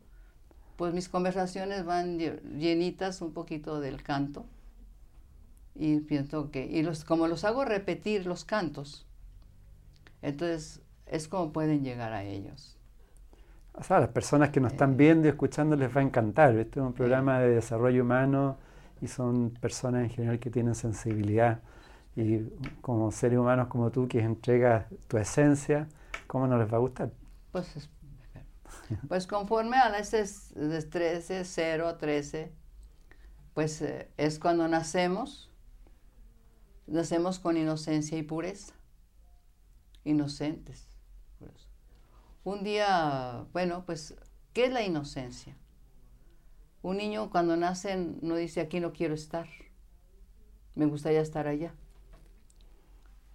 pues 0.75 0.93
mis 0.93 1.07
conversaciones 1.07 1.85
van 1.85 2.17
llenitas 2.17 3.21
un 3.21 3.31
poquito 3.31 3.79
del 3.79 4.01
canto. 4.01 4.45
Y 5.75 5.99
pienso 5.99 6.49
que, 6.49 6.65
y 6.65 6.81
los, 6.81 7.05
como 7.05 7.27
los 7.27 7.43
hago 7.45 7.63
repetir 7.63 8.25
los 8.25 8.43
cantos, 8.43 9.05
entonces 10.21 10.81
es 11.09 11.27
como 11.27 11.51
pueden 11.51 11.83
llegar 11.83 12.13
a 12.13 12.23
ellos. 12.23 12.77
O 13.73 13.83
sea, 13.83 13.97
a 13.97 13.99
las 14.01 14.09
personas 14.09 14.49
que 14.49 14.59
nos 14.59 14.73
están 14.73 14.97
viendo 14.97 15.27
y 15.27 15.31
escuchando 15.31 15.75
les 15.75 15.95
va 15.95 16.01
a 16.01 16.03
encantar. 16.03 16.55
Este 16.57 16.79
es 16.79 16.85
un 16.85 16.93
programa 16.93 17.39
de 17.39 17.55
desarrollo 17.55 18.03
humano 18.03 18.57
y 19.01 19.07
son 19.07 19.51
personas 19.51 20.03
en 20.03 20.09
general 20.09 20.39
que 20.39 20.49
tienen 20.49 20.75
sensibilidad. 20.75 21.61
Y 22.15 22.39
como 22.81 23.11
seres 23.11 23.39
humanos 23.39 23.67
como 23.67 23.91
tú, 23.91 24.07
que 24.07 24.19
entregas 24.19 24.85
tu 25.07 25.17
esencia, 25.17 25.87
¿cómo 26.27 26.47
no 26.47 26.57
les 26.57 26.71
va 26.71 26.77
a 26.77 26.81
gustar? 26.81 27.11
Pues, 27.51 27.89
pues 29.07 29.27
conforme 29.27 29.77
a 29.77 29.97
ese 29.97 30.25
13, 30.83 31.45
0, 31.45 31.97
13, 31.97 32.51
pues 33.53 33.81
eh, 33.81 34.09
es 34.17 34.39
cuando 34.39 34.67
nacemos, 34.67 35.49
nacemos 36.85 37.39
con 37.39 37.55
inocencia 37.55 38.17
y 38.17 38.23
pureza, 38.23 38.73
inocentes. 40.03 40.88
Un 42.49 42.63
día, 42.63 43.45
bueno, 43.53 43.85
pues, 43.85 44.15
¿qué 44.53 44.65
es 44.65 44.73
la 44.73 44.81
inocencia? 44.81 45.55
Un 46.81 46.97
niño 46.97 47.29
cuando 47.29 47.55
nace 47.55 47.95
no 47.95 48.35
dice 48.37 48.59
aquí 48.59 48.79
no 48.79 48.91
quiero 48.91 49.13
estar, 49.13 49.47
me 50.73 50.87
gustaría 50.87 51.21
estar 51.21 51.45
allá. 51.45 51.75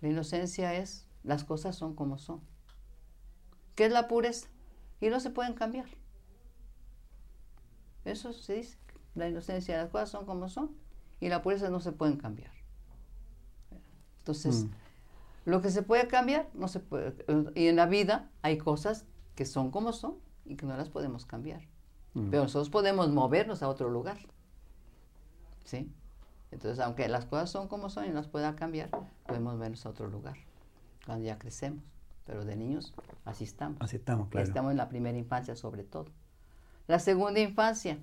La 0.00 0.08
inocencia 0.08 0.74
es 0.74 1.06
las 1.22 1.44
cosas 1.44 1.76
son 1.76 1.94
como 1.94 2.18
son. 2.18 2.40
¿Qué 3.76 3.84
es 3.86 3.92
la 3.92 4.08
pureza? 4.08 4.48
Y 5.00 5.10
no 5.10 5.20
se 5.20 5.30
pueden 5.30 5.54
cambiar. 5.54 5.86
Eso 8.04 8.32
se 8.32 8.54
dice. 8.54 8.78
La 9.14 9.28
inocencia, 9.28 9.76
las 9.76 9.90
cosas 9.90 10.10
son 10.10 10.26
como 10.26 10.48
son 10.48 10.74
y 11.20 11.28
la 11.28 11.40
pureza 11.40 11.70
no 11.70 11.78
se 11.78 11.92
pueden 11.92 12.16
cambiar. 12.16 12.50
Entonces, 14.18 14.64
mm. 14.64 14.70
Lo 15.44 15.60
que 15.60 15.70
se 15.70 15.82
puede 15.82 16.08
cambiar, 16.08 16.48
no 16.54 16.68
se 16.68 16.80
puede. 16.80 17.14
Y 17.54 17.66
en 17.66 17.76
la 17.76 17.86
vida 17.86 18.30
hay 18.42 18.58
cosas 18.58 19.04
que 19.34 19.44
son 19.44 19.70
como 19.70 19.92
son 19.92 20.16
y 20.44 20.56
que 20.56 20.66
no 20.66 20.76
las 20.76 20.88
podemos 20.88 21.26
cambiar. 21.26 21.62
Mm. 22.14 22.30
Pero 22.30 22.44
nosotros 22.44 22.70
podemos 22.70 23.10
movernos 23.10 23.62
a 23.62 23.68
otro 23.68 23.90
lugar. 23.90 24.18
¿Sí? 25.64 25.90
Entonces, 26.50 26.78
aunque 26.84 27.08
las 27.08 27.26
cosas 27.26 27.50
son 27.50 27.68
como 27.68 27.90
son 27.90 28.04
y 28.06 28.08
no 28.08 28.14
las 28.14 28.28
pueda 28.28 28.54
cambiar, 28.54 28.90
podemos 29.26 29.54
movernos 29.54 29.84
a 29.86 29.90
otro 29.90 30.06
lugar 30.08 30.36
cuando 31.04 31.24
ya 31.24 31.38
crecemos. 31.38 31.84
Pero 32.24 32.44
de 32.44 32.56
niños, 32.56 32.94
así 33.24 33.44
estamos. 33.44 33.76
Así 33.80 33.96
estamos, 33.96 34.28
claro. 34.28 34.46
Estamos 34.46 34.70
en 34.70 34.78
la 34.78 34.88
primera 34.88 35.18
infancia 35.18 35.56
sobre 35.56 35.82
todo. 35.82 36.06
La 36.86 36.98
segunda 36.98 37.40
infancia 37.40 37.98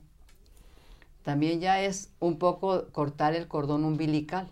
también 1.23 1.59
ya 1.59 1.81
es 1.81 2.11
un 2.19 2.37
poco 2.37 2.87
cortar 2.91 3.35
el 3.35 3.47
cordón 3.47 3.85
umbilical. 3.85 4.49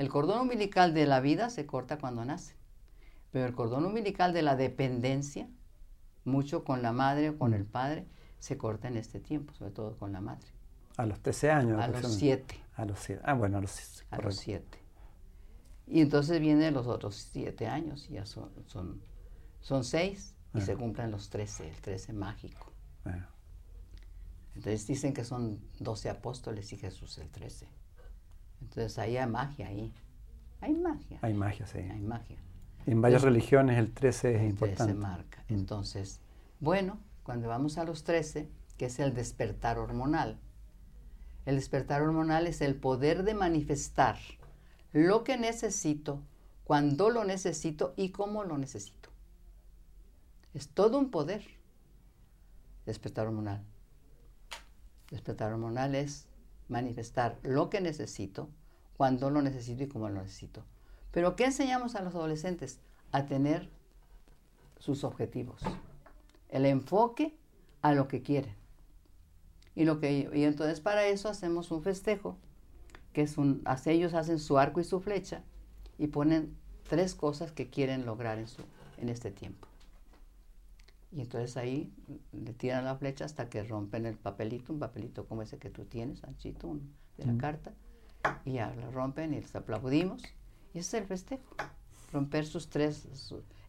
El 0.00 0.08
cordón 0.08 0.40
umbilical 0.40 0.94
de 0.94 1.04
la 1.04 1.20
vida 1.20 1.50
se 1.50 1.66
corta 1.66 1.98
cuando 1.98 2.24
nace, 2.24 2.56
pero 3.32 3.44
el 3.44 3.52
cordón 3.52 3.84
umbilical 3.84 4.32
de 4.32 4.40
la 4.40 4.56
dependencia, 4.56 5.46
mucho 6.24 6.64
con 6.64 6.80
la 6.80 6.90
madre 6.90 7.28
o 7.28 7.38
con 7.38 7.52
el 7.52 7.66
padre, 7.66 8.06
se 8.38 8.56
corta 8.56 8.88
en 8.88 8.96
este 8.96 9.20
tiempo, 9.20 9.52
sobre 9.52 9.72
todo 9.72 9.98
con 9.98 10.10
la 10.14 10.22
madre. 10.22 10.48
A 10.96 11.04
los 11.04 11.20
13 11.20 11.50
años. 11.50 11.82
A 11.82 11.88
los 11.88 12.14
7. 12.14 12.58
A 12.76 12.86
los 12.86 12.98
7. 12.98 13.22
Ah, 13.26 13.34
bueno, 13.34 13.58
a 13.58 13.60
los 13.60 13.72
7. 13.72 14.06
A 14.10 14.22
los 14.22 14.36
7. 14.36 14.78
Y 15.86 16.00
entonces 16.00 16.40
vienen 16.40 16.72
los 16.72 16.86
otros 16.86 17.16
7 17.16 17.66
años, 17.66 18.06
y 18.08 18.14
ya 18.14 18.24
son, 18.24 18.50
son, 19.60 19.84
6 19.84 20.34
y 20.54 20.60
se 20.62 20.76
cumplen 20.76 21.10
los 21.10 21.28
13, 21.28 21.68
el 21.68 21.76
13 21.76 22.14
mágico. 22.14 22.72
Entonces 24.54 24.86
dicen 24.86 25.12
que 25.12 25.24
son 25.24 25.60
12 25.78 26.08
apóstoles 26.08 26.72
y 26.72 26.78
Jesús 26.78 27.18
el 27.18 27.28
13. 27.28 27.79
Entonces 28.60 28.98
ahí 28.98 29.16
hay 29.16 29.28
magia, 29.28 29.68
ahí. 29.68 29.92
Hay 30.60 30.74
magia. 30.74 31.18
Hay 31.22 31.34
magia, 31.34 31.66
sí. 31.66 31.78
Hay 31.78 32.00
magia. 32.00 32.36
En 32.86 33.00
varias 33.00 33.22
religiones 33.22 33.78
el 33.78 33.92
13 33.92 34.34
es 34.34 34.40
el 34.40 34.48
importante. 34.48 34.92
13 34.92 34.94
marca. 34.94 35.44
Entonces, 35.48 36.20
bueno, 36.60 36.98
cuando 37.22 37.48
vamos 37.48 37.78
a 37.78 37.84
los 37.84 38.04
13, 38.04 38.48
que 38.76 38.86
es 38.86 38.98
el 38.98 39.14
despertar 39.14 39.78
hormonal, 39.78 40.38
el 41.46 41.56
despertar 41.56 42.02
hormonal 42.02 42.46
es 42.46 42.60
el 42.60 42.74
poder 42.74 43.24
de 43.24 43.34
manifestar 43.34 44.18
lo 44.92 45.24
que 45.24 45.36
necesito, 45.36 46.22
cuando 46.64 47.10
lo 47.10 47.24
necesito 47.24 47.94
y 47.96 48.10
cómo 48.10 48.44
lo 48.44 48.58
necesito. 48.58 49.10
Es 50.54 50.68
todo 50.68 50.98
un 50.98 51.10
poder. 51.10 51.44
Despertar 52.86 53.26
hormonal. 53.26 53.62
Despertar 55.10 55.52
hormonal 55.52 55.94
es 55.94 56.26
manifestar 56.70 57.38
lo 57.42 57.68
que 57.68 57.80
necesito, 57.80 58.48
cuando 58.96 59.30
lo 59.30 59.42
necesito 59.42 59.82
y 59.82 59.88
cómo 59.88 60.08
lo 60.08 60.22
necesito. 60.22 60.64
Pero 61.10 61.36
¿qué 61.36 61.46
enseñamos 61.46 61.94
a 61.94 62.02
los 62.02 62.14
adolescentes? 62.14 62.80
A 63.12 63.26
tener 63.26 63.68
sus 64.78 65.04
objetivos, 65.04 65.62
el 66.48 66.64
enfoque 66.64 67.36
a 67.82 67.92
lo 67.92 68.08
que 68.08 68.22
quieren. 68.22 68.54
Y, 69.74 69.84
lo 69.84 70.00
que, 70.00 70.30
y 70.32 70.44
entonces 70.44 70.80
para 70.80 71.06
eso 71.06 71.28
hacemos 71.28 71.70
un 71.70 71.82
festejo, 71.82 72.36
que 73.12 73.22
es 73.22 73.38
un, 73.38 73.62
ellos 73.86 74.14
hacen 74.14 74.38
su 74.38 74.58
arco 74.58 74.80
y 74.80 74.84
su 74.84 75.00
flecha 75.00 75.42
y 75.98 76.08
ponen 76.08 76.56
tres 76.88 77.14
cosas 77.14 77.52
que 77.52 77.68
quieren 77.68 78.06
lograr 78.06 78.38
en, 78.38 78.48
su, 78.48 78.62
en 78.98 79.08
este 79.08 79.30
tiempo. 79.30 79.69
Y 81.12 81.20
entonces 81.22 81.56
ahí 81.56 81.92
le 82.32 82.52
tiran 82.52 82.84
la 82.84 82.96
flecha 82.96 83.24
hasta 83.24 83.48
que 83.48 83.62
rompen 83.64 84.06
el 84.06 84.16
papelito, 84.16 84.72
un 84.72 84.78
papelito 84.78 85.26
como 85.26 85.42
ese 85.42 85.58
que 85.58 85.70
tú 85.70 85.84
tienes, 85.84 86.22
anchito, 86.24 86.78
de 87.16 87.26
la 87.26 87.36
carta. 87.36 87.72
Y 88.44 88.54
ya 88.54 88.74
lo 88.76 88.90
rompen 88.92 89.34
y 89.34 89.40
les 89.40 89.54
aplaudimos. 89.56 90.22
Y 90.72 90.78
ese 90.78 90.98
es 90.98 91.02
el 91.02 91.08
festejo. 91.08 91.56
Romper 92.12 92.46
sus 92.46 92.68
tres, 92.68 93.08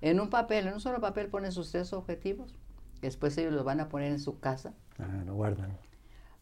en 0.02 0.20
un 0.20 0.30
papel, 0.30 0.68
en 0.68 0.74
un 0.74 0.82
solo 0.82 1.00
papel 1.00 1.28
ponen 1.28 1.52
sus 1.52 1.72
tres 1.72 1.94
objetivos. 1.94 2.56
Después 3.02 3.38
ellos 3.38 3.54
los 3.54 3.66
van 3.66 3.80
a 3.80 3.89
poner 3.89 4.12
en 4.12 4.20
su 4.20 4.39
casa. 4.39 4.74
Ah, 5.00 5.24
lo 5.26 5.34
guardan. 5.34 5.78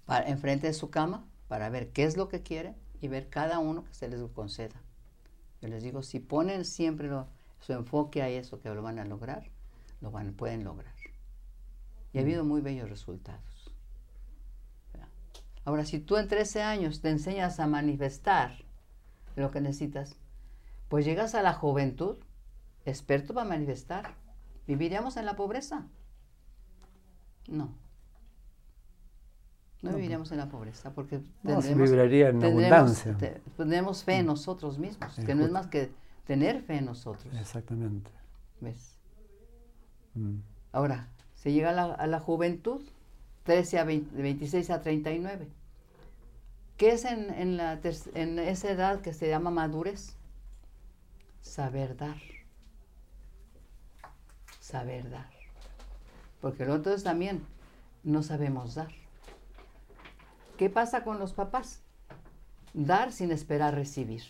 Para, 0.06 0.28
enfrente 0.28 0.68
de 0.68 0.74
su 0.74 0.90
cama 0.90 1.26
para 1.48 1.70
ver 1.70 1.92
qué 1.92 2.04
es 2.04 2.16
lo 2.16 2.30
que 2.30 2.42
quieren 2.42 2.76
y 3.02 3.08
ver 3.08 3.30
cada 3.30 3.60
uno 3.60 3.84
que 3.84 3.94
se 3.94 4.08
les 4.08 4.22
conceda. 4.32 4.82
Yo 5.62 5.68
les 5.68 5.84
digo, 5.84 6.04
si 6.04 6.20
ponen 6.20 6.64
siempre 6.64 7.10
su 7.60 7.74
enfoque 7.74 8.22
a 8.22 8.30
eso 8.30 8.62
que 8.62 8.70
lo 8.70 8.82
van 8.82 9.00
a 9.00 9.06
lograr, 9.06 9.50
lo 10.02 10.12
van, 10.12 10.34
pueden 10.34 10.64
lograr. 10.64 10.96
Y 12.14 12.18
ha 12.18 12.22
habido 12.22 12.44
muy 12.44 12.62
bellos 12.62 12.90
resultados. 12.90 13.74
Ahora, 15.66 15.86
si 15.86 16.00
tú 16.00 16.18
en 16.18 16.28
13 16.28 16.64
años 16.64 17.02
te 17.02 17.10
enseñas 17.10 17.60
a 17.60 17.68
manifestar 17.68 18.66
lo 19.36 19.52
que 19.52 19.62
necesitas, 19.62 20.16
pues 20.88 21.06
llegas 21.06 21.36
a 21.36 21.44
la 21.44 21.54
juventud 21.54 22.18
experto 22.86 23.34
para 23.34 23.48
manifestar. 23.48 24.16
¿Viviríamos 24.68 25.18
en 25.18 25.26
la 25.26 25.36
pobreza? 25.36 25.86
No. 27.48 27.76
No, 29.82 29.92
viviríamos 29.92 30.32
en 30.32 30.40
la 30.40 30.50
pobreza 30.50 30.92
porque 30.94 31.22
no, 31.42 31.62
viviría 31.62 32.30
en 32.30 32.44
abundancia. 32.44 33.16
Tenemos 33.56 34.04
fe 34.04 34.18
en 34.18 34.26
nosotros 34.26 34.78
mismos, 34.78 35.16
que 35.26 35.36
no 35.36 35.46
es 35.46 35.52
más 35.52 35.68
que 35.68 35.92
tener 36.26 36.62
fe 36.64 36.78
en 36.78 36.86
nosotros. 36.86 37.34
Exactamente. 37.36 38.12
¿Ves? 38.60 38.99
Mm. 40.16 40.40
Ahora, 40.72 41.08
se 41.36 41.52
llega 41.52 41.70
a 41.70 42.08
la, 42.08 42.20
juventud, 42.20 42.82
13 43.44 43.80
a 43.80 43.84
26 43.84 44.70
a 44.70 44.82
39. 44.82 45.48
¿Qué 46.78 46.92
es 46.92 47.06
en, 47.06 47.30
en, 47.34 47.58
la 47.58 47.80
en 48.14 48.40
esa 48.40 48.72
edad 48.72 49.02
que 49.02 49.14
se 49.14 49.30
llama 49.30 49.50
madurez? 49.52 50.16
Saber 51.42 51.96
dar. 51.98 52.18
Saber 54.60 55.10
dar. 55.10 55.30
Porque 56.42 56.66
nosotros 56.66 57.04
también 57.04 57.46
no 58.04 58.24
sabemos 58.24 58.76
dar. 58.76 58.92
¿Qué 60.58 60.70
pasa 60.70 61.04
con 61.04 61.20
los 61.20 61.34
papás? 61.34 61.82
Dar 62.74 63.12
sin 63.12 63.32
esperar 63.32 63.76
recibir. 63.76 64.24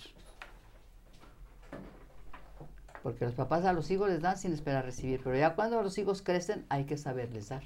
Porque 3.10 3.26
los 3.26 3.34
papás 3.34 3.66
a 3.66 3.74
los 3.74 3.90
hijos 3.90 4.08
les 4.08 4.22
dan 4.22 4.38
sin 4.38 4.54
esperar 4.54 4.86
recibir, 4.86 5.20
pero 5.24 5.36
ya 5.36 5.56
cuando 5.56 5.82
los 5.82 5.98
hijos 5.98 6.22
crecen 6.22 6.68
hay 6.70 6.86
que 6.86 6.96
saberles 6.96 7.50
dar. 7.50 7.64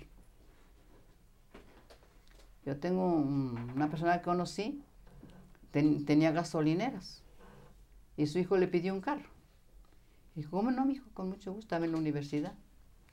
Yo 2.65 2.79
tengo 2.79 3.07
una 3.07 3.89
persona 3.89 4.19
que 4.19 4.23
conocí, 4.23 4.81
tenía 5.71 6.31
gasolineras 6.31 7.23
y 8.15 8.27
su 8.27 8.39
hijo 8.39 8.55
le 8.55 8.69
pidió 8.69 8.93
un 8.93 9.01
carro. 9.01 9.27
Y 10.33 10.39
dijo, 10.39 10.51
¿cómo 10.51 10.71
no, 10.71 10.85
mi 10.85 10.93
hijo? 10.93 11.09
Con 11.13 11.27
mucho 11.27 11.51
gusto, 11.51 11.65
estaba 11.65 11.83
en 11.83 11.91
la 11.91 11.97
universidad, 11.97 12.53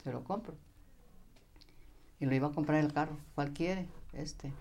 se 0.05 0.13
lo 0.13 0.23
compro. 0.23 0.55
Y 2.21 2.27
lo 2.27 2.35
iba 2.37 2.47
a 2.47 2.53
comprar 2.53 2.79
el 2.79 2.93
carro. 2.93 3.17
¿Cuál 3.35 3.53
quiere? 3.53 3.89
Este. 4.13 4.53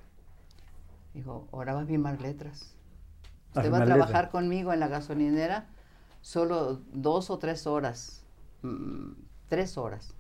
Dijo, 1.14 1.48
ahora 1.52 1.76
va 1.76 1.82
a 1.82 1.86
firmar 1.86 2.20
letras. 2.20 2.74
Usted 3.50 3.72
va 3.72 3.84
a 3.84 3.86
trabajar 3.86 4.32
conmigo 4.32 4.74
en 4.74 4.80
la 4.80 4.88
gasolinera 4.88 5.68
solo 6.22 6.82
dos 6.92 7.30
o 7.30 7.40
tres 7.40 7.68
horas. 7.68 8.24
Mm, 8.62 9.12
tres 9.48 9.78
horas. 9.78 10.14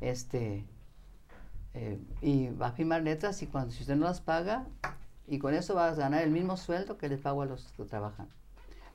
Este. 0.00 0.64
Eh, 1.74 1.98
y 2.20 2.48
va 2.50 2.68
a 2.68 2.72
firmar 2.72 3.02
letras 3.02 3.42
y 3.42 3.48
cuando 3.48 3.72
si 3.72 3.80
usted 3.82 3.96
no 3.96 4.06
las 4.06 4.20
paga, 4.20 4.66
y 5.26 5.38
con 5.38 5.54
eso 5.54 5.74
va 5.74 5.88
a 5.88 5.94
ganar 5.94 6.22
el 6.22 6.30
mismo 6.30 6.56
sueldo 6.56 6.98
que 6.98 7.08
le 7.08 7.18
pago 7.18 7.42
a 7.42 7.46
los 7.46 7.72
que 7.72 7.84
trabajan. 7.84 8.28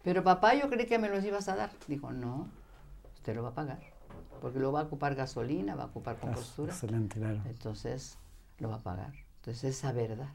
Pero 0.04 0.24
papá, 0.24 0.56
yo 0.56 0.70
creí 0.70 0.86
que 0.86 0.98
me 0.98 1.10
los 1.10 1.24
ibas 1.24 1.50
a 1.50 1.56
dar. 1.56 1.72
Dijo, 1.88 2.12
no, 2.12 2.48
usted 3.16 3.36
lo 3.36 3.44
va 3.44 3.50
a 3.50 3.54
pagar. 3.54 3.80
Porque 4.42 4.60
lo 4.60 4.72
va 4.72 4.82
a 4.82 4.84
ocupar 4.84 5.16
gasolina, 5.16 5.76
va 5.76 5.84
a 5.84 5.88
ocupar 5.88 6.18
compostura. 6.18 6.72
Excelente, 6.72 7.20
claro. 7.20 7.42
Entonces, 7.46 8.18
lo 8.60 8.70
va 8.70 8.76
a 8.76 8.82
pagar. 8.82 9.14
Entonces, 9.38 9.76
esa 9.76 9.92
verdad. 9.92 10.30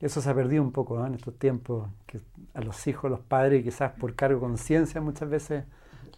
Eso 0.00 0.20
se 0.20 0.28
ha 0.28 0.34
perdido 0.34 0.62
un 0.62 0.72
poco 0.72 1.04
en 1.06 1.14
estos 1.14 1.38
tiempos, 1.38 1.88
que 2.06 2.20
a 2.54 2.60
los 2.60 2.86
hijos, 2.86 3.10
los 3.10 3.20
padres, 3.20 3.64
quizás 3.64 3.92
por 3.92 4.14
cargo 4.14 4.40
de 4.40 4.46
conciencia, 4.46 5.00
muchas 5.00 5.28
veces 5.28 5.64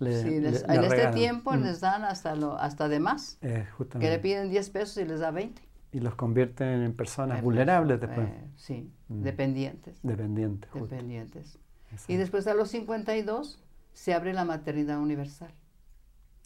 le, 0.00 0.22
sí, 0.22 0.36
En 0.36 0.84
este 0.84 1.08
tiempo 1.08 1.52
mm. 1.52 1.62
les 1.62 1.80
dan 1.80 2.04
hasta, 2.04 2.34
lo, 2.36 2.56
hasta 2.58 2.88
de 2.88 3.00
más. 3.00 3.38
Eh, 3.42 3.66
que 3.98 4.10
le 4.10 4.18
piden 4.18 4.48
10 4.50 4.70
pesos 4.70 4.96
y 4.98 5.04
les 5.04 5.20
da 5.20 5.30
20. 5.30 5.62
Y 5.92 6.00
los 6.00 6.14
convierten 6.14 6.82
en 6.82 6.92
personas 6.92 7.42
vulnerables 7.42 8.00
después. 8.00 8.28
Eh, 8.28 8.44
sí, 8.56 8.92
mm. 9.08 9.22
dependientes. 9.22 9.98
Dependientes. 10.02 10.70
Dependientes. 10.72 11.58
Y 12.06 12.16
después 12.16 12.46
a 12.46 12.54
los 12.54 12.70
52 12.70 13.62
se 13.92 14.14
abre 14.14 14.32
la 14.34 14.44
maternidad 14.44 14.98
universal. 14.98 15.52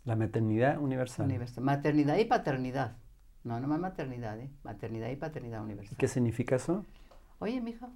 La 0.04 0.16
maternidad 0.16 0.78
universal. 0.78 1.26
universal. 1.26 1.64
Maternidad 1.64 2.16
y 2.16 2.24
paternidad. 2.24 2.96
No, 3.44 3.58
no 3.58 3.66
más 3.68 3.80
maternidad, 3.80 4.38
¿eh? 4.38 4.50
Maternidad 4.62 5.10
y 5.10 5.16
paternidad 5.16 5.62
universal. 5.62 5.96
¿Qué 5.98 6.06
significa 6.06 6.56
eso? 6.56 6.84
Oye, 7.42 7.60
mija, 7.60 7.90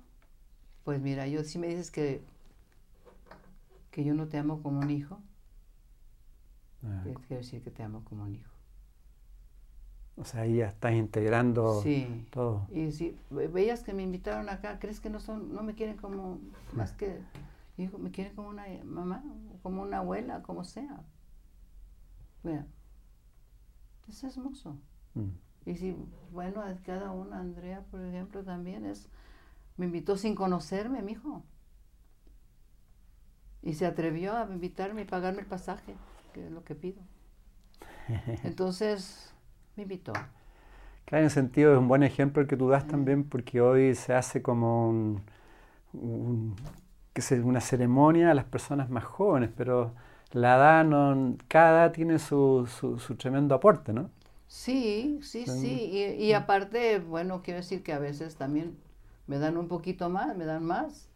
pues 0.83 1.01
mira, 1.01 1.29
yo 1.29 1.45
si 1.45 1.61
me 1.61 1.69
dices 1.69 1.93
que, 1.93 2.21
que 3.93 4.03
yo 4.03 4.13
no 4.13 4.27
te 4.27 4.39
amo 4.39 4.61
como 4.61 4.81
un 4.81 4.91
hijo, 4.91 5.21
ah. 6.83 7.05
quiero 7.05 7.43
decir 7.43 7.63
que 7.63 7.71
te 7.71 7.85
amo 7.85 8.03
como 8.03 8.25
un 8.25 8.35
hijo. 8.35 8.51
O 10.17 10.25
sea, 10.25 10.41
ahí 10.41 10.57
ya 10.57 10.67
estás 10.67 10.95
integrando 10.95 11.81
sí. 11.81 12.27
todo. 12.33 12.67
Y 12.73 12.91
si 12.91 13.17
veías 13.31 13.85
que 13.85 13.95
me 13.95 14.03
invitaron 14.03 14.49
acá, 14.49 14.81
¿crees 14.81 14.99
que 14.99 15.11
no 15.11 15.21
son, 15.21 15.55
no 15.55 15.63
me 15.63 15.77
quieren 15.77 15.97
como 15.97 16.41
más 16.73 16.91
que 16.91 17.21
hijo, 17.79 17.99
me 17.99 18.11
quieren 18.11 18.35
como 18.35 18.49
una 18.49 18.65
mamá, 18.85 19.23
como 19.63 19.83
una 19.83 19.99
abuela, 19.99 20.43
como 20.43 20.65
sea? 20.65 21.05
Mira, 22.43 22.67
es 24.09 24.25
hermoso. 24.25 24.77
Mm. 25.15 25.31
Y 25.67 25.77
si, 25.77 25.97
bueno, 26.33 26.65
cada 26.85 27.13
una, 27.13 27.39
Andrea, 27.39 27.85
por 27.93 28.01
ejemplo, 28.01 28.43
también 28.43 28.85
es, 28.87 29.09
me 29.77 29.87
invitó 29.87 30.17
sin 30.17 30.35
conocerme, 30.35 31.03
mi 31.03 31.13
hijo. 31.13 31.43
Y 33.63 33.75
se 33.75 33.87
atrevió 33.87 34.37
a 34.37 34.45
invitarme 34.45 35.03
y 35.03 35.05
pagarme 35.05 35.41
el 35.41 35.47
pasaje, 35.47 35.95
que 36.33 36.47
es 36.47 36.53
lo 36.53 36.65
que 36.65 36.75
pido. 36.75 37.03
Entonces, 38.45 39.35
me 39.77 39.83
invitó. 39.83 40.13
Claro, 41.05 41.25
en 41.25 41.31
sentido 41.31 41.73
es 41.73 41.79
un 41.79 41.89
buen 41.89 42.03
ejemplo 42.03 42.43
el 42.43 42.49
que 42.49 42.57
tú 42.57 42.69
das 42.69 42.87
también, 42.87 43.25
porque 43.25 43.61
hoy 43.61 43.95
se 43.95 44.13
hace 44.13 44.43
como 44.43 44.89
un, 44.89 45.23
una 45.93 47.61
ceremonia 47.61 48.31
a 48.31 48.35
las 48.35 48.45
personas 48.45 48.91
más 48.91 49.05
jóvenes, 49.05 49.51
pero 49.57 49.95
la 50.33 50.57
edad 50.57 50.85
no, 50.85 51.37
cada 51.49 51.85
edad 51.85 51.93
tiene 51.93 52.19
su, 52.19 52.67
su, 52.67 53.15
tremendo 53.17 53.55
aporte, 53.55 53.93
¿no? 53.93 54.11
Sí, 54.49 55.19
sí, 55.23 55.47
sí. 55.47 56.17
Y, 56.19 56.33
aparte, 56.33 56.99
bueno, 56.99 57.43
quiero 57.43 57.59
decir 57.59 57.83
que 57.83 57.93
a 57.93 57.99
veces 57.99 58.37
también 58.37 58.77
me 59.27 59.39
dan 59.39 59.57
un 59.57 59.69
poquito 59.69 60.11
más, 60.11 60.37
me 60.37 60.45
dan 60.45 60.65
más. 60.65 61.09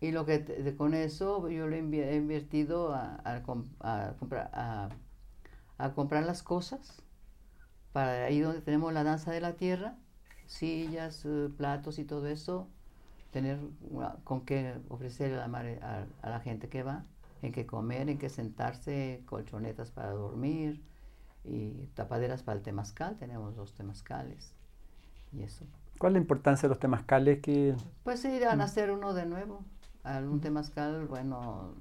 Y 0.00 0.12
lo 0.12 0.26
que 0.26 0.74
con 0.76 0.94
eso 0.94 1.48
yo 1.48 1.66
le 1.68 1.78
he 1.78 2.16
invertido 2.16 2.94
a, 2.94 3.20
a, 3.24 3.42
comprar, 3.42 4.50
a 5.78 5.92
comprar 5.94 6.24
las 6.24 6.42
cosas 6.42 7.02
para 7.96 8.26
ahí 8.26 8.40
donde 8.40 8.60
tenemos 8.60 8.92
la 8.92 9.04
danza 9.04 9.32
de 9.32 9.40
la 9.40 9.54
tierra, 9.54 9.96
sillas, 10.44 11.24
eh, 11.24 11.48
platos 11.56 11.98
y 11.98 12.04
todo 12.04 12.26
eso, 12.26 12.68
tener 13.30 13.58
con 14.22 14.44
qué 14.44 14.74
ofrecer 14.90 15.32
a 15.38 15.48
la, 15.48 16.06
a, 16.20 16.28
la 16.28 16.40
gente 16.40 16.68
que 16.68 16.82
va, 16.82 17.06
en 17.40 17.52
qué 17.52 17.64
comer, 17.64 18.10
en 18.10 18.18
qué 18.18 18.28
sentarse, 18.28 19.22
colchonetas 19.24 19.92
para 19.92 20.10
dormir 20.10 20.82
y 21.42 21.86
tapaderas 21.94 22.42
para 22.42 22.58
el 22.58 22.62
temazcal, 22.62 23.16
tenemos 23.16 23.56
dos 23.56 23.72
temazcales 23.72 24.52
y 25.32 25.42
eso. 25.42 25.64
¿Cuál 25.98 26.12
es 26.12 26.14
la 26.14 26.20
importancia 26.20 26.68
de 26.68 26.70
los 26.70 26.78
temazcales? 26.78 27.40
Que... 27.40 27.74
Pues 28.04 28.24
ir 28.24 28.46
a 28.46 28.56
nacer 28.56 28.90
uno 28.90 29.14
de 29.14 29.26
nuevo. 29.26 29.64
Algún 30.02 30.40
temazcal, 30.40 31.06
bueno, 31.06 31.74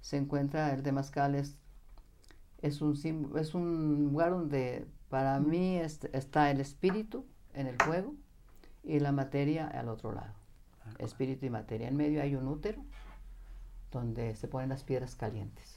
se 0.00 0.16
encuentra, 0.16 0.74
el 0.74 0.82
temazcal 0.82 1.34
es, 1.34 1.56
es, 2.60 2.82
un, 2.82 3.32
es 3.36 3.54
un 3.54 4.10
lugar 4.10 4.30
donde 4.30 4.86
para 5.08 5.38
mí 5.40 5.76
está 5.78 6.50
el 6.50 6.60
espíritu 6.60 7.24
en 7.54 7.66
el 7.66 7.76
fuego 7.76 8.14
y 8.82 8.98
la 9.00 9.12
materia 9.12 9.68
al 9.68 9.88
otro 9.88 10.12
lado. 10.12 10.34
Ah, 10.84 10.94
espíritu 10.98 11.46
y 11.46 11.50
materia. 11.50 11.88
En 11.88 11.96
medio 11.96 12.22
hay 12.22 12.34
un 12.34 12.48
útero 12.48 12.82
donde 13.90 14.34
se 14.34 14.48
ponen 14.48 14.70
las 14.70 14.84
piedras 14.84 15.14
calientes 15.14 15.76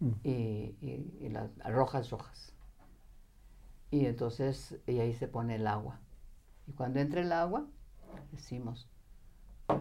mm. 0.00 0.12
y, 0.24 1.28
las 1.30 1.50
rojas 1.64 2.10
rojas. 2.10 2.52
Y 3.90 4.06
entonces, 4.06 4.76
y 4.86 4.98
ahí 4.98 5.14
se 5.14 5.28
pone 5.28 5.54
el 5.54 5.66
agua. 5.66 6.00
Y 6.66 6.72
cuando 6.72 7.00
entra 7.00 7.20
el 7.20 7.32
agua, 7.32 7.66
decimos, 8.32 8.88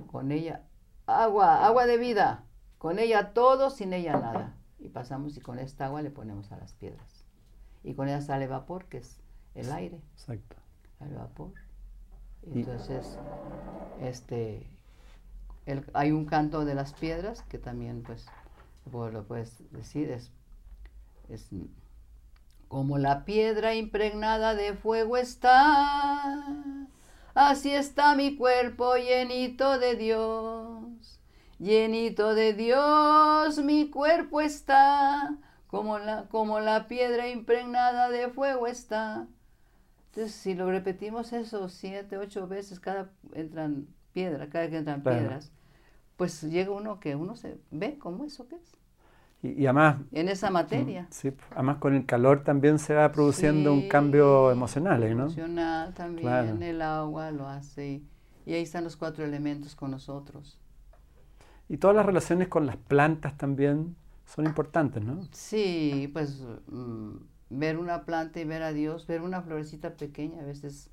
con 0.07 0.31
ella, 0.31 0.63
agua, 1.05 1.65
agua 1.65 1.86
de 1.86 1.97
vida, 1.97 2.45
con 2.77 2.99
ella 2.99 3.34
todo, 3.34 3.69
sin 3.69 3.93
ella 3.93 4.13
nada. 4.13 4.55
Y 4.79 4.89
pasamos 4.89 5.38
y 5.38 5.41
con 5.41 5.59
esta 5.59 5.86
agua 5.86 6.01
le 6.01 6.11
ponemos 6.11 6.51
a 6.51 6.57
las 6.57 6.73
piedras 6.73 7.23
y 7.84 7.93
con 7.95 8.07
ella 8.07 8.21
sale 8.21 8.47
vapor, 8.47 8.86
que 8.86 8.97
es 8.97 9.19
el 9.55 9.71
aire. 9.71 10.01
Exacto. 10.13 10.55
El 11.01 11.13
vapor. 11.15 11.51
Y- 12.45 12.59
Entonces, 12.59 13.17
este, 14.01 14.67
el- 15.65 15.86
hay 15.93 16.11
un 16.11 16.25
canto 16.25 16.65
de 16.65 16.75
las 16.75 16.93
piedras 16.93 17.41
que 17.43 17.57
también, 17.57 18.03
pues, 18.03 18.25
lo 18.91 19.23
puedes 19.25 19.63
decir, 19.71 20.11
es, 20.11 20.31
es 21.29 21.49
como 22.67 22.97
la 22.97 23.23
piedra 23.25 23.75
impregnada 23.75 24.55
de 24.55 24.73
fuego 24.73 25.17
está, 25.17 26.62
así 27.34 27.71
está 27.71 28.15
mi 28.15 28.36
cuerpo 28.36 28.95
llenito 28.95 29.79
de 29.79 29.95
Dios, 29.95 31.19
llenito 31.59 32.34
de 32.36 32.53
Dios 32.53 33.59
mi 33.59 33.89
cuerpo 33.89 34.41
está, 34.41 35.38
como 35.67 35.99
la, 35.99 36.27
como 36.29 36.59
la 36.59 36.88
piedra 36.88 37.29
impregnada 37.29 38.09
de 38.09 38.29
fuego 38.29 38.67
está. 38.67 39.27
Entonces, 40.11 40.36
si 40.36 40.53
lo 40.53 40.69
repetimos 40.69 41.34
eso 41.34 41.69
siete, 41.69 42.17
ocho 42.17 42.47
veces, 42.47 42.79
cada 42.79 43.09
entran 43.34 43.88
piedra, 44.13 44.49
cada 44.49 44.69
que 44.69 44.77
entran 44.77 45.01
Claro. 45.01 45.19
piedras, 45.19 45.51
pues 46.17 46.41
llega 46.43 46.71
uno 46.71 46.99
que 46.99 47.15
uno 47.15 47.36
se 47.36 47.59
ve 47.71 47.97
como 47.97 48.23
eso 48.25 48.47
que 48.47 48.55
es, 48.55 48.77
Y, 49.43 49.61
y 49.61 49.65
además, 49.65 49.97
en 50.13 50.29
esa 50.29 50.49
materia. 50.49 51.05
sí, 51.11 51.33
además 51.51 51.77
con 51.77 51.93
el 51.93 52.05
calor 52.05 52.43
también 52.43 52.79
se 52.79 52.93
va 52.95 53.11
produciendo 53.11 53.73
un 53.73 53.89
cambio 53.89 54.51
emocional, 54.51 55.03
¿eh, 55.03 55.13
¿no? 55.13 55.23
Emocional 55.23 55.93
también, 55.93 56.21
Claro. 56.27 56.57
el 56.61 56.81
agua 56.81 57.29
lo 57.31 57.47
hace. 57.47 57.87
Y, 57.87 58.07
y 58.45 58.53
ahí 58.53 58.63
están 58.63 58.83
los 58.85 58.95
cuatro 58.95 59.25
elementos 59.25 59.75
con 59.75 59.91
nosotros. 59.91 60.57
Y 61.69 61.77
todas 61.77 61.95
las 61.95 62.05
relaciones 62.05 62.47
con 62.47 62.65
las 62.65 62.77
plantas 62.77 63.37
también 63.37 63.95
son 64.25 64.45
importantes, 64.45 65.03
¿no? 65.03 65.27
Sí, 65.31 66.09
pues 66.13 66.41
mm, 66.67 67.11
ver 67.49 67.77
una 67.77 68.03
planta 68.05 68.39
y 68.39 68.45
ver 68.45 68.63
a 68.63 68.71
Dios, 68.73 69.07
ver 69.07 69.21
una 69.21 69.41
florecita 69.41 69.91
pequeña, 69.95 70.41
a 70.41 70.45
veces, 70.45 70.89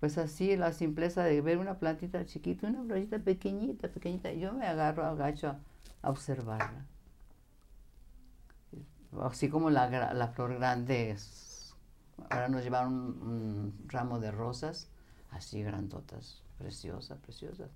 pues 0.00 0.18
así, 0.18 0.56
la 0.56 0.72
simpleza 0.72 1.22
de 1.24 1.40
ver 1.40 1.58
una 1.58 1.78
plantita 1.78 2.24
chiquita, 2.24 2.66
una 2.68 2.82
florecita 2.84 3.18
pequeñita, 3.18 3.88
pequeñita, 3.88 4.32
yo 4.32 4.52
me 4.54 4.66
agarro, 4.66 5.04
agacho 5.04 5.48
a, 5.48 5.58
a 6.02 6.10
observarla. 6.10 6.86
Así 9.22 9.48
como 9.48 9.70
la, 9.70 10.12
la 10.14 10.28
flor 10.28 10.54
grande, 10.54 11.16
ahora 12.30 12.48
nos 12.48 12.62
llevaron 12.62 12.92
un, 12.94 13.22
un 13.22 13.88
ramo 13.88 14.18
de 14.20 14.30
rosas, 14.30 14.88
así 15.30 15.62
grandotas, 15.62 16.42
preciosas, 16.58 17.18
preciosas. 17.18 17.70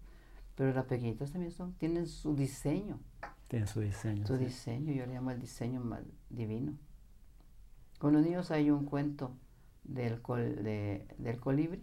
Pero 0.57 0.73
las 0.73 0.87
pequeñitas 0.87 1.31
también 1.31 1.53
son, 1.53 1.73
tienen 1.75 2.07
su 2.09 2.35
diseño. 2.35 2.99
Tiene 3.47 3.67
su 3.67 3.81
diseño. 3.81 4.27
Sí. 4.27 4.37
diseño, 4.37 4.93
yo 4.93 5.07
le 5.07 5.15
llamo 5.15 5.31
el 5.31 5.41
diseño 5.41 5.81
divino. 6.31 6.73
Con 7.99 8.13
los 8.13 8.23
niños 8.23 8.51
hay 8.51 8.71
un 8.71 8.85
cuento 8.85 9.33
del, 9.85 10.21
col- 10.21 10.63
de- 10.63 11.07
del 11.19 11.39
colibrí. 11.41 11.83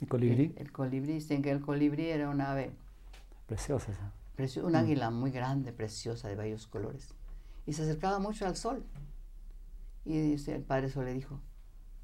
¿Y 0.00 0.06
colibrí? 0.06 0.54
El, 0.56 0.62
el 0.66 0.72
colibrí, 0.72 1.14
dicen 1.14 1.42
que 1.42 1.50
el 1.50 1.60
colibrí 1.60 2.06
era 2.06 2.28
un 2.30 2.40
ave, 2.40 2.72
Preciosa 3.46 3.92
esa. 3.92 4.12
precio- 4.36 4.66
un 4.66 4.76
águila 4.76 5.10
muy 5.10 5.30
grande, 5.30 5.72
preciosa, 5.72 6.28
de 6.28 6.36
varios 6.36 6.66
colores. 6.66 7.14
Y 7.68 7.74
se 7.74 7.82
acercaba 7.82 8.18
mucho 8.18 8.46
al 8.46 8.56
sol. 8.56 8.82
Y 10.06 10.32
el 10.50 10.62
padre 10.62 10.88
sol 10.88 11.04
le 11.04 11.12
dijo, 11.12 11.38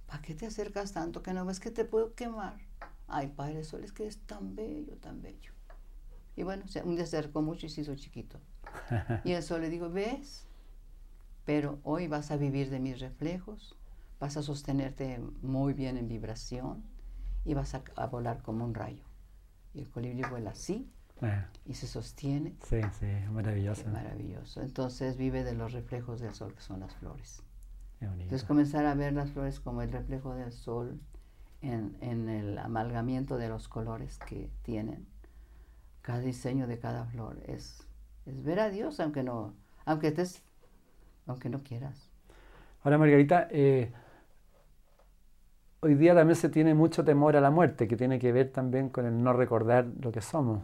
¿para 0.06 0.20
qué 0.20 0.34
te 0.34 0.44
acercas 0.44 0.92
tanto 0.92 1.22
que 1.22 1.32
no 1.32 1.46
ves 1.46 1.58
que 1.58 1.70
te 1.70 1.86
puedo 1.86 2.14
quemar? 2.14 2.58
Ay, 3.08 3.28
padre 3.28 3.64
sol, 3.64 3.82
es 3.82 3.90
que 3.90 4.06
es 4.06 4.18
tan 4.26 4.54
bello, 4.54 4.98
tan 4.98 5.22
bello. 5.22 5.54
Y 6.36 6.42
bueno, 6.42 6.66
un 6.84 6.96
día 6.96 7.06
se 7.06 7.16
acercó 7.16 7.40
mucho 7.40 7.64
y 7.64 7.70
se 7.70 7.80
hizo 7.80 7.94
chiquito. 7.94 8.38
Y 9.24 9.32
el 9.32 9.42
sol 9.42 9.62
le 9.62 9.70
dijo, 9.70 9.88
¿ves? 9.88 10.44
Pero 11.46 11.78
hoy 11.82 12.08
vas 12.08 12.30
a 12.30 12.36
vivir 12.36 12.68
de 12.68 12.78
mis 12.78 13.00
reflejos, 13.00 13.74
vas 14.20 14.36
a 14.36 14.42
sostenerte 14.42 15.18
muy 15.40 15.72
bien 15.72 15.96
en 15.96 16.08
vibración 16.08 16.84
y 17.46 17.54
vas 17.54 17.74
a, 17.74 17.82
a 17.96 18.06
volar 18.08 18.42
como 18.42 18.66
un 18.66 18.74
rayo. 18.74 19.04
Y 19.72 19.80
el 19.80 19.88
colibrí 19.88 20.28
vuela 20.28 20.50
así 20.50 20.90
Eh, 21.26 21.44
y 21.66 21.74
se 21.74 21.86
sostiene. 21.86 22.54
sí, 22.62 22.80
sí, 22.98 23.06
maravillosa. 23.32 23.84
Qué 23.84 23.90
maravilloso. 23.90 24.60
Entonces 24.62 25.16
vive 25.16 25.44
de 25.44 25.54
los 25.54 25.72
reflejos 25.72 26.20
del 26.20 26.34
sol, 26.34 26.54
que 26.54 26.60
son 26.60 26.80
las 26.80 26.94
flores. 26.94 27.42
Qué 27.98 28.06
bonito. 28.06 28.24
Entonces 28.24 28.46
comenzar 28.46 28.84
a 28.86 28.94
ver 28.94 29.12
las 29.12 29.30
flores 29.30 29.60
como 29.60 29.82
el 29.82 29.90
reflejo 29.90 30.34
del 30.34 30.52
sol 30.52 31.00
en, 31.62 31.96
en 32.00 32.28
el 32.28 32.58
amalgamiento 32.58 33.38
de 33.38 33.48
los 33.48 33.68
colores 33.68 34.18
que 34.18 34.50
tienen. 34.62 35.06
Cada 36.02 36.20
diseño 36.20 36.66
de 36.66 36.78
cada 36.78 37.06
flor 37.06 37.40
es, 37.46 37.86
es 38.26 38.42
ver 38.42 38.60
a 38.60 38.68
Dios, 38.68 39.00
aunque 39.00 39.22
no, 39.22 39.54
aunque 39.86 40.08
estés, 40.08 40.42
aunque 41.26 41.48
no 41.48 41.62
quieras. 41.62 42.10
Ahora, 42.82 42.98
Margarita, 42.98 43.48
eh, 43.50 43.90
hoy 45.80 45.94
día 45.94 46.14
también 46.14 46.36
se 46.36 46.50
tiene 46.50 46.74
mucho 46.74 47.04
temor 47.04 47.36
a 47.36 47.40
la 47.40 47.50
muerte, 47.50 47.88
que 47.88 47.96
tiene 47.96 48.18
que 48.18 48.32
ver 48.32 48.52
también 48.52 48.90
con 48.90 49.06
el 49.06 49.22
no 49.22 49.32
recordar 49.32 49.86
lo 50.00 50.12
que 50.12 50.20
somos. 50.20 50.62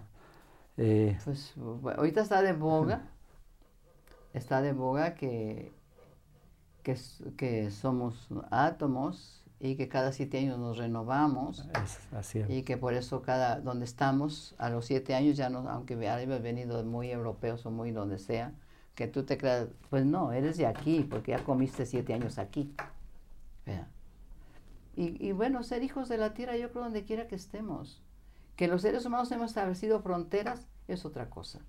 Eh, 0.82 1.18
Pues 1.24 1.54
ahorita 1.96 2.22
está 2.22 2.40
de 2.40 2.54
boga, 2.54 3.02
está 4.32 4.62
de 4.62 4.72
boga 4.72 5.14
que, 5.14 5.72
que, 6.82 7.70
somos 7.70 8.28
átomos 8.50 9.44
y 9.60 9.76
que 9.76 9.88
cada 9.88 10.10
siete 10.12 10.38
años 10.38 10.58
nos 10.58 10.78
renovamos. 10.78 11.68
es- 11.84 11.98
así 12.14 12.38
es. 12.38 12.48
Y 12.48 12.62
que 12.62 12.78
por 12.78 12.94
eso 12.94 13.20
cada 13.20 13.60
donde 13.60 13.84
estamos 13.84 14.54
a 14.56 14.70
los 14.70 14.86
siete 14.86 15.14
años 15.14 15.36
ya 15.36 15.50
no, 15.50 15.68
aunque 15.68 15.94
hayas 16.08 16.42
venido 16.42 16.82
muy 16.84 17.10
europeos 17.10 17.66
o 17.66 17.70
muy 17.70 17.90
donde 17.90 18.16
sea, 18.18 18.54
que 18.94 19.06
tú 19.06 19.24
te 19.24 19.36
creas, 19.36 19.68
pues 19.90 20.06
no, 20.06 20.32
eres 20.32 20.56
de 20.56 20.66
aquí, 20.66 21.06
porque 21.08 21.32
ya 21.32 21.44
comiste 21.44 21.84
siete 21.84 22.14
años 22.14 22.38
aquí. 22.38 22.74
Y, 24.96 25.24
y 25.24 25.32
bueno, 25.32 25.62
ser 25.62 25.82
hijos 25.82 26.08
de 26.08 26.16
la 26.16 26.32
tierra, 26.32 26.56
yo 26.56 26.70
creo 26.70 26.84
donde 26.84 27.04
quiera 27.04 27.28
que 27.28 27.36
estemos. 27.36 28.00
Que 28.56 28.66
los 28.66 28.82
seres 28.82 29.06
humanos 29.06 29.30
hemos 29.32 29.50
establecido 29.50 30.00
fronteras 30.00 30.66
es 30.88 31.04
otra 31.04 31.30
cosa. 31.30 31.60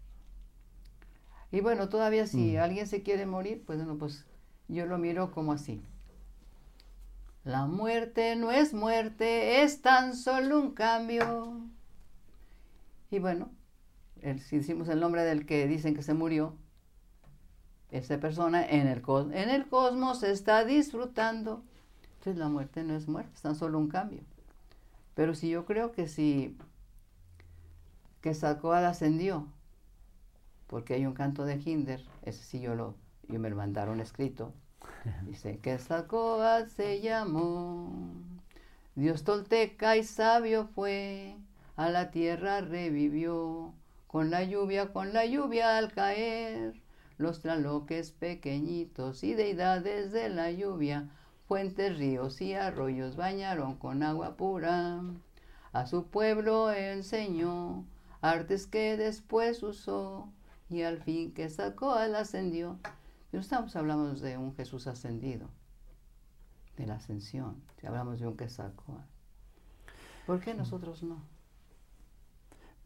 Y 1.51 1.61
bueno, 1.61 1.89
todavía 1.89 2.27
si 2.27 2.55
Mm. 2.55 2.59
alguien 2.61 2.87
se 2.87 3.03
quiere 3.03 3.25
morir, 3.25 3.63
pues 3.65 3.77
bueno, 3.79 3.97
pues 3.97 4.25
yo 4.67 4.85
lo 4.85 4.97
miro 4.97 5.31
como 5.31 5.51
así. 5.53 5.81
La 7.43 7.65
muerte 7.65 8.35
no 8.35 8.51
es 8.51 8.73
muerte, 8.73 9.63
es 9.63 9.81
tan 9.81 10.15
solo 10.15 10.59
un 10.59 10.71
cambio. 10.71 11.61
Y 13.11 13.19
bueno, 13.19 13.49
el- 14.21 14.39
si 14.39 14.57
decimos 14.57 14.87
el 14.89 14.99
nombre 14.99 15.23
del 15.23 15.45
que 15.45 15.67
dicen 15.67 15.95
que 15.95 16.03
se 16.03 16.13
murió, 16.13 16.55
esa 17.91 18.19
persona 18.19 18.65
en 18.67 18.87
el, 18.87 19.01
cos- 19.01 19.31
en 19.33 19.49
el 19.49 19.67
cosmos 19.67 20.23
está 20.23 20.63
disfrutando. 20.65 21.63
Entonces 22.19 22.37
la 22.37 22.47
muerte 22.49 22.83
no 22.83 22.95
es 22.95 23.07
muerte, 23.07 23.31
es 23.35 23.41
tan 23.41 23.55
solo 23.55 23.77
un 23.79 23.87
cambio. 23.89 24.21
Pero 25.15 25.35
si 25.35 25.49
yo 25.49 25.65
creo 25.65 25.91
que 25.91 26.07
si 26.07 26.57
que 28.21 28.33
Salcoad 28.33 28.85
ascendió, 28.85 29.47
porque 30.67 30.93
hay 30.93 31.05
un 31.05 31.13
canto 31.13 31.43
de 31.43 31.55
Hinder, 31.55 32.05
ese 32.21 32.43
sí 32.43 32.61
yo 32.61 32.75
lo, 32.75 32.95
yo 33.27 33.39
me 33.39 33.49
lo 33.49 33.55
mandaron 33.55 33.99
escrito, 33.99 34.53
dice 35.25 35.59
que 35.59 35.79
Salcoad 35.79 36.67
se 36.67 37.01
llamó, 37.01 37.91
Dios 38.95 39.23
tolteca 39.23 39.97
y 39.97 40.03
sabio 40.03 40.67
fue, 40.67 41.35
a 41.75 41.89
la 41.89 42.11
tierra 42.11 42.61
revivió, 42.61 43.73
con 44.07 44.29
la 44.29 44.43
lluvia, 44.43 44.91
con 44.91 45.13
la 45.13 45.25
lluvia 45.25 45.77
al 45.77 45.93
caer, 45.93 46.73
los 47.17 47.41
tlaloques 47.41 48.11
pequeñitos 48.11 49.23
y 49.23 49.33
deidades 49.33 50.11
de 50.11 50.29
la 50.29 50.51
lluvia, 50.51 51.09
fuentes, 51.47 51.97
ríos 51.97 52.41
y 52.41 52.53
arroyos 52.53 53.15
bañaron 53.15 53.75
con 53.75 54.03
agua 54.03 54.35
pura. 54.35 55.01
A 55.71 55.85
su 55.85 56.07
pueblo 56.07 56.71
enseñó 56.71 57.85
artes 58.21 58.67
que 58.67 58.97
después 58.97 59.61
usó 59.63 60.31
y 60.69 60.83
al 60.83 60.99
fin 61.01 61.33
que 61.33 61.49
sacó 61.49 61.91
al 61.93 62.15
ascendió. 62.15 62.79
No 63.31 63.39
estamos 63.39 63.75
hablando 63.75 64.13
de 64.13 64.37
un 64.37 64.55
Jesús 64.55 64.87
ascendido, 64.87 65.49
de 66.77 66.85
la 66.85 66.95
ascensión. 66.95 67.61
Si 67.79 67.87
hablamos 67.87 68.19
de 68.19 68.27
un 68.27 68.37
que 68.37 68.49
sacó. 68.49 69.01
¿Por 70.25 70.39
qué 70.39 70.53
nosotros 70.53 71.03
no? 71.03 71.21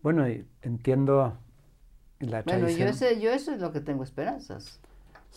Bueno, 0.02 0.26
entiendo 0.62 1.38
la 2.20 2.44
Bueno, 2.44 2.70
yo, 2.70 2.76
tradición, 2.78 2.90
ese, 2.90 3.20
yo 3.20 3.32
eso 3.32 3.54
es 3.54 3.60
lo 3.60 3.72
que 3.72 3.82
tengo 3.82 4.04
esperanzas, 4.04 4.80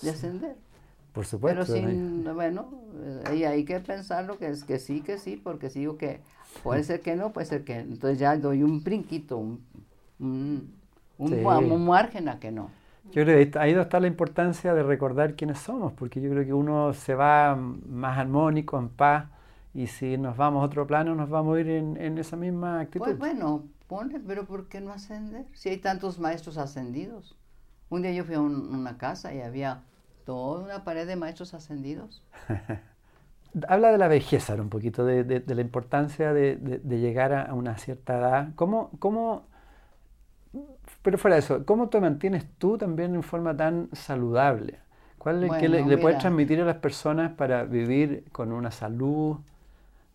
de 0.03 0.11
ascender. 0.11 0.57
por 1.13 1.25
supuesto. 1.27 1.65
Pero 1.67 1.81
¿no? 1.81 1.89
sin, 1.91 2.35
bueno, 2.35 2.71
eh, 3.03 3.37
y 3.37 3.45
hay 3.45 3.65
que 3.65 3.81
pensarlo 3.81 4.39
que 4.39 4.49
es 4.49 4.65
que 4.65 4.79
sí, 4.79 5.01
que 5.01 5.19
sí, 5.19 5.37
porque 5.37 5.71
si 5.71 5.81
digo 5.81 5.97
que 5.97 6.21
puede 6.63 6.85
ser 6.85 7.01
que 7.01 7.17
no, 7.17 7.33
puede 7.33 7.47
ser 7.47 7.65
que 7.65 7.79
entonces 7.79 8.19
ya 8.19 8.37
doy 8.37 8.63
un 8.63 8.85
brinquito, 8.85 9.39
un, 9.39 9.67
un, 10.21 10.75
un, 11.19 11.29
Sí. 11.29 11.37
ma- 11.37 11.59
un 11.59 11.87
margen 11.87 12.29
a 12.29 12.39
que 12.39 12.51
no. 12.51 12.71
Yo 13.07 13.25
creo 13.25 13.51
que 13.51 13.59
ahí 13.59 13.73
está- 13.73 14.01
la 14.01 14.07
importancia 14.07 14.75
de 14.75 14.83
recordar 14.83 15.35
quiénes 15.35 15.59
somos, 15.59 15.93
porque 15.95 16.21
yo 16.21 16.31
creo 16.31 16.45
que 16.45 16.53
uno 16.53 16.93
se 16.93 17.15
va 17.15 17.57
más 17.57 18.19
armónico, 18.19 18.79
en 18.79 18.89
paz, 18.91 19.27
y 19.75 19.87
si 19.87 20.19
nos 20.19 20.37
vamos 20.37 20.63
a 20.63 20.67
otro 20.67 20.87
plano, 20.87 21.15
nos 21.15 21.31
vamos 21.31 21.57
a 21.57 21.61
ir 21.61 21.69
en, 21.71 21.97
en 21.97 22.19
esa 22.19 22.37
misma 22.37 22.81
actitud. 22.81 23.05
Pues 23.05 23.19
bueno, 23.19 23.65
ponle, 23.87 24.21
pero 24.21 24.45
¿por 24.45 24.69
qué 24.69 24.81
no 24.81 24.93
ascender? 24.93 25.47
Si 25.55 25.69
hay 25.71 25.79
tantos 25.79 26.19
maestros 26.19 26.59
ascendidos. 26.59 27.37
Un 27.91 28.03
día 28.03 28.13
yo 28.13 28.25
fui 28.25 28.35
a 28.35 28.41
un- 28.41 28.75
una 28.75 28.99
casa 28.99 29.33
y 29.35 29.41
había 29.41 29.83
toda 30.27 30.63
una 30.63 30.85
pared 30.85 31.07
de 31.07 31.17
maestros 31.17 31.55
ascendidos. 31.55 32.23
habla 33.69 33.91
de 33.91 33.99
la 33.99 34.09
vejez 34.09 34.51
ahora 34.51 34.63
un 34.63 34.69
poquito, 34.69 35.05
de, 35.05 35.43
la 35.47 35.61
importancia 35.61 36.33
de, 36.33 36.57
llegar 36.85 37.33
a, 37.33 37.55
una 37.55 37.77
cierta 37.79 38.19
edad. 38.19 38.49
¿Cómo, 38.55 38.91
cómo, 38.99 39.47
pero 41.03 41.19
fuera 41.19 41.37
de 41.37 41.41
eso, 41.41 41.65
¿cómo 41.65 41.89
te 41.89 42.01
mantienes 42.01 42.47
tú 42.59 42.77
también 42.77 43.15
en 43.15 43.23
forma 43.23 43.57
tan 43.57 43.89
saludable? 43.93 44.79
¿Cuál 45.19 45.45
es 45.45 45.53
que 45.53 45.69
le, 45.69 45.99
puedes 45.99 46.19
transmitir 46.19 46.61
a 46.61 46.65
las 46.65 46.77
personas 46.77 47.33
para 47.33 47.65
vivir 47.65 48.25
con 48.33 48.53
una 48.53 48.71
salud, 48.71 49.37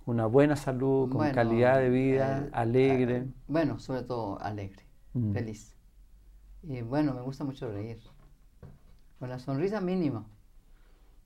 una 0.05 0.25
buena 0.25 0.55
salud, 0.55 1.09
con 1.09 1.29
calidad 1.31 1.77
de 1.79 1.89
vida, 1.89 2.47
alegre? 2.51 3.17
Eh, 3.17 3.27
bueno, 3.47 3.79
sobre 3.79 4.03
todo 4.03 4.41
alegre, 4.41 4.83
mm. 5.13 5.33
feliz. 5.33 5.75
Y 6.63 6.81
bueno, 6.81 7.13
me 7.13 7.21
gusta 7.21 7.43
mucho 7.43 7.69
reír, 7.69 7.99
con 9.19 9.29
la 9.29 9.39
sonrisa 9.39 9.81
mínima. 9.81 10.25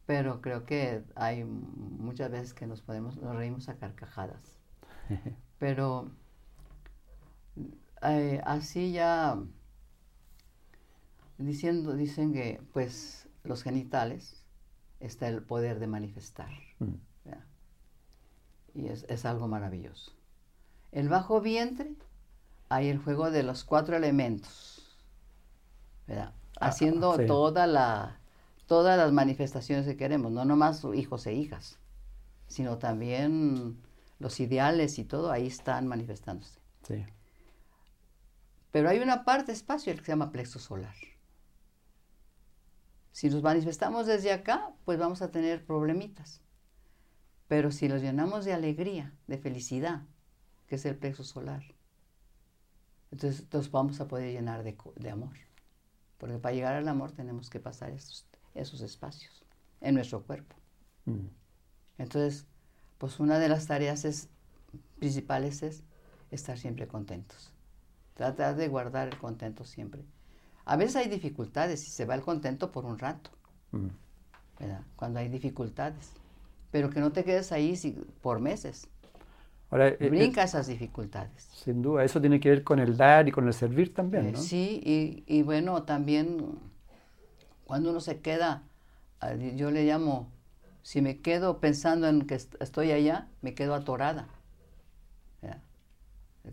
Pero 0.07 0.41
creo 0.41 0.65
que 0.65 1.03
hay 1.15 1.43
muchas 1.43 2.31
veces 2.31 2.53
que 2.53 2.65
nos 2.65 2.81
podemos, 2.81 3.17
nos 3.17 3.35
reímos 3.35 3.69
a 3.69 3.75
carcajadas. 3.75 4.57
Pero 5.59 6.09
eh, 8.01 8.41
así 8.45 8.91
ya 8.91 9.37
diciendo, 11.37 11.93
dicen 11.93 12.33
que 12.33 12.61
pues 12.73 13.27
los 13.43 13.63
genitales 13.63 14.43
está 14.99 15.27
el 15.27 15.43
poder 15.43 15.79
de 15.79 15.87
manifestar. 15.87 16.49
Mm. 16.79 16.95
Y 18.73 18.89
es, 18.89 19.05
es, 19.09 19.25
algo 19.25 19.47
maravilloso. 19.47 20.11
El 20.91 21.09
bajo 21.09 21.41
vientre 21.41 21.95
hay 22.69 22.89
el 22.89 22.99
juego 22.99 23.31
de 23.31 23.41
los 23.41 23.63
cuatro 23.63 23.95
elementos. 23.95 24.95
Ah, 26.07 26.31
Haciendo 26.59 27.17
toda 27.25 27.65
la 27.65 28.19
todas 28.67 28.97
las 28.97 29.11
manifestaciones 29.11 29.85
que 29.85 29.97
queremos, 29.97 30.31
no 30.31 30.45
nomás 30.45 30.85
hijos 30.93 31.25
e 31.25 31.33
hijas, 31.33 31.79
sino 32.47 32.77
también 32.77 33.81
los 34.19 34.39
ideales 34.39 34.99
y 34.99 35.05
todo 35.05 35.31
ahí 35.31 35.47
están 35.47 35.87
manifestándose. 35.87 36.59
Sí. 36.83 37.05
Pero 38.71 38.89
hay 38.89 38.99
una 38.99 39.25
parte 39.25 39.51
espacio 39.51 39.93
que 39.95 40.01
se 40.01 40.11
llama 40.11 40.31
plexo 40.31 40.59
solar. 40.59 40.95
Si 43.11 43.29
nos 43.29 43.41
manifestamos 43.41 44.05
desde 44.05 44.31
acá, 44.31 44.73
pues 44.85 44.99
vamos 44.99 45.21
a 45.21 45.31
tener 45.31 45.65
problemitas. 45.65 46.41
Pero 47.47 47.71
si 47.71 47.87
los 47.87 48.01
llenamos 48.01 48.45
de 48.45 48.53
alegría, 48.53 49.13
de 49.25 49.37
felicidad, 49.37 50.03
que 50.67 50.75
es 50.75 50.85
el 50.85 50.97
plexo 50.97 51.23
solar, 51.23 51.63
entonces 53.11 53.47
nos 53.51 53.71
vamos 53.71 53.99
a 54.01 54.07
poder 54.07 54.31
llenar 54.31 54.63
de, 54.63 54.77
de 54.97 55.09
amor. 55.09 55.37
Porque 56.17 56.37
para 56.37 56.53
llegar 56.53 56.73
al 56.73 56.87
amor 56.87 57.11
tenemos 57.11 57.49
que 57.49 57.59
pasar 57.59 57.91
esos 57.91 58.81
espacios 58.81 59.45
en 59.81 59.95
nuestro 59.95 60.23
cuerpo. 60.23 60.55
Mm. 61.05 61.27
Entonces, 61.97 62.45
pues 62.97 63.19
una 63.19 63.39
de 63.39 63.49
las 63.49 63.67
tareas 63.67 64.05
es, 64.05 64.29
principales 64.99 65.63
es 65.63 65.83
estar 66.31 66.57
siempre 66.57 66.87
contentos. 66.87 67.53
Tratar 68.17 68.55
de 68.55 68.67
guardar 68.67 69.07
el 69.07 69.17
contento 69.17 69.63
siempre. 69.63 70.03
A 70.65 70.75
veces 70.75 70.97
hay 70.97 71.07
dificultades 71.07 71.87
y 71.87 71.91
se 71.91 72.05
va 72.05 72.15
el 72.15 72.21
contento 72.21 72.71
por 72.71 72.85
un 72.85 72.99
rato, 72.99 73.29
mm. 73.71 73.87
Cuando 74.95 75.19
hay 75.19 75.29
dificultades. 75.29 76.11
Pero 76.71 76.89
que 76.89 76.99
no 76.99 77.11
te 77.11 77.23
quedes 77.23 77.51
ahí 77.51 77.79
por 78.21 78.39
meses. 78.39 78.87
Ahora, 79.69 79.89
eh, 79.89 80.09
Brinca 80.09 80.41
eh, 80.41 80.45
esas 80.45 80.67
dificultades. 80.67 81.47
Sin 81.53 81.81
duda, 81.81 82.03
eso 82.03 82.19
tiene 82.19 82.39
que 82.39 82.49
ver 82.49 82.63
con 82.63 82.79
el 82.79 82.97
dar 82.97 83.27
y 83.27 83.31
con 83.31 83.47
el 83.47 83.53
servir 83.53 83.93
también, 83.93 84.31
¿no? 84.31 84.37
sí, 84.39 84.81
y, 84.83 85.23
y 85.27 85.43
bueno, 85.43 85.83
también 85.83 86.57
cuando 87.65 87.91
uno 87.91 87.99
se 87.99 88.21
queda, 88.21 88.63
ah, 89.19 89.35
yo 89.35 89.69
le 89.71 89.83
llamo, 89.85 90.31
si 90.81 91.01
me 91.01 91.19
quedo 91.19 91.59
pensando 91.59 92.07
en 92.07 92.25
que 92.25 92.35
estoy 92.35 92.91
allá, 92.91 93.27
me 93.41 93.53
quedo 93.53 93.75
atorada. 93.75 94.27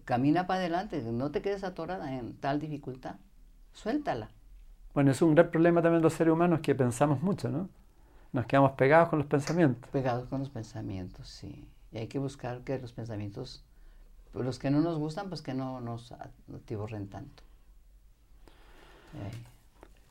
Camina 0.05 0.47
para 0.47 0.61
adelante, 0.61 1.03
no 1.03 1.31
te 1.31 1.43
quedes 1.43 1.65
atorada 1.65 2.15
en 2.15 2.35
tal 2.35 2.61
dificultad. 2.61 3.17
Suéltala. 3.73 4.31
Bueno, 4.95 5.11
es 5.11 5.21
un 5.23 5.35
gran 5.35 5.51
problema 5.51 5.83
también 5.83 6.03
los 6.03 6.15
seres 6.15 6.33
humanos 6.33 6.61
que 6.61 6.75
pensamos 6.75 7.21
mucho, 7.21 7.49
¿no? 7.49 7.69
Nos 8.33 8.47
quedamos 8.47 8.73
pegados 8.73 9.09
con 9.09 9.19
los 9.19 9.29
pensamientos. 9.29 9.91
Pegados 9.91 10.29
con 10.29 10.41
los 10.41 10.51
pensamientos, 10.51 11.29
sí. 11.29 11.69
Y 11.93 11.99
hay 11.99 12.07
que 12.09 12.19
buscar 12.19 12.63
que 12.63 12.79
los 12.79 12.93
pensamientos, 12.93 13.65
los 14.33 14.59
que 14.59 14.71
no 14.71 14.81
nos 14.81 14.99
gustan, 14.99 15.29
pues 15.29 15.43
que 15.43 15.55
no 15.55 15.81
nos 15.81 16.13
atiborren 16.13 17.09
tanto. 17.09 17.43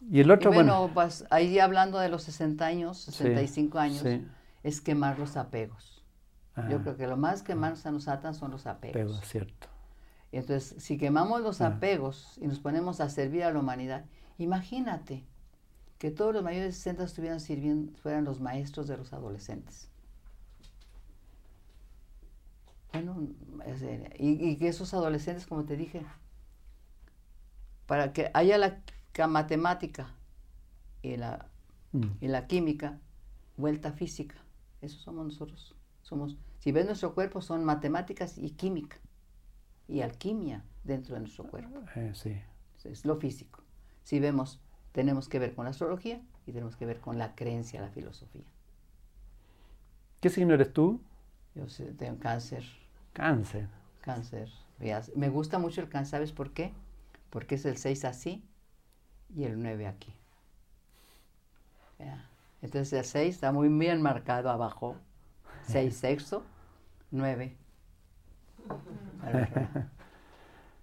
Y 0.10 0.20
el 0.22 0.32
otro, 0.32 0.52
bueno, 0.52 0.90
pues 0.94 1.26
ahí 1.30 1.60
hablando 1.60 2.00
de 2.00 2.10
los 2.10 2.24
60 2.24 2.66
años, 2.66 2.98
65 3.00 3.80
años, 3.80 4.06
es 4.64 4.82
quemar 4.82 5.20
los 5.20 5.38
apegos. 5.38 6.04
Yo 6.70 6.82
creo 6.82 6.96
que 6.96 7.08
lo 7.08 7.18
más 7.18 7.42
que 7.42 7.56
más 7.56 7.86
nos 7.86 8.08
atan 8.08 8.36
son 8.36 8.52
los 8.52 8.68
apegos. 8.68 8.96
Apegos, 8.96 9.22
cierto. 9.28 9.68
Entonces, 10.38 10.82
si 10.82 10.98
quemamos 10.98 11.42
los 11.42 11.62
apegos 11.62 12.38
y 12.42 12.48
nos 12.48 12.60
ponemos 12.60 13.00
a 13.02 13.10
servir 13.10 13.44
a 13.44 13.52
la 13.52 13.60
humanidad, 13.60 14.06
imagínate 14.38 15.24
que 15.98 16.12
todos 16.12 16.34
los 16.34 16.44
mayores 16.44 16.68
de 16.68 16.74
60 16.74 17.04
estuvieran 17.04 17.40
sirviendo, 17.40 17.98
fueran 18.00 18.26
los 18.26 18.42
maestros 18.42 18.88
de 18.88 18.98
los 18.98 19.14
adolescentes. 19.14 19.90
Bueno, 22.92 23.28
y, 24.20 24.50
y 24.50 24.58
que 24.58 24.68
esos 24.68 24.94
adolescentes, 24.94 25.48
como 25.48 25.66
te 25.66 25.78
dije, 25.78 26.06
para 27.86 28.14
que 28.14 28.30
haya 28.34 28.58
la 28.58 28.82
la 29.18 29.28
matemática 29.28 30.16
y 31.02 31.18
la, 31.18 31.48
mm. 31.92 32.08
y 32.22 32.28
la 32.28 32.48
química, 32.48 33.00
vuelta 33.58 33.92
física. 33.92 34.36
Eso 34.82 35.00
somos 35.00 35.26
nosotros. 35.26 35.76
Somos, 36.02 36.38
si 36.60 36.72
ves 36.72 36.86
nuestro 36.86 37.14
cuerpo, 37.14 37.42
son 37.42 37.64
matemáticas 37.64 38.38
y 38.38 38.52
química. 38.52 38.98
Y 39.88 40.02
alquimia 40.02 40.64
dentro 40.84 41.16
de 41.16 41.22
nuestro 41.22 41.46
cuerpo. 41.46 41.82
Eh, 41.96 42.12
sí. 42.14 42.40
Es 42.84 43.06
lo 43.06 43.16
físico. 43.16 43.62
Si 44.04 44.20
vemos, 44.20 44.60
tenemos 44.92 45.30
que 45.30 45.40
ver 45.40 45.56
con 45.56 45.66
la 45.66 45.72
astrología 45.72 46.22
y 46.46 46.52
tenemos 46.52 46.76
que 46.76 46.86
ver 46.86 47.00
con 47.00 47.18
la 47.18 47.36
creencia, 47.36 47.82
la 47.82 47.90
filosofía. 47.90 48.46
¿Qué 50.20 50.30
signo 50.30 50.54
eres 50.54 50.74
tú? 50.74 51.02
Yo 51.56 51.66
tengo 51.98 52.20
cáncer. 52.20 52.64
Cáncer. 53.14 53.70
Cáncer. 54.02 54.50
Me 55.16 55.30
gusta 55.30 55.60
mucho 55.60 55.82
el 55.82 55.90
cáncer, 55.90 56.12
¿sabes 56.12 56.32
por 56.32 56.52
qué? 56.52 56.74
Porque 57.30 57.56
es 57.56 57.66
el 57.66 57.78
6 57.78 58.06
así 58.06 58.44
y 59.34 59.44
el 59.44 59.62
9 59.62 59.88
aquí. 59.88 60.14
Entonces 62.62 62.94
el 62.94 63.06
6 63.06 63.36
está 63.36 63.52
muy 63.52 63.70
bien 63.70 64.02
marcado 64.02 64.50
abajo. 64.50 64.98
6 65.68 65.96
sexto, 65.96 66.44
9. 67.12 67.56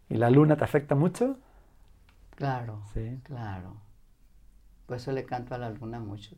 ¿Y 0.08 0.14
la 0.16 0.30
luna 0.30 0.56
te 0.56 0.64
afecta 0.64 0.94
mucho? 0.94 1.36
Claro, 2.36 2.82
sí. 2.92 3.20
claro. 3.22 3.76
Por 4.86 4.96
eso 4.96 5.12
le 5.12 5.24
canto 5.24 5.54
a 5.54 5.58
la 5.58 5.70
luna 5.70 6.00
mucho, 6.00 6.36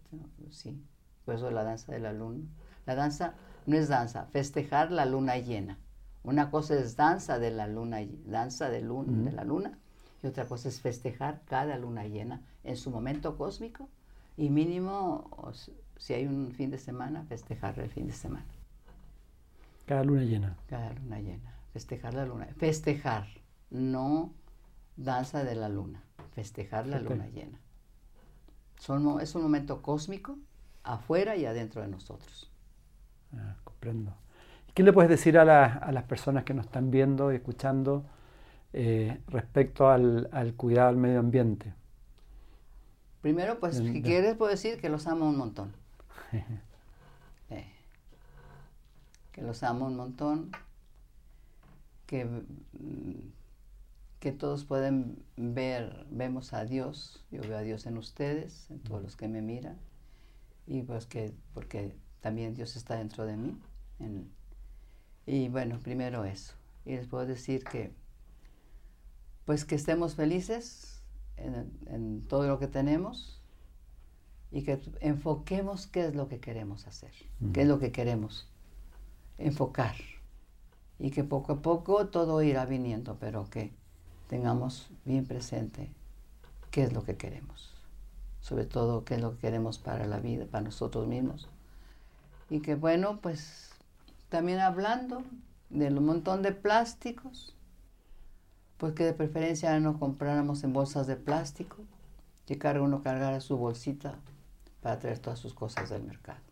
sí. 0.51 0.79
Por 1.25 1.37
eso 1.37 1.51
la 1.51 1.65
danza 1.65 1.93
de 1.93 2.01
la 2.01 2.13
luna. 2.13 2.45
La 2.85 2.95
danza 2.95 3.35
no 3.67 3.77
es 3.77 3.89
danza, 3.89 4.27
festejar 4.27 4.91
la 4.91 5.07
luna 5.07 5.39
llena. 5.39 5.79
Una 6.25 6.51
cosa 6.51 6.75
es 6.75 6.97
danza 6.97 7.39
de 7.39 7.51
la 7.51 7.67
luna, 7.67 8.01
danza 8.27 8.69
de, 8.69 8.83
luna, 8.83 9.31
de 9.31 9.33
la 9.33 9.45
luna, 9.45 9.79
y 10.23 10.27
otra 10.27 10.47
cosa 10.47 10.69
es 10.69 10.81
festejar 10.81 11.41
cada 11.47 11.77
luna 11.79 12.05
llena 12.05 12.43
en 12.63 12.77
su 12.77 12.91
momento 12.91 13.37
cósmico 13.37 13.89
y 14.37 14.51
mínimo, 14.51 15.31
si 15.97 16.15
hay 16.15 16.27
un 16.27 16.53
fin 16.53 16.71
de 16.71 16.79
semana, 16.79 17.25
festejar 17.25 17.79
el 17.79 17.91
fin 17.91 18.07
de 18.07 18.13
semana. 18.13 18.47
Cada 19.93 20.05
luna 20.05 20.23
llena. 20.23 20.57
Cada 20.69 20.95
luna 20.95 21.21
llena. 21.21 21.55
Festejar 21.75 22.15
la 22.15 22.25
luna. 22.25 22.47
Festejar, 22.57 23.27
no 23.69 24.33
danza 24.97 25.45
de 25.45 25.55
la 25.55 25.69
luna. 25.69 26.03
Festejar 26.35 26.87
la 26.87 26.99
luna 26.99 27.27
llena. 27.27 27.61
Son, 28.79 29.21
es 29.21 29.35
un 29.35 29.43
momento 29.43 29.83
cósmico 29.83 30.39
afuera 30.83 31.37
y 31.37 31.45
adentro 31.45 31.83
de 31.83 31.89
nosotros. 31.89 32.51
Ah, 33.37 33.57
comprendo. 33.65 34.17
¿Qué 34.73 34.83
le 34.83 34.95
puedes 34.95 35.11
decir 35.11 35.37
a, 35.37 35.67
a 35.67 35.93
las 35.93 36.05
personas 36.05 36.45
que 36.45 36.55
nos 36.55 36.65
están 36.65 36.91
viendo 36.91 37.31
y 37.31 37.37
escuchando? 37.37 38.07
Eh, 38.73 39.21
respecto 39.29 39.91
al, 39.91 40.55
cuidado 40.57 40.89
del 40.89 40.97
medio 40.97 41.21
ambiente? 41.21 41.75
Primero, 43.21 43.61
pues, 43.61 43.77
si 43.77 44.01
quieres, 44.01 44.37
puedo 44.37 44.51
decir 44.51 44.81
que 44.81 44.89
los 44.89 45.07
amo 45.07 45.29
un 45.29 45.37
montón. 45.37 45.75
Que 49.33 49.43
los 49.43 49.63
amo 49.63 49.87
un 49.87 49.97
montón. 49.97 50.53
Que, 52.07 52.29
que 54.21 54.33
todos 54.33 54.65
pueden 54.65 55.25
ver, 55.37 56.07
vemos 56.11 56.53
a 56.53 56.65
Dios. 56.65 57.25
Yo 57.31 57.41
veo 57.43 57.57
a 57.57 57.63
Dios 57.63 57.87
en 57.87 57.97
ustedes, 57.97 58.71
en 58.71 58.81
todos 58.81 59.03
los 59.03 59.17
que 59.17 59.29
me 59.29 59.43
miran. 59.43 59.79
Y 60.67 60.83
pues 60.83 61.07
que, 61.07 61.35
porque 61.55 61.97
también 62.21 62.55
Dios 62.55 62.77
está 62.77 62.97
dentro 62.97 63.27
de 63.27 63.37
mí. 63.37 63.59
y 65.27 65.49
bueno, 65.49 65.79
primero 65.81 66.25
eso. 66.25 66.55
Y 66.85 66.97
les 66.97 67.07
puedo 67.07 67.27
decir 67.27 67.65
que 67.65 67.93
pues 69.45 69.65
que 69.65 69.75
estemos 69.75 70.15
felices 70.15 71.03
en, 71.37 72.23
todo 72.29 72.47
lo 72.47 72.59
que 72.59 72.69
tenemos, 72.69 73.41
y 74.51 74.63
que 74.63 74.81
enfoquemos 75.01 75.87
qué 75.87 76.07
es 76.07 76.15
lo 76.15 76.29
que 76.29 76.39
queremos 76.39 76.87
hacer, 76.87 77.11
qué 77.53 77.63
es 77.63 77.69
lo 77.69 77.79
que 77.79 77.91
queremos 77.91 78.52
enfocar 79.39 79.95
y 80.99 81.11
que 81.11 81.25
poco 81.25 81.55
a 81.55 81.63
poco 81.63 82.07
todo 82.07 82.43
irá 82.43 82.65
viniendo, 82.65 83.17
pero 83.19 83.49
que 83.51 83.73
tengamos 84.29 84.89
bien 85.05 85.27
presente 85.27 85.91
qué 86.71 86.85
es 86.85 86.93
lo 86.93 87.03
que 87.03 87.17
queremos, 87.17 87.75
sobre 88.41 88.65
todo 88.65 89.05
qué 89.05 89.17
es 89.17 89.21
lo 89.21 89.33
que 89.33 89.39
queremos 89.39 89.79
para 89.79 90.07
la 90.07 90.21
vida, 90.21 90.47
para 90.47 90.65
nosotros 90.65 91.07
mismos. 91.07 91.49
Y 92.49 92.61
que 92.61 92.75
bueno, 92.75 93.19
pues 93.21 93.71
también 94.29 94.61
hablando 94.61 95.23
del 95.71 96.01
montón 96.01 96.43
de 96.43 96.53
plásticos, 96.53 97.55
pues 98.79 98.95
que 98.95 99.05
de 99.05 99.13
preferencia 99.13 99.79
no 99.81 99.99
compráramos 99.99 100.65
en 100.65 100.73
bolsas 100.73 101.07
de 101.07 101.17
plástico, 101.17 101.79
que 102.47 102.59
carga 102.59 102.83
uno 102.83 103.03
cargara 103.03 103.41
su 103.41 103.57
bolsita 103.57 104.19
para 104.83 104.99
traer 104.99 105.19
todas 105.19 105.39
sus 105.39 105.55
cosas 105.55 105.91
del 105.91 106.03
mercado. 106.03 106.52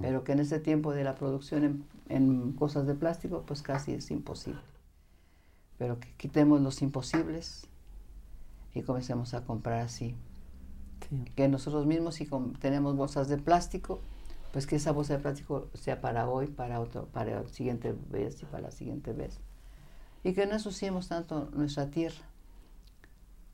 Pero 0.00 0.24
que 0.24 0.32
en 0.32 0.40
ese 0.40 0.58
tiempo 0.58 0.92
de 0.92 1.04
la 1.04 1.14
producción 1.14 1.86
en, 2.08 2.52
cosas 2.54 2.86
de 2.86 2.94
plástico, 2.94 3.44
pues 3.46 3.62
casi 3.62 3.92
es 3.92 4.10
imposible. 4.10 4.60
Pero 5.78 6.00
que 6.00 6.12
quitemos 6.16 6.60
los 6.60 6.82
imposibles 6.82 7.68
y 8.74 8.82
comencemos 8.82 9.32
a 9.34 9.44
comprar 9.44 9.80
así. 9.80 10.16
Que 11.36 11.46
nosotros 11.46 11.86
mismos, 11.86 12.16
si 12.16 12.28
tenemos 12.58 12.96
bolsas 12.96 13.28
de 13.28 13.38
plástico, 13.38 14.00
pues 14.52 14.66
que 14.66 14.76
esa 14.76 14.90
bolsa 14.90 15.14
de 15.14 15.20
plástico 15.20 15.68
sea 15.74 16.00
para 16.00 16.28
hoy, 16.28 16.48
para 16.48 16.80
otro, 16.80 17.06
para 17.06 17.42
la 17.42 17.48
siguiente 17.48 17.94
vez 18.10 18.42
y 18.42 18.46
para 18.46 18.64
la 18.64 18.70
siguiente 18.72 19.12
vez. 19.12 19.38
Y 20.24 20.32
que 20.32 20.46
no 20.46 20.54
ensuciemos 20.54 21.06
tanto 21.06 21.48
nuestra 21.52 21.90
tierra. 21.90 22.24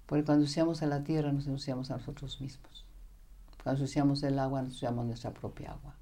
Porque 0.07 0.25
cuando 0.25 0.45
ensuciamos 0.45 0.83
a 0.83 0.87
la 0.87 1.05
tierra, 1.05 1.31
nos 1.31 1.47
ensuciamos 1.47 1.91
a 1.91 1.99
nosotros 1.99 2.41
mismos. 2.41 2.87
Cuando 3.63 3.83
ensuciamos 3.83 4.23
el 4.23 4.39
agua, 4.39 4.63
nos 4.63 4.71
ensuciamos 4.71 5.05
nuestra 5.05 5.33
propia 5.33 5.73
agua. 5.73 5.95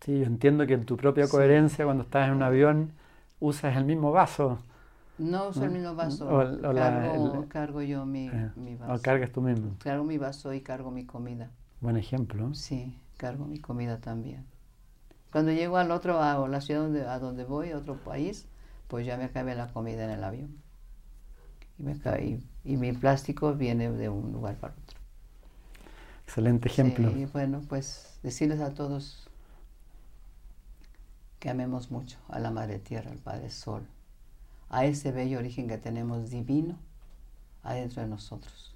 Sí, 0.00 0.20
yo 0.20 0.26
entiendo 0.26 0.66
que 0.66 0.74
en 0.74 0.84
tu 0.84 0.96
propia 0.96 1.28
coherencia, 1.28 1.84
cuando 1.84 2.04
estás 2.04 2.28
en 2.28 2.34
un 2.34 2.42
avión, 2.42 2.92
usas 3.40 3.76
el 3.76 3.84
mismo 3.84 4.12
vaso. 4.12 4.58
No 5.18 5.48
uso 5.48 5.64
el 5.64 5.72
mismo 5.72 5.94
vaso. 5.96 6.28
cargo, 7.48 7.82
yo 7.82 8.06
mi, 8.06 8.28
eh, 8.28 8.50
mi, 8.54 8.76
vaso. 8.76 8.94
O 8.94 9.02
cargas 9.02 9.32
tú 9.32 9.42
mismo. 9.42 9.74
Cargo 9.82 10.04
mi 10.04 10.16
vaso 10.16 10.54
y 10.54 10.60
cargo 10.60 10.92
mi 10.92 11.04
comida. 11.04 11.50
Buen 11.80 11.96
ejemplo. 11.96 12.54
Sí, 12.54 12.96
cargo 13.16 13.44
mi 13.44 13.58
comida 13.58 13.98
también. 13.98 14.46
Cuando 15.32 15.52
llego 15.52 15.76
al 15.76 15.90
otro, 15.90 16.22
a 16.22 16.46
la 16.48 16.60
ciudad 16.60 16.82
donde, 16.82 17.04
a 17.06 17.18
donde 17.18 17.44
voy, 17.44 17.72
a 17.72 17.78
otro 17.78 17.96
país, 17.96 18.46
pues 18.86 19.04
ya 19.04 19.16
me 19.16 19.24
acabé 19.24 19.56
la 19.56 19.72
comida 19.72 20.04
en 20.04 20.10
el 20.10 20.22
avión. 20.22 20.56
Y, 21.78 21.82
me 21.82 21.92
y, 22.22 22.42
y 22.64 22.76
mi 22.76 22.92
plástico 22.92 23.54
viene 23.54 23.90
de 23.90 24.08
un 24.08 24.32
lugar 24.32 24.56
para 24.56 24.74
otro. 24.74 24.98
Excelente 26.24 26.68
ejemplo. 26.68 27.10
Y 27.10 27.26
bueno, 27.26 27.62
pues 27.68 28.20
decirles 28.22 28.60
a 28.60 28.72
todos 28.74 29.27
que 31.38 31.50
amemos 31.50 31.90
mucho 31.90 32.18
a 32.28 32.38
la 32.38 32.50
Madre 32.50 32.78
Tierra, 32.78 33.10
al 33.10 33.18
Padre 33.18 33.50
Sol, 33.50 33.86
a 34.68 34.84
ese 34.84 35.12
bello 35.12 35.38
origen 35.38 35.68
que 35.68 35.78
tenemos 35.78 36.30
divino 36.30 36.78
adentro 37.62 38.02
de 38.02 38.08
nosotros. 38.08 38.74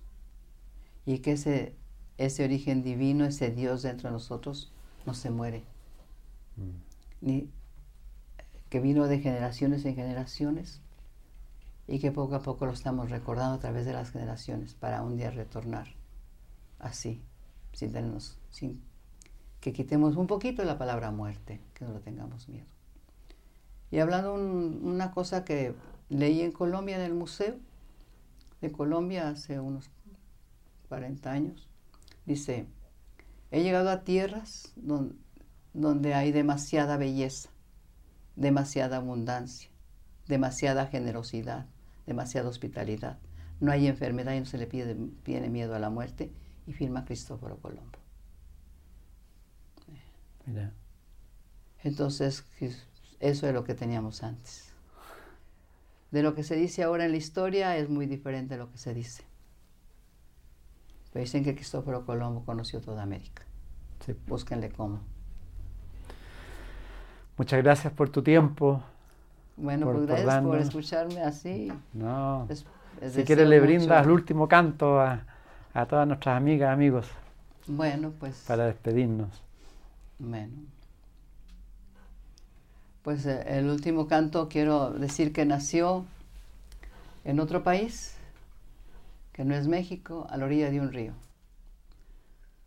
Y 1.05 1.19
que 1.19 1.33
ese, 1.33 1.75
ese 2.19 2.45
origen 2.45 2.83
divino, 2.83 3.25
ese 3.25 3.51
Dios 3.51 3.83
dentro 3.83 4.09
de 4.09 4.13
nosotros, 4.13 4.73
no 5.07 5.15
se 5.15 5.31
muere. 5.31 5.65
Mm. 6.57 7.27
Ni, 7.27 7.51
que 8.69 8.81
vino 8.81 9.07
de 9.07 9.21
generaciones 9.21 9.85
en 9.85 9.95
generaciones 9.95 10.81
y 11.87 11.99
que 11.99 12.11
poco 12.11 12.37
a 12.37 12.43
poco 12.43 12.65
lo 12.65 12.73
estamos 12.73 13.11
recordando 13.11 13.57
a 13.57 13.59
través 13.59 13.85
de 13.85 13.93
las 13.93 14.11
generaciones 14.11 14.73
para 14.73 15.03
un 15.03 15.17
día 15.17 15.31
retornar 15.31 15.89
así, 16.79 17.23
sin 17.75 17.93
tenernos, 17.93 18.39
sin 18.51 18.83
que 19.63 19.73
quitemos 19.73 20.17
un 20.17 20.27
poquito 20.27 20.65
la 20.65 20.77
palabra 20.77 21.13
muerte, 21.13 21.61
que 21.73 21.85
no 21.85 21.93
lo 21.93 22.01
tengamos 22.01 22.49
miedo. 22.49 22.67
Y 23.93 24.01
hablando 24.01 24.35
una 24.35 25.13
cosa 25.13 25.45
que 25.45 25.73
leí 26.09 26.41
en 26.41 26.51
Colombia, 26.51 26.97
en 26.97 27.03
el 27.03 27.15
Museo 27.15 27.55
de 28.61 28.73
Colombia 28.73 29.29
hace 29.29 29.61
unos 29.61 29.89
40 30.89 31.31
años, 31.31 31.69
dice, 32.27 32.67
he 33.53 33.63
llegado 33.63 33.91
a 33.91 34.03
tierras 34.03 34.73
donde, 34.75 35.15
donde 35.75 36.15
hay 36.15 36.33
demasiada 36.33 36.97
belleza, 36.97 37.49
demasiada 38.35 38.97
abundancia, 38.97 39.71
demasiada 40.27 40.89
generosidad, 40.89 41.67
demasiada 42.05 42.49
hospitalidad. 42.49 43.21
No 43.61 43.71
hay 43.71 43.87
enfermedad 43.87 44.35
y 44.35 44.41
no 44.41 44.47
se 44.47 44.59
le 44.59 44.67
pide, 44.67 44.97
tiene 45.23 45.49
miedo 45.51 45.77
a 45.77 45.79
la 45.79 45.89
muerte 45.89 46.33
y 46.67 46.73
firma 46.73 47.05
Cristóforo 47.05 47.59
Colombo. 47.59 48.02
Entonces, 51.83 52.45
eso 53.21 53.47
es 53.47 53.55
lo 53.55 53.65
que 53.65 53.75
teníamos 53.75 54.23
antes. 54.23 54.73
De 56.11 56.23
lo 56.23 56.35
que 56.35 56.43
se 56.43 56.57
dice 56.57 56.83
ahora 56.83 57.05
en 57.07 57.13
la 57.13 57.17
historia 57.17 57.77
es 57.77 57.89
muy 57.89 58.07
diferente 58.07 58.55
de 58.55 58.59
lo 58.59 58.71
que 58.71 58.79
se 58.79 58.93
dice. 58.95 59.25
Pero 61.13 61.23
dicen 61.23 61.45
que 61.45 61.55
Cristóforo 61.55 62.05
Colombo 62.05 62.45
conoció 62.45 62.81
toda 62.81 63.03
América. 63.03 63.43
Sí. 64.05 64.15
Búsquenle 64.27 64.71
cómo. 64.71 65.01
Muchas 67.37 67.63
gracias 67.63 67.93
por 67.93 68.11
tu 68.11 68.23
tiempo. 68.23 68.83
Bueno, 69.57 69.91
pues 69.91 70.07
gracias 70.07 70.43
por, 70.43 70.59
escucharme 70.59 71.21
así. 71.23 71.73
No. 71.93 72.47
si 73.11 73.25
quieres 73.25 73.49
le 73.49 73.61
brindas 73.61 74.05
el 74.05 74.11
último 74.11 74.49
canto 74.49 75.01
a, 75.01 75.25
a 75.75 75.87
todas 75.87 76.07
nuestras 76.07 76.37
amigas, 76.37 76.73
amigos. 76.73 77.09
Bueno, 77.67 78.13
pues. 78.19 78.45
Para 78.47 78.67
despedirnos. 78.67 79.43
Pues 83.03 83.27
eh, 83.27 83.43
el 83.59 83.69
último 83.69 84.07
canto 84.07 84.49
quiero 84.49 84.91
decir 84.91 85.33
que 85.33 85.45
nació 85.45 86.05
en 87.25 87.41
otro 87.41 87.65
país, 87.65 88.15
que 89.33 89.45
no 89.45 89.57
es 89.57 89.67
México, 89.67 90.29
a 90.31 90.37
la 90.37 90.45
orilla 90.45 90.71
de 90.71 90.81
un 90.81 90.93
río. 90.93 91.15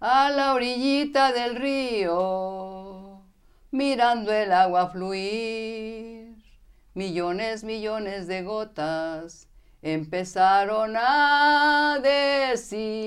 A 0.01 0.29
la 0.31 0.53
orillita 0.53 1.31
del 1.31 1.55
río, 1.55 3.21
mirando 3.71 4.33
el 4.33 4.51
agua 4.51 4.89
fluir, 4.89 6.35
millones, 6.93 7.63
millones 7.63 8.27
de 8.27 8.43
gotas 8.43 9.47
empezaron 9.81 10.95
a 10.97 11.99
decir, 12.03 12.99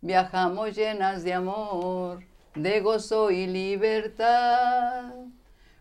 viajamos 0.00 0.76
llenas 0.76 1.24
de 1.24 1.32
amor 1.32 2.33
de 2.54 2.80
gozo 2.80 3.30
y 3.30 3.46
libertad. 3.46 5.12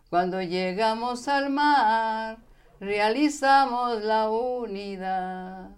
Cuando 0.10 0.42
llegamos 0.42 1.28
al 1.28 1.50
mar, 1.50 2.38
realizamos 2.80 4.02
la 4.04 4.30
unidad. 4.30 5.70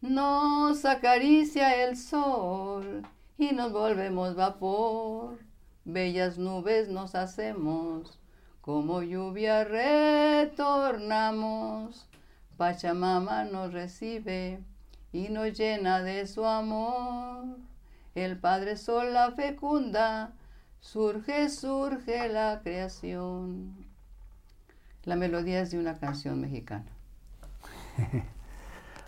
Nos 0.00 0.84
acaricia 0.84 1.84
el 1.84 1.96
sol 1.96 3.06
y 3.38 3.52
nos 3.52 3.72
volvemos 3.72 4.34
vapor. 4.34 5.38
Bellas 5.86 6.36
nubes 6.38 6.88
nos 6.88 7.14
hacemos, 7.14 8.18
como 8.60 9.02
lluvia 9.02 9.64
retornamos. 9.64 10.88
Pachamama 12.56 13.44
nos 13.44 13.72
recibe 13.72 14.60
y 15.12 15.28
nos 15.28 15.56
llena 15.56 16.02
de 16.02 16.26
su 16.26 16.44
amor 16.44 17.73
el 18.14 18.38
Padre 18.38 18.76
Sol 18.76 19.12
la 19.12 19.32
fecunda, 19.32 20.32
surge, 20.80 21.48
surge 21.48 22.28
la 22.28 22.60
creación. 22.62 23.74
La 25.04 25.16
melodía 25.16 25.60
es 25.60 25.70
de 25.70 25.78
una 25.78 25.98
canción 25.98 26.40
mexicana. 26.40 26.86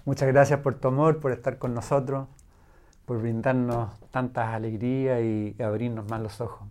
Muchas 0.05 0.29
gracias 0.29 0.61
por 0.61 0.75
tu 0.79 0.89
amor, 0.89 1.21
por 1.21 1.33
estar 1.33 1.59
con 1.59 1.75
nosotros, 1.75 2.29
por 3.05 3.21
brindarnos 3.21 3.99
tantas 4.11 4.55
alegrías 4.55 5.21
y 5.23 5.57
abrirnos 5.63 6.09
más 6.09 6.21
los 6.21 6.41
ojos. 6.41 6.69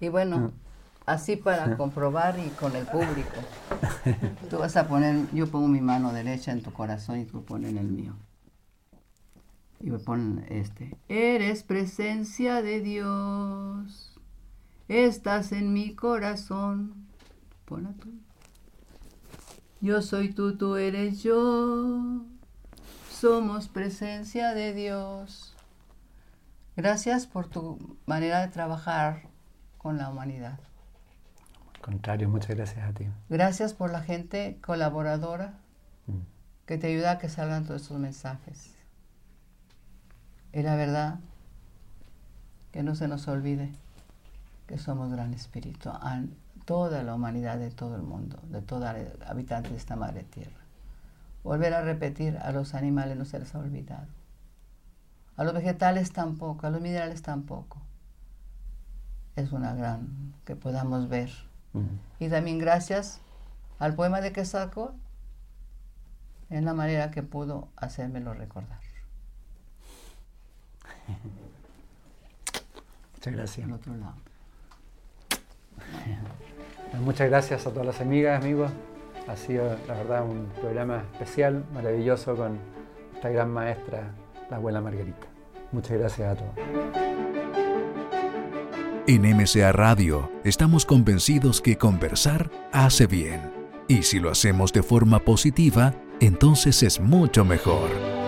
Y 0.00 0.08
bueno, 0.08 0.38
mm. 0.38 0.52
así 1.06 1.36
para 1.36 1.76
comprobar 1.76 2.38
y 2.38 2.48
con 2.50 2.74
el 2.76 2.86
público. 2.86 3.36
Tú 4.48 4.58
vas 4.58 4.76
a 4.76 4.88
poner, 4.88 5.30
yo 5.32 5.46
pongo 5.46 5.68
mi 5.68 5.80
mano 5.80 6.12
derecha 6.12 6.52
en 6.52 6.62
tu 6.62 6.72
corazón 6.72 7.18
y 7.18 7.24
tú 7.24 7.44
pones 7.44 7.70
en 7.70 7.78
el 7.78 7.88
mío. 7.88 8.14
Y 9.82 9.90
me 9.90 9.98
ponen 9.98 10.44
este. 10.50 10.94
Eres 11.08 11.62
presencia 11.62 12.60
de 12.60 12.80
Dios. 12.82 14.12
Estás 14.88 15.52
en 15.52 15.72
mi 15.72 15.94
corazón. 15.94 17.06
Pon 17.64 17.94
tú. 17.94 18.10
Yo 19.80 20.02
soy 20.02 20.34
tú, 20.34 20.58
tú 20.58 20.76
eres 20.76 21.22
yo. 21.22 22.24
Somos 23.10 23.68
presencia 23.68 24.52
de 24.52 24.74
Dios. 24.74 25.56
Gracias 26.76 27.26
por 27.26 27.48
tu 27.48 27.96
manera 28.04 28.40
de 28.42 28.48
trabajar 28.48 29.22
con 29.78 29.96
la 29.96 30.10
humanidad. 30.10 30.60
Al 31.74 31.80
contrario, 31.80 32.28
muchas 32.28 32.54
gracias 32.54 32.86
a 32.86 32.92
ti. 32.92 33.06
Gracias 33.30 33.72
por 33.72 33.90
la 33.90 34.02
gente 34.02 34.58
colaboradora 34.60 35.54
mm. 36.06 36.18
que 36.66 36.76
te 36.76 36.88
ayuda 36.88 37.12
a 37.12 37.18
que 37.18 37.30
salgan 37.30 37.64
todos 37.64 37.82
estos 37.82 37.98
mensajes 37.98 38.79
Y 40.52 40.62
la 40.62 40.76
verdad, 40.76 41.20
que 42.72 42.82
no 42.82 42.94
se 42.94 43.08
nos 43.08 43.28
olvide 43.28 43.72
que 44.66 44.78
somos 44.78 45.10
gran 45.10 45.34
espíritu, 45.34 45.90
a 45.90 46.22
toda 46.64 47.02
la 47.02 47.14
humanidad 47.14 47.58
de 47.58 47.70
todo 47.70 47.96
el 47.96 48.02
mundo, 48.02 48.38
de 48.44 48.62
todos 48.62 48.82
los 48.82 49.28
habitantes 49.28 49.72
de 49.72 49.78
esta 49.78 49.96
madre 49.96 50.22
tierra. 50.22 50.60
Volver 51.42 51.74
a 51.74 51.82
repetir, 51.82 52.38
a 52.38 52.52
los 52.52 52.74
animales 52.74 53.16
no 53.16 53.24
se 53.24 53.38
les 53.38 53.54
ha 53.54 53.58
olvidado. 53.58 54.06
A 55.36 55.44
los 55.44 55.54
vegetales 55.54 56.12
tampoco, 56.12 56.66
a 56.66 56.70
los 56.70 56.80
minerales 56.80 57.22
tampoco. 57.22 57.78
Es 59.36 59.52
una 59.52 59.74
gran 59.74 60.34
que 60.44 60.54
podamos 60.54 61.08
ver. 61.08 61.30
Y 62.18 62.28
también 62.28 62.58
gracias 62.58 63.20
al 63.78 63.94
poema 63.94 64.20
de 64.20 64.32
Quesaco 64.32 64.94
en 66.50 66.64
la 66.64 66.74
manera 66.74 67.10
que 67.10 67.22
pudo 67.22 67.68
hacérmelo 67.76 68.34
recordar. 68.34 68.89
Muchas 73.14 73.34
gracias. 73.34 73.66
Al 73.66 73.72
otro 73.72 73.96
lado. 73.96 74.14
Muchas 77.04 77.28
gracias 77.28 77.66
a 77.66 77.70
todas 77.70 77.86
las 77.86 78.00
amigas, 78.00 78.42
amigos. 78.42 78.70
Ha 79.28 79.36
sido, 79.36 79.76
la 79.86 79.94
verdad, 79.94 80.24
un 80.24 80.46
programa 80.60 81.04
especial, 81.12 81.64
maravilloso 81.72 82.34
con 82.36 82.58
esta 83.14 83.28
gran 83.28 83.50
maestra, 83.50 84.10
la 84.50 84.56
abuela 84.56 84.80
Margarita. 84.80 85.26
Muchas 85.72 85.98
gracias 85.98 86.32
a 86.32 86.34
todos. 86.36 86.54
En 89.06 89.22
MCA 89.22 89.72
Radio 89.72 90.30
estamos 90.44 90.84
convencidos 90.84 91.60
que 91.60 91.76
conversar 91.76 92.50
hace 92.72 93.06
bien. 93.06 93.40
Y 93.88 94.02
si 94.02 94.20
lo 94.20 94.30
hacemos 94.30 94.72
de 94.72 94.82
forma 94.82 95.20
positiva, 95.20 95.94
entonces 96.20 96.82
es 96.82 97.00
mucho 97.00 97.44
mejor. 97.44 98.19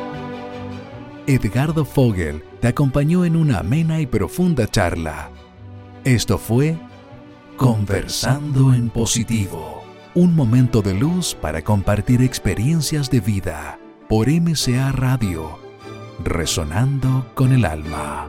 Edgardo 1.26 1.84
Fogel 1.84 2.42
te 2.60 2.68
acompañó 2.68 3.24
en 3.24 3.36
una 3.36 3.60
amena 3.60 4.00
y 4.00 4.06
profunda 4.06 4.66
charla. 4.66 5.30
Esto 6.04 6.36
fue 6.36 6.76
Conversando 7.56 8.74
en 8.74 8.90
Positivo, 8.90 9.84
un 10.14 10.34
momento 10.34 10.82
de 10.82 10.94
luz 10.94 11.36
para 11.40 11.62
compartir 11.62 12.22
experiencias 12.22 13.08
de 13.08 13.20
vida 13.20 13.78
por 14.08 14.28
MCA 14.28 14.90
Radio, 14.90 15.58
resonando 16.24 17.30
con 17.34 17.52
el 17.52 17.66
alma. 17.66 18.28